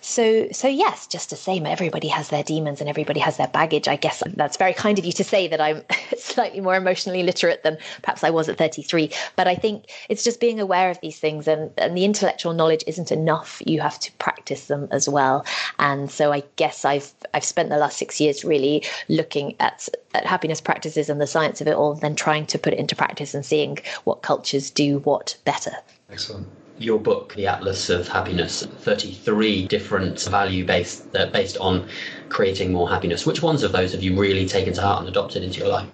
So 0.00 0.48
so 0.50 0.66
yes, 0.66 1.06
just 1.06 1.28
the 1.28 1.36
same. 1.36 1.66
Everybody 1.66 2.08
has 2.08 2.30
their 2.30 2.42
demons 2.42 2.80
and 2.80 2.88
everybody 2.88 3.20
has 3.20 3.36
their 3.36 3.48
baggage. 3.48 3.86
I 3.86 3.96
guess 3.96 4.22
that's 4.34 4.56
very 4.56 4.72
kind 4.72 4.98
of 4.98 5.04
you 5.04 5.12
to 5.12 5.24
say 5.24 5.46
that 5.48 5.60
I'm 5.60 5.82
slightly 6.18 6.62
more 6.62 6.74
emotionally 6.74 7.22
literate 7.22 7.62
than 7.64 7.76
perhaps 8.00 8.24
I 8.24 8.30
was 8.30 8.48
at 8.48 8.56
33. 8.56 9.10
But 9.36 9.46
I 9.46 9.54
think 9.54 9.84
it's 10.08 10.24
just 10.24 10.40
being 10.40 10.58
aware 10.58 10.88
of 10.88 10.98
these 11.02 11.18
things 11.18 11.46
and, 11.46 11.70
and 11.76 11.94
the 11.98 12.06
intellectual 12.06 12.54
knowledge 12.54 12.82
isn't 12.86 13.12
enough. 13.12 13.60
You 13.66 13.82
have 13.82 13.98
to 14.00 14.10
practice 14.12 14.68
them 14.68 14.88
as 14.90 15.06
well. 15.06 15.44
And 15.78 16.10
so 16.10 16.32
I 16.32 16.44
guess 16.56 16.86
I've 16.86 17.12
I've 17.34 17.44
spent 17.44 17.68
the 17.68 17.76
last 17.76 17.98
six 17.98 18.18
years 18.22 18.42
really 18.42 18.84
looking 19.10 19.54
at, 19.60 19.86
at 20.14 20.24
happiness 20.24 20.62
practices 20.62 21.10
and 21.10 21.20
the 21.20 21.26
science 21.26 21.60
of 21.60 21.68
it 21.68 21.74
all 21.74 22.05
then 22.06 22.14
trying 22.14 22.46
to 22.46 22.58
put 22.58 22.72
it 22.72 22.78
into 22.78 22.94
practice 22.94 23.34
and 23.34 23.44
seeing 23.44 23.78
what 24.04 24.22
cultures 24.22 24.70
do 24.70 24.98
what 25.00 25.36
better. 25.44 25.72
Excellent 26.10 26.46
your 26.78 27.00
book, 27.00 27.34
The 27.34 27.46
Atlas 27.46 27.88
of 27.88 28.06
Happiness, 28.06 28.62
33 28.62 29.66
different 29.66 30.22
value 30.24 30.64
based 30.64 31.06
uh, 31.16 31.24
based 31.26 31.56
on 31.56 31.88
creating 32.28 32.72
more 32.72 32.88
happiness. 32.88 33.24
Which 33.24 33.42
ones 33.42 33.62
of 33.62 33.72
those 33.72 33.92
have 33.92 34.02
you 34.02 34.14
really 34.14 34.46
taken 34.46 34.74
to 34.74 34.82
heart 34.82 35.00
and 35.00 35.08
adopted 35.08 35.42
into 35.42 35.60
your 35.60 35.68
life? 35.68 35.88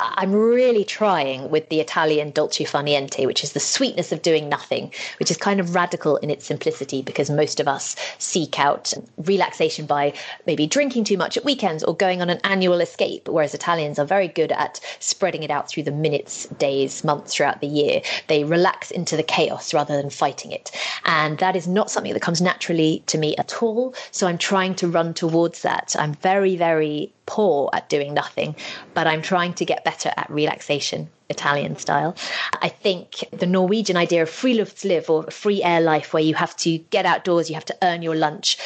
I'm 0.00 0.32
really 0.32 0.84
trying 0.84 1.50
with 1.50 1.68
the 1.68 1.80
Italian 1.80 2.30
dolce 2.30 2.64
far 2.64 2.82
niente, 2.82 3.26
which 3.26 3.44
is 3.44 3.52
the 3.52 3.60
sweetness 3.60 4.10
of 4.10 4.22
doing 4.22 4.48
nothing, 4.48 4.92
which 5.18 5.30
is 5.30 5.36
kind 5.36 5.60
of 5.60 5.74
radical 5.74 6.16
in 6.18 6.30
its 6.30 6.46
simplicity 6.46 7.02
because 7.02 7.28
most 7.28 7.60
of 7.60 7.68
us 7.68 7.94
seek 8.18 8.58
out 8.58 8.94
relaxation 9.18 9.86
by 9.86 10.14
maybe 10.46 10.66
drinking 10.66 11.04
too 11.04 11.16
much 11.16 11.36
at 11.36 11.44
weekends 11.44 11.84
or 11.84 11.94
going 11.94 12.22
on 12.22 12.30
an 12.30 12.40
annual 12.44 12.80
escape, 12.80 13.28
whereas 13.28 13.54
Italians 13.54 13.98
are 13.98 14.06
very 14.06 14.28
good 14.28 14.52
at 14.52 14.80
spreading 14.98 15.42
it 15.42 15.50
out 15.50 15.68
through 15.68 15.82
the 15.82 15.92
minutes, 15.92 16.46
days, 16.58 17.04
months 17.04 17.34
throughout 17.34 17.60
the 17.60 17.66
year. 17.66 18.00
They 18.28 18.44
relax 18.44 18.90
into 18.90 19.16
the 19.16 19.22
chaos 19.22 19.74
rather 19.74 19.96
than 20.00 20.10
fighting 20.10 20.52
it. 20.52 20.70
And 21.04 21.38
that 21.38 21.54
is 21.54 21.68
not 21.68 21.90
something 21.90 22.14
that 22.14 22.22
comes 22.22 22.40
naturally 22.40 23.02
to 23.06 23.18
me 23.18 23.36
at 23.36 23.62
all. 23.62 23.94
So 24.10 24.26
I'm 24.26 24.38
trying 24.38 24.74
to 24.76 24.88
run 24.88 25.12
towards 25.12 25.62
that. 25.62 25.94
I'm 25.98 26.14
very, 26.14 26.56
very 26.56 27.12
poor 27.28 27.70
at 27.72 27.88
doing 27.88 28.14
nothing, 28.14 28.56
but 28.94 29.06
I'm 29.06 29.22
trying 29.22 29.52
to 29.54 29.64
get 29.64 29.84
better 29.84 30.10
at 30.16 30.28
relaxation. 30.30 31.10
Italian 31.28 31.76
style. 31.76 32.16
I 32.62 32.68
think 32.68 33.24
the 33.32 33.46
Norwegian 33.46 33.96
idea 33.96 34.22
of 34.22 34.30
friluftsliv 34.30 35.10
or 35.10 35.24
free 35.30 35.62
air 35.62 35.80
life, 35.80 36.12
where 36.12 36.22
you 36.22 36.34
have 36.34 36.56
to 36.58 36.78
get 36.90 37.04
outdoors, 37.04 37.48
you 37.50 37.54
have 37.54 37.64
to 37.66 37.76
earn 37.82 38.02
your 38.02 38.16
lunch, 38.16 38.56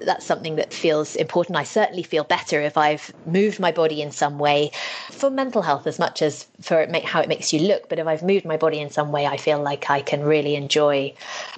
that's 0.00 0.24
something 0.24 0.56
that 0.56 0.72
feels 0.72 1.16
important. 1.16 1.56
I 1.56 1.64
certainly 1.64 2.02
feel 2.02 2.24
better 2.24 2.60
if 2.60 2.76
I've 2.76 3.12
moved 3.26 3.58
my 3.58 3.72
body 3.72 4.00
in 4.00 4.12
some 4.12 4.38
way 4.38 4.70
for 5.10 5.30
mental 5.30 5.62
health 5.62 5.86
as 5.86 5.98
much 5.98 6.22
as 6.22 6.46
for 6.60 6.80
it 6.80 7.04
how 7.04 7.20
it 7.20 7.28
makes 7.28 7.52
you 7.52 7.60
look. 7.60 7.88
But 7.88 7.98
if 7.98 8.06
I've 8.06 8.22
moved 8.22 8.44
my 8.44 8.56
body 8.56 8.78
in 8.78 8.90
some 8.90 9.10
way, 9.10 9.26
I 9.26 9.36
feel 9.36 9.60
like 9.60 9.90
I 9.90 10.00
can 10.00 10.22
really 10.22 10.54
enjoy, 10.54 11.14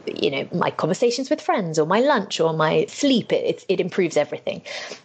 you 0.07 0.31
know, 0.31 0.48
my 0.53 0.70
conversations 0.70 1.29
with 1.29 1.40
friends 1.40 1.79
or 1.79 1.87
my 1.87 2.00
lunch 2.00 2.40
or 2.40 2.53
my 2.55 2.87
sleep. 2.87 3.33
It, 3.33 3.44
it, 3.44 3.64
it 3.68 3.81
improves 3.81 4.16
everything. 4.16 4.62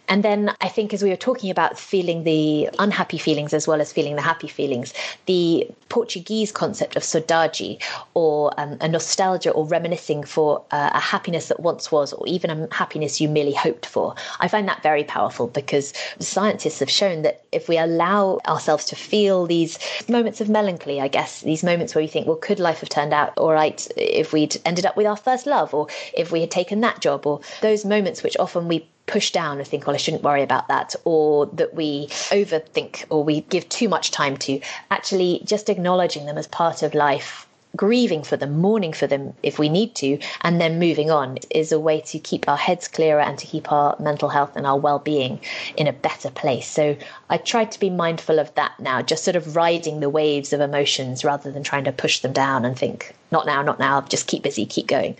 And 0.08 0.22
then 0.22 0.54
I 0.60 0.68
think 0.68 0.94
as 0.94 1.02
we 1.02 1.10
were 1.10 1.16
talking 1.16 1.50
about 1.50 1.78
feeling 1.78 2.24
the 2.24 2.70
unhappy 2.78 3.18
feelings 3.18 3.52
as 3.52 3.68
well 3.68 3.80
as 3.80 3.92
feeling 3.92 4.16
the 4.16 4.22
happy 4.22 4.48
feelings, 4.48 4.94
the 5.26 5.49
the 5.50 5.68
Portuguese 5.88 6.52
concept 6.52 6.96
of 6.96 7.02
saudade, 7.02 7.82
or 8.14 8.52
um, 8.60 8.76
a 8.80 8.88
nostalgia 8.88 9.50
or 9.50 9.66
reminiscing 9.66 10.22
for 10.22 10.62
uh, 10.70 10.90
a 10.94 11.00
happiness 11.00 11.48
that 11.48 11.60
once 11.60 11.90
was, 11.90 12.12
or 12.12 12.26
even 12.26 12.50
a 12.50 12.74
happiness 12.74 13.20
you 13.20 13.28
merely 13.28 13.54
hoped 13.54 13.86
for. 13.86 14.14
I 14.38 14.48
find 14.48 14.68
that 14.68 14.82
very 14.82 15.04
powerful 15.04 15.48
because 15.48 15.92
scientists 16.20 16.78
have 16.78 16.90
shown 16.90 17.22
that 17.22 17.44
if 17.52 17.68
we 17.68 17.78
allow 17.78 18.38
ourselves 18.46 18.84
to 18.86 18.96
feel 18.96 19.46
these 19.46 19.78
moments 20.08 20.40
of 20.40 20.48
melancholy, 20.48 21.00
I 21.00 21.08
guess, 21.08 21.40
these 21.40 21.64
moments 21.64 21.94
where 21.94 22.02
we 22.02 22.08
think, 22.08 22.26
well, 22.26 22.36
could 22.36 22.60
life 22.60 22.80
have 22.80 22.88
turned 22.88 23.12
out 23.12 23.36
all 23.36 23.52
right 23.52 23.86
if 23.96 24.32
we'd 24.32 24.56
ended 24.64 24.86
up 24.86 24.96
with 24.96 25.06
our 25.06 25.16
first 25.16 25.46
love, 25.46 25.74
or 25.74 25.88
if 26.14 26.30
we 26.30 26.40
had 26.40 26.50
taken 26.50 26.80
that 26.82 27.00
job, 27.00 27.26
or 27.26 27.40
those 27.62 27.84
moments 27.84 28.22
which 28.22 28.36
often 28.38 28.68
we 28.68 28.86
push 29.10 29.32
down 29.32 29.58
and 29.58 29.66
think, 29.66 29.86
well, 29.86 29.94
I 29.94 29.98
shouldn't 29.98 30.22
worry 30.22 30.42
about 30.42 30.68
that, 30.68 30.94
or 31.04 31.46
that 31.46 31.74
we 31.74 32.06
overthink 32.30 33.04
or 33.10 33.24
we 33.24 33.42
give 33.42 33.68
too 33.68 33.88
much 33.88 34.10
time 34.10 34.36
to, 34.38 34.60
actually 34.90 35.42
just 35.44 35.68
acknowledging 35.68 36.26
them 36.26 36.38
as 36.38 36.46
part 36.46 36.82
of 36.82 36.94
life 36.94 37.46
grieving 37.76 38.22
for 38.22 38.36
them, 38.36 38.58
mourning 38.58 38.92
for 38.92 39.06
them 39.06 39.32
if 39.42 39.58
we 39.58 39.68
need 39.68 39.94
to, 39.94 40.18
and 40.42 40.60
then 40.60 40.78
moving 40.78 41.10
on 41.10 41.38
is 41.50 41.72
a 41.72 41.78
way 41.78 42.00
to 42.00 42.18
keep 42.18 42.48
our 42.48 42.56
heads 42.56 42.88
clearer 42.88 43.20
and 43.20 43.38
to 43.38 43.46
keep 43.46 43.70
our 43.70 43.96
mental 44.00 44.28
health 44.28 44.56
and 44.56 44.66
our 44.66 44.78
well 44.78 44.98
being 44.98 45.40
in 45.76 45.86
a 45.86 45.92
better 45.92 46.30
place. 46.30 46.66
So 46.66 46.96
I 47.28 47.36
try 47.36 47.64
to 47.64 47.80
be 47.80 47.90
mindful 47.90 48.38
of 48.38 48.52
that 48.54 48.78
now, 48.80 49.02
just 49.02 49.24
sort 49.24 49.36
of 49.36 49.56
riding 49.56 50.00
the 50.00 50.10
waves 50.10 50.52
of 50.52 50.60
emotions 50.60 51.24
rather 51.24 51.50
than 51.52 51.62
trying 51.62 51.84
to 51.84 51.92
push 51.92 52.20
them 52.20 52.32
down 52.32 52.64
and 52.64 52.76
think, 52.76 53.14
not 53.30 53.46
now, 53.46 53.62
not 53.62 53.78
now, 53.78 54.00
just 54.02 54.26
keep 54.26 54.42
busy, 54.42 54.66
keep 54.66 54.86
going. 54.86 55.16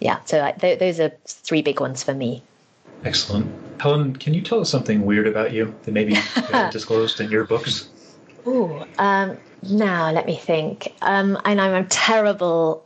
Yeah, 0.00 0.18
so 0.24 0.52
th- 0.60 0.80
those 0.80 0.98
are 0.98 1.12
three 1.26 1.62
big 1.62 1.80
ones 1.80 2.02
for 2.02 2.14
me. 2.14 2.42
Excellent. 3.04 3.52
Helen, 3.80 4.16
can 4.16 4.32
you 4.32 4.40
tell 4.40 4.60
us 4.60 4.70
something 4.70 5.04
weird 5.04 5.26
about 5.26 5.52
you 5.52 5.74
that 5.82 5.92
maybe 5.92 6.16
disclosed 6.70 7.20
in 7.20 7.30
your 7.30 7.44
books? 7.44 7.88
Oh, 8.46 8.86
um, 8.98 9.36
now 9.62 10.10
let 10.10 10.26
me 10.26 10.36
think. 10.36 10.94
Um, 11.02 11.38
and 11.44 11.60
I'm, 11.60 11.74
I'm 11.74 11.88
terrible. 11.88 12.84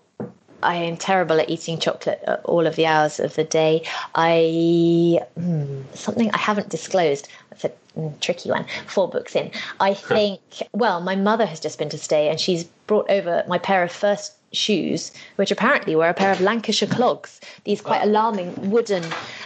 I 0.62 0.74
am 0.74 0.96
terrible 0.96 1.40
at 1.40 1.48
eating 1.48 1.78
chocolate 1.78 2.20
at 2.26 2.44
all 2.44 2.66
of 2.66 2.74
the 2.74 2.86
hours 2.86 3.20
of 3.20 3.36
the 3.36 3.44
day. 3.44 3.86
I 4.16 5.20
hmm, 5.36 5.82
something 5.94 6.30
I 6.32 6.38
haven't 6.38 6.68
disclosed. 6.68 7.28
That's 7.50 7.64
a 7.64 7.72
mm, 7.96 8.18
tricky 8.20 8.50
one. 8.50 8.66
Four 8.88 9.08
books 9.08 9.36
in. 9.36 9.52
I 9.78 9.94
think. 9.94 10.40
Well, 10.72 11.00
my 11.00 11.14
mother 11.14 11.46
has 11.46 11.60
just 11.60 11.78
been 11.78 11.90
to 11.90 11.98
stay, 11.98 12.28
and 12.28 12.40
she's 12.40 12.64
brought 12.88 13.08
over 13.08 13.44
my 13.46 13.58
pair 13.58 13.84
of 13.84 13.92
first 13.92 14.32
shoes, 14.52 15.12
which 15.36 15.50
apparently 15.50 15.94
were 15.94 16.08
a 16.08 16.14
pair 16.14 16.32
of 16.32 16.40
Lancashire 16.40 16.88
clogs. 16.88 17.40
These 17.64 17.80
quite 17.80 18.02
alarming 18.02 18.70
wooden 18.70 19.04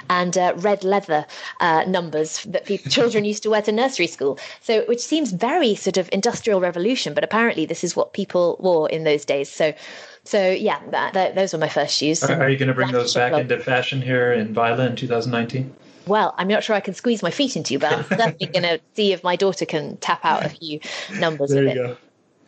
and 0.09 0.37
uh, 0.37 0.55
red 0.57 0.85
leather 0.85 1.27
uh, 1.61 1.85
numbers 1.87 2.45
that 2.45 2.65
people, 2.65 2.91
children 2.97 3.25
used 3.25 3.43
to 3.43 3.51
wear 3.51 3.63
to 3.63 3.73
nursery 3.73 4.07
school. 4.07 4.39
So, 4.61 4.85
which 4.85 5.01
seems 5.01 5.33
very 5.33 5.75
sort 5.75 5.97
of 5.97 6.09
industrial 6.13 6.61
revolution, 6.61 7.15
but 7.15 7.25
apparently 7.25 7.67
this 7.67 7.85
is 7.85 7.97
what 7.97 8.13
people 8.13 8.57
wore 8.61 8.89
in 8.89 9.05
those 9.05 9.25
days. 9.25 9.51
So, 9.51 9.75
so 10.25 10.51
yeah, 10.51 10.81
that, 10.91 11.15
that, 11.15 11.35
those 11.35 11.53
were 11.53 11.59
my 11.59 11.69
first 11.69 11.97
shoes. 11.97 12.23
Are, 12.23 12.43
are 12.43 12.49
you 12.49 12.57
going 12.57 12.69
to 12.69 12.75
bring 12.75 12.93
those 12.93 13.15
back 13.15 13.33
into 13.33 13.59
fashion 13.59 14.01
here 14.01 14.33
in 14.33 14.55
Vejle 14.55 14.87
in 14.89 14.97
2019? 14.97 15.75
Well, 16.07 16.35
I'm 16.37 16.49
not 16.49 16.65
sure 16.65 16.75
I 16.75 16.81
can 16.81 16.95
squeeze 16.95 17.23
my 17.23 17.31
feet 17.31 17.57
into, 17.57 17.75
you, 17.75 17.79
but 17.79 17.93
I'm 17.93 18.03
definitely 18.09 18.47
going 18.49 18.63
to 18.65 18.81
see 18.95 19.13
if 19.13 19.23
my 19.23 19.37
daughter 19.37 19.65
can 19.65 19.97
tap 19.99 20.25
out 20.25 20.45
a 20.45 20.49
few 20.49 20.81
numbers. 21.19 21.51
There 21.51 21.63
you 21.63 21.71
it. 21.71 21.75
go. 21.75 21.97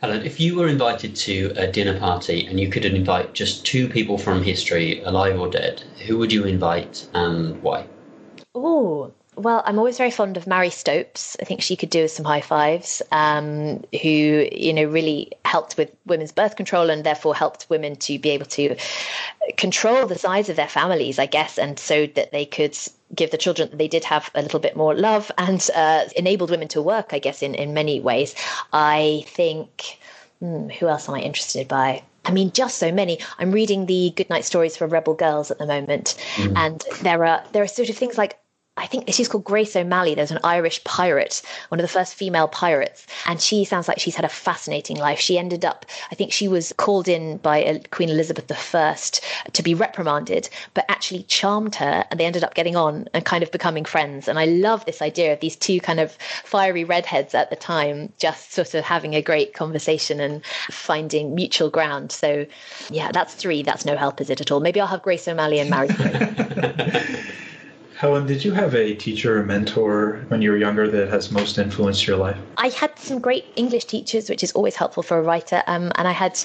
Helen, 0.01 0.23
if 0.23 0.39
you 0.39 0.55
were 0.55 0.67
invited 0.67 1.15
to 1.15 1.53
a 1.55 1.67
dinner 1.67 1.97
party 1.97 2.45
and 2.47 2.59
you 2.59 2.69
could 2.69 2.85
invite 2.85 3.33
just 3.33 3.65
two 3.65 3.87
people 3.87 4.17
from 4.17 4.43
history, 4.43 5.01
alive 5.03 5.39
or 5.39 5.49
dead, 5.49 5.81
who 6.05 6.17
would 6.17 6.31
you 6.31 6.43
invite 6.43 7.07
and 7.13 7.61
why? 7.61 7.85
Oh, 8.53 9.11
well, 9.37 9.63
I'm 9.65 9.77
always 9.77 9.97
very 9.97 10.11
fond 10.11 10.37
of 10.37 10.47
Marie 10.47 10.69
Stopes. 10.69 11.35
I 11.41 11.45
think 11.45 11.61
she 11.61 11.75
could 11.75 11.89
do 11.89 12.03
with 12.03 12.11
some 12.11 12.25
high 12.25 12.41
fives. 12.41 13.01
Um, 13.11 13.83
who 14.01 14.47
you 14.51 14.73
know 14.73 14.85
really 14.85 15.31
helped 15.43 15.77
with 15.77 15.91
women's 16.05 16.31
birth 16.31 16.55
control 16.55 16.89
and 16.89 17.03
therefore 17.03 17.35
helped 17.35 17.69
women 17.69 17.95
to 17.97 18.17
be 18.19 18.29
able 18.29 18.45
to 18.47 18.75
control 19.57 20.07
the 20.07 20.17
size 20.17 20.49
of 20.49 20.55
their 20.55 20.67
families, 20.67 21.19
I 21.19 21.25
guess, 21.25 21.57
and 21.57 21.77
so 21.77 22.07
that 22.07 22.31
they 22.31 22.45
could 22.45 22.77
give 23.15 23.31
the 23.31 23.37
children 23.37 23.69
they 23.73 23.87
did 23.87 24.03
have 24.03 24.29
a 24.35 24.41
little 24.41 24.59
bit 24.59 24.75
more 24.75 24.93
love 24.93 25.31
and 25.37 25.67
uh, 25.75 26.03
enabled 26.15 26.51
women 26.51 26.67
to 26.69 26.81
work. 26.81 27.07
I 27.11 27.19
guess 27.19 27.41
in 27.41 27.55
in 27.55 27.73
many 27.73 27.99
ways. 27.99 28.35
I 28.73 29.23
think. 29.27 29.99
Hmm, 30.41 30.67
who 30.67 30.89
else 30.89 31.07
am 31.07 31.15
I 31.15 31.21
interested 31.21 31.65
by? 31.65 32.03
I 32.25 32.31
mean, 32.31 32.51
just 32.51 32.77
so 32.77 32.91
many. 32.91 33.19
I'm 33.39 33.51
reading 33.51 33.85
the 33.85 34.11
Goodnight 34.15 34.43
Stories 34.43 34.75
for 34.75 34.85
Rebel 34.85 35.13
Girls 35.13 35.49
at 35.49 35.59
the 35.59 35.65
moment, 35.65 36.15
mm. 36.35 36.57
and 36.57 36.83
there 37.03 37.23
are 37.25 37.43
there 37.53 37.63
are 37.63 37.67
sort 37.67 37.89
of 37.89 37.95
things 37.95 38.17
like 38.17 38.37
I 38.77 38.87
think 38.87 39.05
she's 39.13 39.29
called 39.29 39.45
Grace 39.45 39.73
O'Malley. 39.75 40.15
There's 40.15 40.31
an 40.31 40.39
Irish 40.43 40.83
pirate, 40.83 41.41
one 41.69 41.79
of 41.79 41.83
the 41.83 41.91
first 41.91 42.13
female 42.13 42.49
pirates, 42.49 43.07
and 43.25 43.41
she 43.41 43.63
sounds 43.63 43.87
like 43.87 43.99
she's 43.99 44.15
had 44.15 44.25
a 44.25 44.29
fascinating 44.29 44.97
life. 44.97 45.17
She 45.19 45.37
ended 45.37 45.63
up, 45.63 45.85
I 46.11 46.15
think 46.15 46.33
she 46.33 46.49
was 46.49 46.73
called 46.75 47.07
in 47.07 47.37
by 47.37 47.63
uh, 47.63 47.79
Queen 47.91 48.09
Elizabeth 48.09 48.51
I 48.75 48.95
to 49.53 49.63
be 49.63 49.73
reprimanded, 49.73 50.49
but 50.73 50.83
actually 50.89 51.23
charmed 51.23 51.75
her, 51.75 52.03
and 52.11 52.19
they 52.19 52.25
ended 52.25 52.43
up 52.43 52.53
getting 52.53 52.75
on 52.75 53.07
and 53.13 53.23
kind 53.23 53.43
of 53.43 53.51
becoming 53.51 53.85
friends. 53.85 54.27
And 54.27 54.37
I 54.37 54.45
love 54.45 54.83
this 54.83 55.01
idea 55.01 55.31
of 55.31 55.39
these 55.39 55.55
two 55.55 55.79
kind 55.79 56.01
of 56.01 56.11
fiery 56.43 56.83
redheads 56.83 57.33
at 57.33 57.49
the 57.49 57.55
time 57.55 58.11
just 58.17 58.51
sort 58.51 58.73
of 58.73 58.83
having 58.83 59.13
a 59.13 59.21
great 59.21 59.53
conversation 59.53 60.19
and 60.19 60.45
finding 60.69 61.33
mutual 61.33 61.69
ground. 61.69 62.11
So, 62.11 62.45
yeah, 62.89 63.11
that's 63.13 63.35
three. 63.35 63.63
That's 63.63 63.85
no 63.85 63.95
help, 63.95 64.19
is 64.19 64.29
it 64.29 64.41
at 64.41 64.51
all? 64.51 64.59
Maybe 64.59 64.81
I'll 64.81 64.87
have 64.87 65.01
Grace 65.01 65.27
O'Malley 65.29 65.59
and 65.59 65.69
Mary. 65.69 65.87
Helen, 67.97 68.27
did 68.27 68.43
you 68.43 68.51
have 68.51 68.75
a 68.75 68.93
teacher 68.93 69.39
or 69.39 69.43
mentor 69.43 70.25
when 70.27 70.41
you 70.41 70.51
were 70.51 70.57
younger 70.57 70.85
that 70.89 71.07
has 71.07 71.31
most 71.31 71.57
influenced 71.57 72.05
your 72.05 72.17
life? 72.17 72.37
I 72.57 72.67
had 72.67 72.91
some 72.99 73.19
great 73.19 73.45
English 73.55 73.85
teachers, 73.85 74.29
which 74.29 74.43
is 74.43 74.51
always 74.51 74.75
helpful 74.75 75.01
for 75.01 75.17
a 75.17 75.21
writer. 75.21 75.63
Um, 75.67 75.93
and 75.95 76.05
I 76.05 76.11
had 76.11 76.37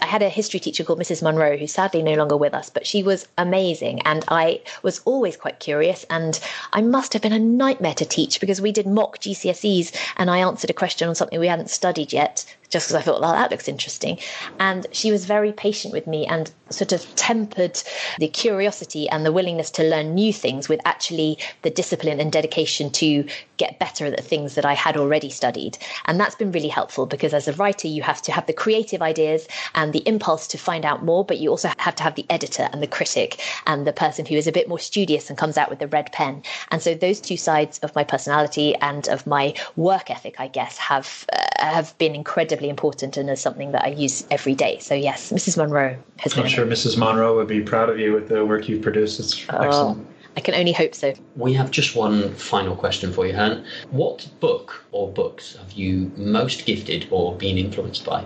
I 0.00 0.06
had 0.06 0.22
a 0.22 0.28
history 0.28 0.60
teacher 0.60 0.84
called 0.84 1.00
Mrs. 1.00 1.22
Monroe, 1.22 1.56
who's 1.56 1.72
sadly 1.72 2.02
no 2.02 2.14
longer 2.14 2.36
with 2.36 2.54
us, 2.54 2.70
but 2.70 2.86
she 2.86 3.02
was 3.02 3.26
amazing. 3.38 4.00
And 4.02 4.24
I 4.28 4.60
was 4.82 5.00
always 5.04 5.36
quite 5.36 5.60
curious. 5.60 6.04
And 6.10 6.38
I 6.72 6.82
must 6.82 7.12
have 7.12 7.22
been 7.22 7.32
a 7.32 7.38
nightmare 7.38 7.94
to 7.94 8.04
teach 8.04 8.40
because 8.40 8.60
we 8.60 8.72
did 8.72 8.86
mock 8.86 9.18
GCSEs 9.18 9.94
and 10.16 10.30
I 10.30 10.38
answered 10.38 10.70
a 10.70 10.74
question 10.74 11.08
on 11.08 11.14
something 11.14 11.40
we 11.40 11.48
hadn't 11.48 11.70
studied 11.70 12.12
yet 12.12 12.44
just 12.70 12.88
because 12.88 13.00
I 13.00 13.02
thought, 13.02 13.20
well, 13.20 13.32
that 13.32 13.50
looks 13.50 13.68
interesting. 13.68 14.18
And 14.58 14.86
she 14.90 15.12
was 15.12 15.26
very 15.26 15.52
patient 15.52 15.92
with 15.94 16.06
me 16.06 16.26
and 16.26 16.50
sort 16.70 16.92
of 16.92 17.02
tempered 17.14 17.80
the 18.18 18.26
curiosity 18.26 19.08
and 19.08 19.24
the 19.24 19.32
willingness 19.32 19.70
to 19.72 19.84
learn 19.84 20.14
new 20.14 20.32
things 20.32 20.68
with 20.68 20.80
actually 20.84 21.38
the 21.62 21.70
discipline 21.70 22.18
and 22.18 22.32
dedication 22.32 22.90
to 22.90 23.24
get 23.58 23.78
better 23.78 24.06
at 24.06 24.16
the 24.16 24.22
things 24.22 24.56
that 24.56 24.64
I 24.64 24.74
had 24.74 24.96
already 24.96 25.30
studied. 25.30 25.78
And 26.06 26.18
that's 26.18 26.34
been 26.34 26.50
really 26.50 26.68
helpful 26.68 27.06
because 27.06 27.32
as 27.32 27.46
a 27.46 27.52
writer, 27.52 27.86
you 27.86 28.02
have 28.02 28.20
to 28.22 28.32
have 28.32 28.46
the 28.46 28.52
creative 28.52 29.02
ideas 29.02 29.46
and 29.74 29.83
the 29.92 30.06
impulse 30.06 30.46
to 30.48 30.58
find 30.58 30.84
out 30.84 31.04
more, 31.04 31.24
but 31.24 31.38
you 31.38 31.50
also 31.50 31.70
have 31.78 31.94
to 31.96 32.02
have 32.02 32.14
the 32.14 32.26
editor 32.30 32.68
and 32.72 32.82
the 32.82 32.86
critic 32.86 33.40
and 33.66 33.86
the 33.86 33.92
person 33.92 34.24
who 34.24 34.34
is 34.34 34.46
a 34.46 34.52
bit 34.52 34.68
more 34.68 34.78
studious 34.78 35.28
and 35.28 35.38
comes 35.38 35.56
out 35.56 35.70
with 35.70 35.78
the 35.78 35.88
red 35.88 36.12
pen. 36.12 36.42
And 36.70 36.82
so 36.82 36.94
those 36.94 37.20
two 37.20 37.36
sides 37.36 37.78
of 37.80 37.94
my 37.94 38.04
personality 38.04 38.74
and 38.76 39.08
of 39.08 39.26
my 39.26 39.54
work 39.76 40.10
ethic, 40.10 40.36
I 40.38 40.48
guess, 40.48 40.78
have 40.78 41.26
uh, 41.32 41.38
have 41.58 41.96
been 41.98 42.14
incredibly 42.14 42.68
important 42.68 43.16
and 43.16 43.30
is 43.30 43.40
something 43.40 43.72
that 43.72 43.84
I 43.84 43.88
use 43.88 44.26
every 44.30 44.54
day. 44.54 44.78
So 44.80 44.94
yes, 44.94 45.32
Mrs. 45.32 45.56
Monroe 45.56 45.96
has 46.18 46.34
been. 46.34 46.44
I'm 46.44 46.48
sure 46.48 46.66
Mrs. 46.66 46.98
Monroe 46.98 47.36
would 47.36 47.48
be 47.48 47.60
proud 47.60 47.88
of 47.88 47.98
you 47.98 48.12
with 48.12 48.28
the 48.28 48.44
work 48.44 48.68
you've 48.68 48.82
produced. 48.82 49.20
It's 49.20 49.46
oh, 49.50 49.62
excellent. 49.62 50.06
I 50.36 50.40
can 50.40 50.54
only 50.54 50.72
hope 50.72 50.94
so. 50.94 51.14
We 51.36 51.52
have 51.54 51.70
just 51.70 51.94
one 51.94 52.34
final 52.34 52.74
question 52.74 53.12
for 53.12 53.26
you, 53.26 53.32
Helen. 53.32 53.64
What 53.90 54.28
book 54.40 54.84
or 54.90 55.08
books 55.08 55.56
have 55.56 55.72
you 55.72 56.10
most 56.16 56.66
gifted 56.66 57.06
or 57.10 57.36
been 57.36 57.56
influenced 57.56 58.04
by? 58.04 58.24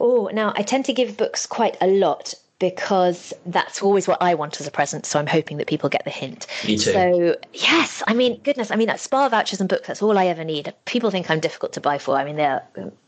Oh, 0.00 0.30
now 0.32 0.52
I 0.56 0.62
tend 0.62 0.84
to 0.86 0.92
give 0.92 1.16
books 1.16 1.46
quite 1.46 1.76
a 1.80 1.86
lot 1.86 2.34
because 2.58 3.32
that's 3.46 3.82
always 3.82 4.08
what 4.08 4.20
I 4.20 4.34
want 4.34 4.60
as 4.60 4.66
a 4.66 4.70
present. 4.70 5.06
So 5.06 5.18
I'm 5.18 5.26
hoping 5.26 5.58
that 5.58 5.68
people 5.68 5.88
get 5.88 6.04
the 6.04 6.10
hint. 6.10 6.46
Me 6.66 6.76
too. 6.76 6.92
So 6.92 7.36
yes, 7.52 8.02
I 8.06 8.14
mean, 8.14 8.40
goodness, 8.42 8.70
I 8.70 8.76
mean, 8.76 8.88
that 8.88 8.98
spa 8.98 9.28
vouchers 9.28 9.60
and 9.60 9.68
books, 9.68 9.86
that's 9.86 10.02
all 10.02 10.18
I 10.18 10.26
ever 10.26 10.42
need. 10.42 10.74
People 10.84 11.10
think 11.10 11.30
I'm 11.30 11.40
difficult 11.40 11.72
to 11.74 11.80
buy 11.80 11.98
for. 11.98 12.16
I 12.16 12.24
mean, 12.24 12.36
they're, 12.36 12.62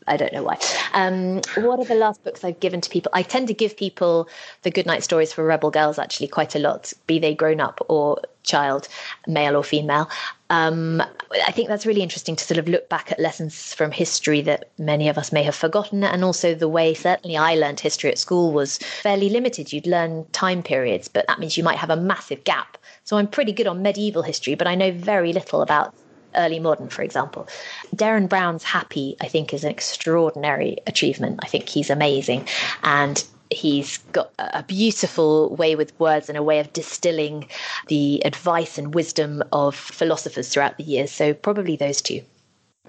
I 0.07 0.15
don't 0.15 0.31
know 0.31 0.43
why. 0.43 0.57
Um, 0.93 1.41
what 1.57 1.79
are 1.79 1.85
the 1.85 1.95
last 1.95 2.23
books 2.23 2.43
I've 2.45 2.59
given 2.61 2.79
to 2.81 2.89
people? 2.89 3.11
I 3.13 3.23
tend 3.23 3.49
to 3.49 3.53
give 3.53 3.75
people 3.75 4.29
the 4.61 4.71
Goodnight 4.71 5.03
Stories 5.03 5.33
for 5.33 5.43
Rebel 5.43 5.71
Girls 5.71 5.99
actually 5.99 6.29
quite 6.29 6.55
a 6.55 6.59
lot, 6.59 6.93
be 7.07 7.19
they 7.19 7.35
grown 7.35 7.59
up 7.59 7.85
or 7.89 8.21
child, 8.43 8.87
male 9.27 9.55
or 9.55 9.63
female. 9.63 10.09
Um, 10.49 11.01
I 11.47 11.51
think 11.51 11.69
that's 11.69 11.85
really 11.85 12.01
interesting 12.01 12.35
to 12.35 12.43
sort 12.43 12.57
of 12.57 12.67
look 12.67 12.89
back 12.89 13.11
at 13.11 13.19
lessons 13.19 13.73
from 13.73 13.91
history 13.91 14.41
that 14.41 14.69
many 14.77 15.07
of 15.07 15.17
us 15.17 15.31
may 15.31 15.43
have 15.43 15.55
forgotten, 15.55 16.03
and 16.03 16.23
also 16.23 16.53
the 16.53 16.67
way 16.67 16.93
certainly 16.93 17.37
I 17.37 17.55
learned 17.55 17.79
history 17.79 18.11
at 18.11 18.17
school 18.17 18.51
was 18.51 18.77
fairly 18.77 19.29
limited. 19.29 19.71
You'd 19.71 19.87
learn 19.87 20.25
time 20.33 20.61
periods, 20.61 21.07
but 21.07 21.25
that 21.27 21.39
means 21.39 21.55
you 21.55 21.63
might 21.63 21.77
have 21.77 21.89
a 21.89 21.95
massive 21.95 22.43
gap. 22.43 22.77
So 23.05 23.17
I'm 23.17 23.27
pretty 23.27 23.53
good 23.53 23.67
on 23.67 23.81
medieval 23.81 24.23
history, 24.23 24.55
but 24.55 24.67
I 24.67 24.75
know 24.75 24.91
very 24.91 25.31
little 25.31 25.61
about 25.61 25.95
early 26.35 26.59
modern, 26.59 26.89
for 26.89 27.01
example. 27.01 27.47
Derren 27.95 28.27
Brown's 28.27 28.63
Happy, 28.63 29.15
I 29.21 29.27
think, 29.27 29.53
is 29.53 29.63
an 29.63 29.69
extraordinary 29.69 30.77
achievement. 30.87 31.39
I 31.43 31.47
think 31.47 31.69
he's 31.69 31.89
amazing. 31.89 32.47
And 32.83 33.23
he's 33.51 33.97
got 34.13 34.31
a 34.39 34.63
beautiful 34.63 35.55
way 35.55 35.75
with 35.75 35.97
words 35.99 36.29
and 36.29 36.37
a 36.37 36.43
way 36.43 36.59
of 36.59 36.71
distilling 36.73 37.47
the 37.87 38.21
advice 38.25 38.77
and 38.77 38.95
wisdom 38.95 39.43
of 39.51 39.75
philosophers 39.75 40.49
throughout 40.49 40.77
the 40.77 40.83
years. 40.83 41.11
So 41.11 41.33
probably 41.33 41.75
those 41.75 42.01
two. 42.01 42.21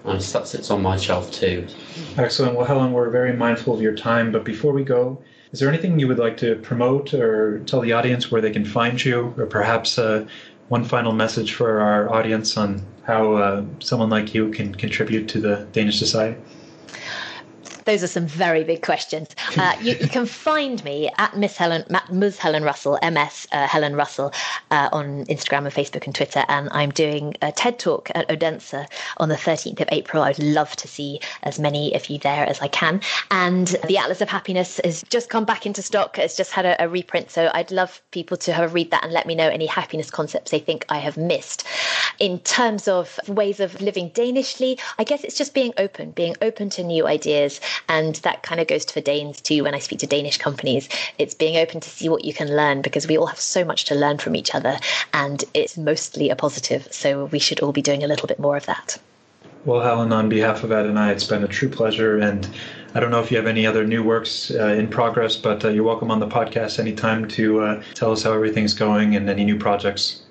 And 0.05 0.19
that 0.19 0.47
sits 0.47 0.69
on 0.69 0.81
my 0.81 0.97
shelf 0.97 1.31
too. 1.31 1.67
Excellent. 2.17 2.55
Well, 2.55 2.65
Helen, 2.65 2.91
we're 2.91 3.09
very 3.09 3.33
mindful 3.33 3.73
of 3.73 3.81
your 3.81 3.95
time, 3.95 4.31
but 4.31 4.43
before 4.43 4.73
we 4.73 4.83
go, 4.83 5.21
is 5.51 5.59
there 5.59 5.69
anything 5.69 5.99
you 5.99 6.07
would 6.07 6.19
like 6.19 6.35
to 6.37 6.55
promote 6.55 7.13
or 7.13 7.59
tell 7.59 7.79
the 7.79 7.93
audience 7.93 8.31
where 8.31 8.41
they 8.41 8.51
can 8.51 8.65
find 8.65 9.03
you, 9.05 9.33
or 9.37 9.45
perhaps 9.45 9.99
uh, 9.99 10.25
one 10.67 10.83
final 10.83 11.11
message 11.11 11.53
for 11.53 11.79
our 11.79 12.11
audience 12.11 12.57
on 12.57 12.83
how 13.03 13.33
uh, 13.35 13.63
someone 13.79 14.09
like 14.09 14.33
you 14.33 14.49
can 14.49 14.73
contribute 14.73 15.27
to 15.29 15.39
the 15.39 15.67
Danish 15.71 15.99
Society? 15.99 16.41
Those 17.85 18.03
are 18.03 18.07
some 18.07 18.27
very 18.27 18.63
big 18.63 18.81
questions. 18.81 19.29
Uh, 19.57 19.75
you, 19.81 19.95
you, 19.99 20.07
can 20.07 20.25
find 20.25 20.83
me 20.83 21.09
at 21.17 21.37
Miss 21.37 21.57
Helen, 21.57 21.83
Ms. 22.11 22.37
Helen 22.37 22.63
Russell, 22.63 22.97
MS 23.03 23.47
uh, 23.51 23.67
Helen 23.67 23.95
Russell, 23.95 24.33
uh, 24.71 24.89
on 24.91 25.25
Instagram 25.25 25.65
and 25.65 25.73
Facebook 25.73 26.05
and 26.05 26.15
Twitter. 26.15 26.43
And 26.47 26.69
I'm 26.71 26.91
doing 26.91 27.35
a 27.41 27.51
TED 27.51 27.79
talk 27.79 28.09
at 28.15 28.29
Odense 28.29 28.73
on 29.17 29.29
the 29.29 29.35
13th 29.35 29.81
of 29.81 29.87
April. 29.91 30.23
I'd 30.23 30.39
love 30.39 30.75
to 30.77 30.87
see 30.87 31.19
as 31.43 31.59
many 31.59 31.93
of 31.95 32.09
you 32.09 32.19
there 32.19 32.47
as 32.47 32.61
I 32.61 32.67
can. 32.67 33.01
And 33.31 33.67
the 33.87 33.97
Atlas 33.97 34.21
of 34.21 34.29
Happiness 34.29 34.79
has 34.83 35.03
just 35.09 35.29
come 35.29 35.45
back 35.45 35.65
into 35.65 35.81
stock. 35.81 36.17
It's 36.17 36.37
just 36.37 36.51
had 36.51 36.65
a, 36.65 36.83
a 36.83 36.87
reprint. 36.87 37.31
So 37.31 37.51
I'd 37.53 37.71
love 37.71 38.01
people 38.11 38.37
to 38.37 38.53
have 38.53 38.69
a 38.69 38.73
read 38.73 38.91
that 38.91 39.03
and 39.03 39.13
let 39.13 39.27
me 39.27 39.35
know 39.35 39.49
any 39.49 39.65
happiness 39.65 40.09
concepts 40.09 40.51
they 40.51 40.59
think 40.59 40.85
I 40.89 40.99
have 40.99 41.17
missed. 41.17 41.65
In 42.19 42.39
terms 42.39 42.87
of 42.87 43.19
ways 43.27 43.59
of 43.59 43.79
living 43.81 44.11
Danishly, 44.11 44.79
I 44.97 45.03
guess 45.03 45.23
it's 45.23 45.37
just 45.37 45.53
being 45.53 45.73
open, 45.77 46.11
being 46.11 46.35
open 46.41 46.69
to 46.71 46.83
new 46.83 47.07
ideas 47.07 47.59
and 47.89 48.15
that 48.17 48.43
kind 48.43 48.59
of 48.59 48.67
goes 48.67 48.85
for 48.85 49.01
Danes 49.01 49.41
too 49.41 49.63
when 49.63 49.75
I 49.75 49.79
speak 49.79 49.99
to 49.99 50.07
Danish 50.07 50.37
companies. 50.37 50.89
It's 51.17 51.33
being 51.33 51.57
open 51.57 51.79
to 51.81 51.89
see 51.89 52.09
what 52.09 52.25
you 52.25 52.33
can 52.33 52.55
learn 52.55 52.81
because 52.81 53.07
we 53.07 53.17
all 53.17 53.27
have 53.27 53.39
so 53.39 53.63
much 53.63 53.85
to 53.85 53.95
learn 53.95 54.17
from 54.17 54.35
each 54.35 54.53
other 54.53 54.77
and 55.13 55.43
it's 55.53 55.77
mostly 55.77 56.29
a 56.29 56.35
positive. 56.35 56.87
So 56.91 57.25
we 57.25 57.39
should 57.39 57.59
all 57.59 57.71
be 57.71 57.81
doing 57.81 58.03
a 58.03 58.07
little 58.07 58.27
bit 58.27 58.39
more 58.39 58.57
of 58.57 58.65
that. 58.65 58.97
Well, 59.65 59.81
Helen, 59.81 60.11
on 60.11 60.27
behalf 60.27 60.63
of 60.63 60.73
Ed 60.73 60.87
and 60.87 60.99
I, 60.99 61.11
it's 61.11 61.23
been 61.23 61.43
a 61.43 61.47
true 61.47 61.69
pleasure. 61.69 62.17
And 62.17 62.49
I 62.95 62.99
don't 62.99 63.11
know 63.11 63.21
if 63.21 63.31
you 63.31 63.37
have 63.37 63.47
any 63.47 63.65
other 63.65 63.85
new 63.85 64.03
works 64.03 64.51
uh, 64.51 64.67
in 64.67 64.89
progress, 64.89 65.37
but 65.37 65.63
uh, 65.63 65.69
you're 65.69 65.85
welcome 65.85 66.11
on 66.11 66.19
the 66.19 66.27
podcast 66.27 66.79
anytime 66.79 67.27
to 67.29 67.61
uh, 67.61 67.83
tell 67.93 68.11
us 68.11 68.23
how 68.23 68.33
everything's 68.33 68.73
going 68.73 69.15
and 69.15 69.29
any 69.29 69.45
new 69.45 69.57
projects. 69.57 70.22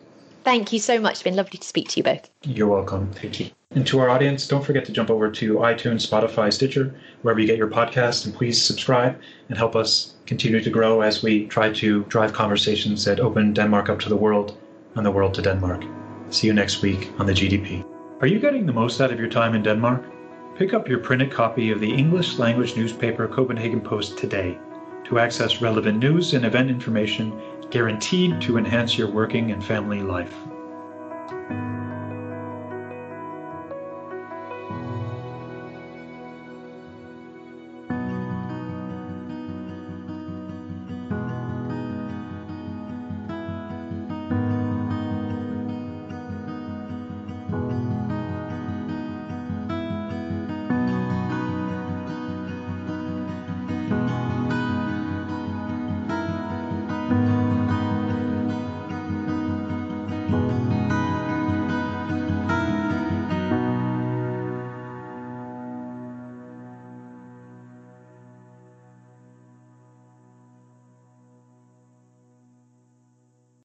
Thank 0.44 0.72
you 0.72 0.78
so 0.78 1.00
much. 1.00 1.12
It's 1.12 1.22
been 1.22 1.36
lovely 1.36 1.58
to 1.58 1.66
speak 1.66 1.88
to 1.90 1.98
you 1.98 2.04
both. 2.04 2.28
You're 2.42 2.68
welcome. 2.68 3.10
Thank 3.12 3.40
you. 3.40 3.50
And 3.74 3.86
to 3.86 4.00
our 4.00 4.10
audience, 4.10 4.46
don't 4.46 4.64
forget 4.64 4.84
to 4.86 4.92
jump 4.92 5.08
over 5.08 5.30
to 5.30 5.54
iTunes, 5.54 6.06
Spotify, 6.06 6.52
Stitcher, 6.52 6.94
wherever 7.22 7.40
you 7.40 7.46
get 7.46 7.56
your 7.56 7.68
podcast, 7.68 8.26
and 8.26 8.34
please 8.34 8.60
subscribe 8.60 9.18
and 9.48 9.56
help 9.56 9.74
us 9.76 10.14
continue 10.26 10.60
to 10.60 10.70
grow 10.70 11.00
as 11.00 11.22
we 11.22 11.46
try 11.46 11.72
to 11.72 12.04
drive 12.04 12.32
conversations 12.32 13.04
that 13.04 13.20
open 13.20 13.54
Denmark 13.54 13.88
up 13.88 14.00
to 14.00 14.08
the 14.08 14.16
world 14.16 14.58
and 14.94 15.06
the 15.06 15.10
world 15.10 15.32
to 15.34 15.42
Denmark. 15.42 15.84
See 16.30 16.46
you 16.46 16.52
next 16.52 16.82
week 16.82 17.10
on 17.18 17.26
the 17.26 17.32
GDP. 17.32 17.84
Are 18.20 18.26
you 18.26 18.38
getting 18.38 18.66
the 18.66 18.72
most 18.72 19.00
out 19.00 19.12
of 19.12 19.18
your 19.18 19.30
time 19.30 19.54
in 19.54 19.62
Denmark? 19.62 20.04
Pick 20.58 20.74
up 20.74 20.88
your 20.88 20.98
printed 20.98 21.30
copy 21.30 21.70
of 21.70 21.80
the 21.80 21.92
English 21.92 22.38
language 22.38 22.76
newspaper 22.76 23.26
Copenhagen 23.26 23.80
Post 23.80 24.18
today 24.18 24.58
to 25.04 25.18
access 25.18 25.60
relevant 25.60 25.98
news 25.98 26.34
and 26.34 26.44
event 26.44 26.70
information 26.70 27.32
guaranteed 27.70 28.40
to 28.40 28.58
enhance 28.58 28.98
your 28.98 29.08
working 29.08 29.50
and 29.50 29.64
family 29.64 30.02
life. 30.02 30.34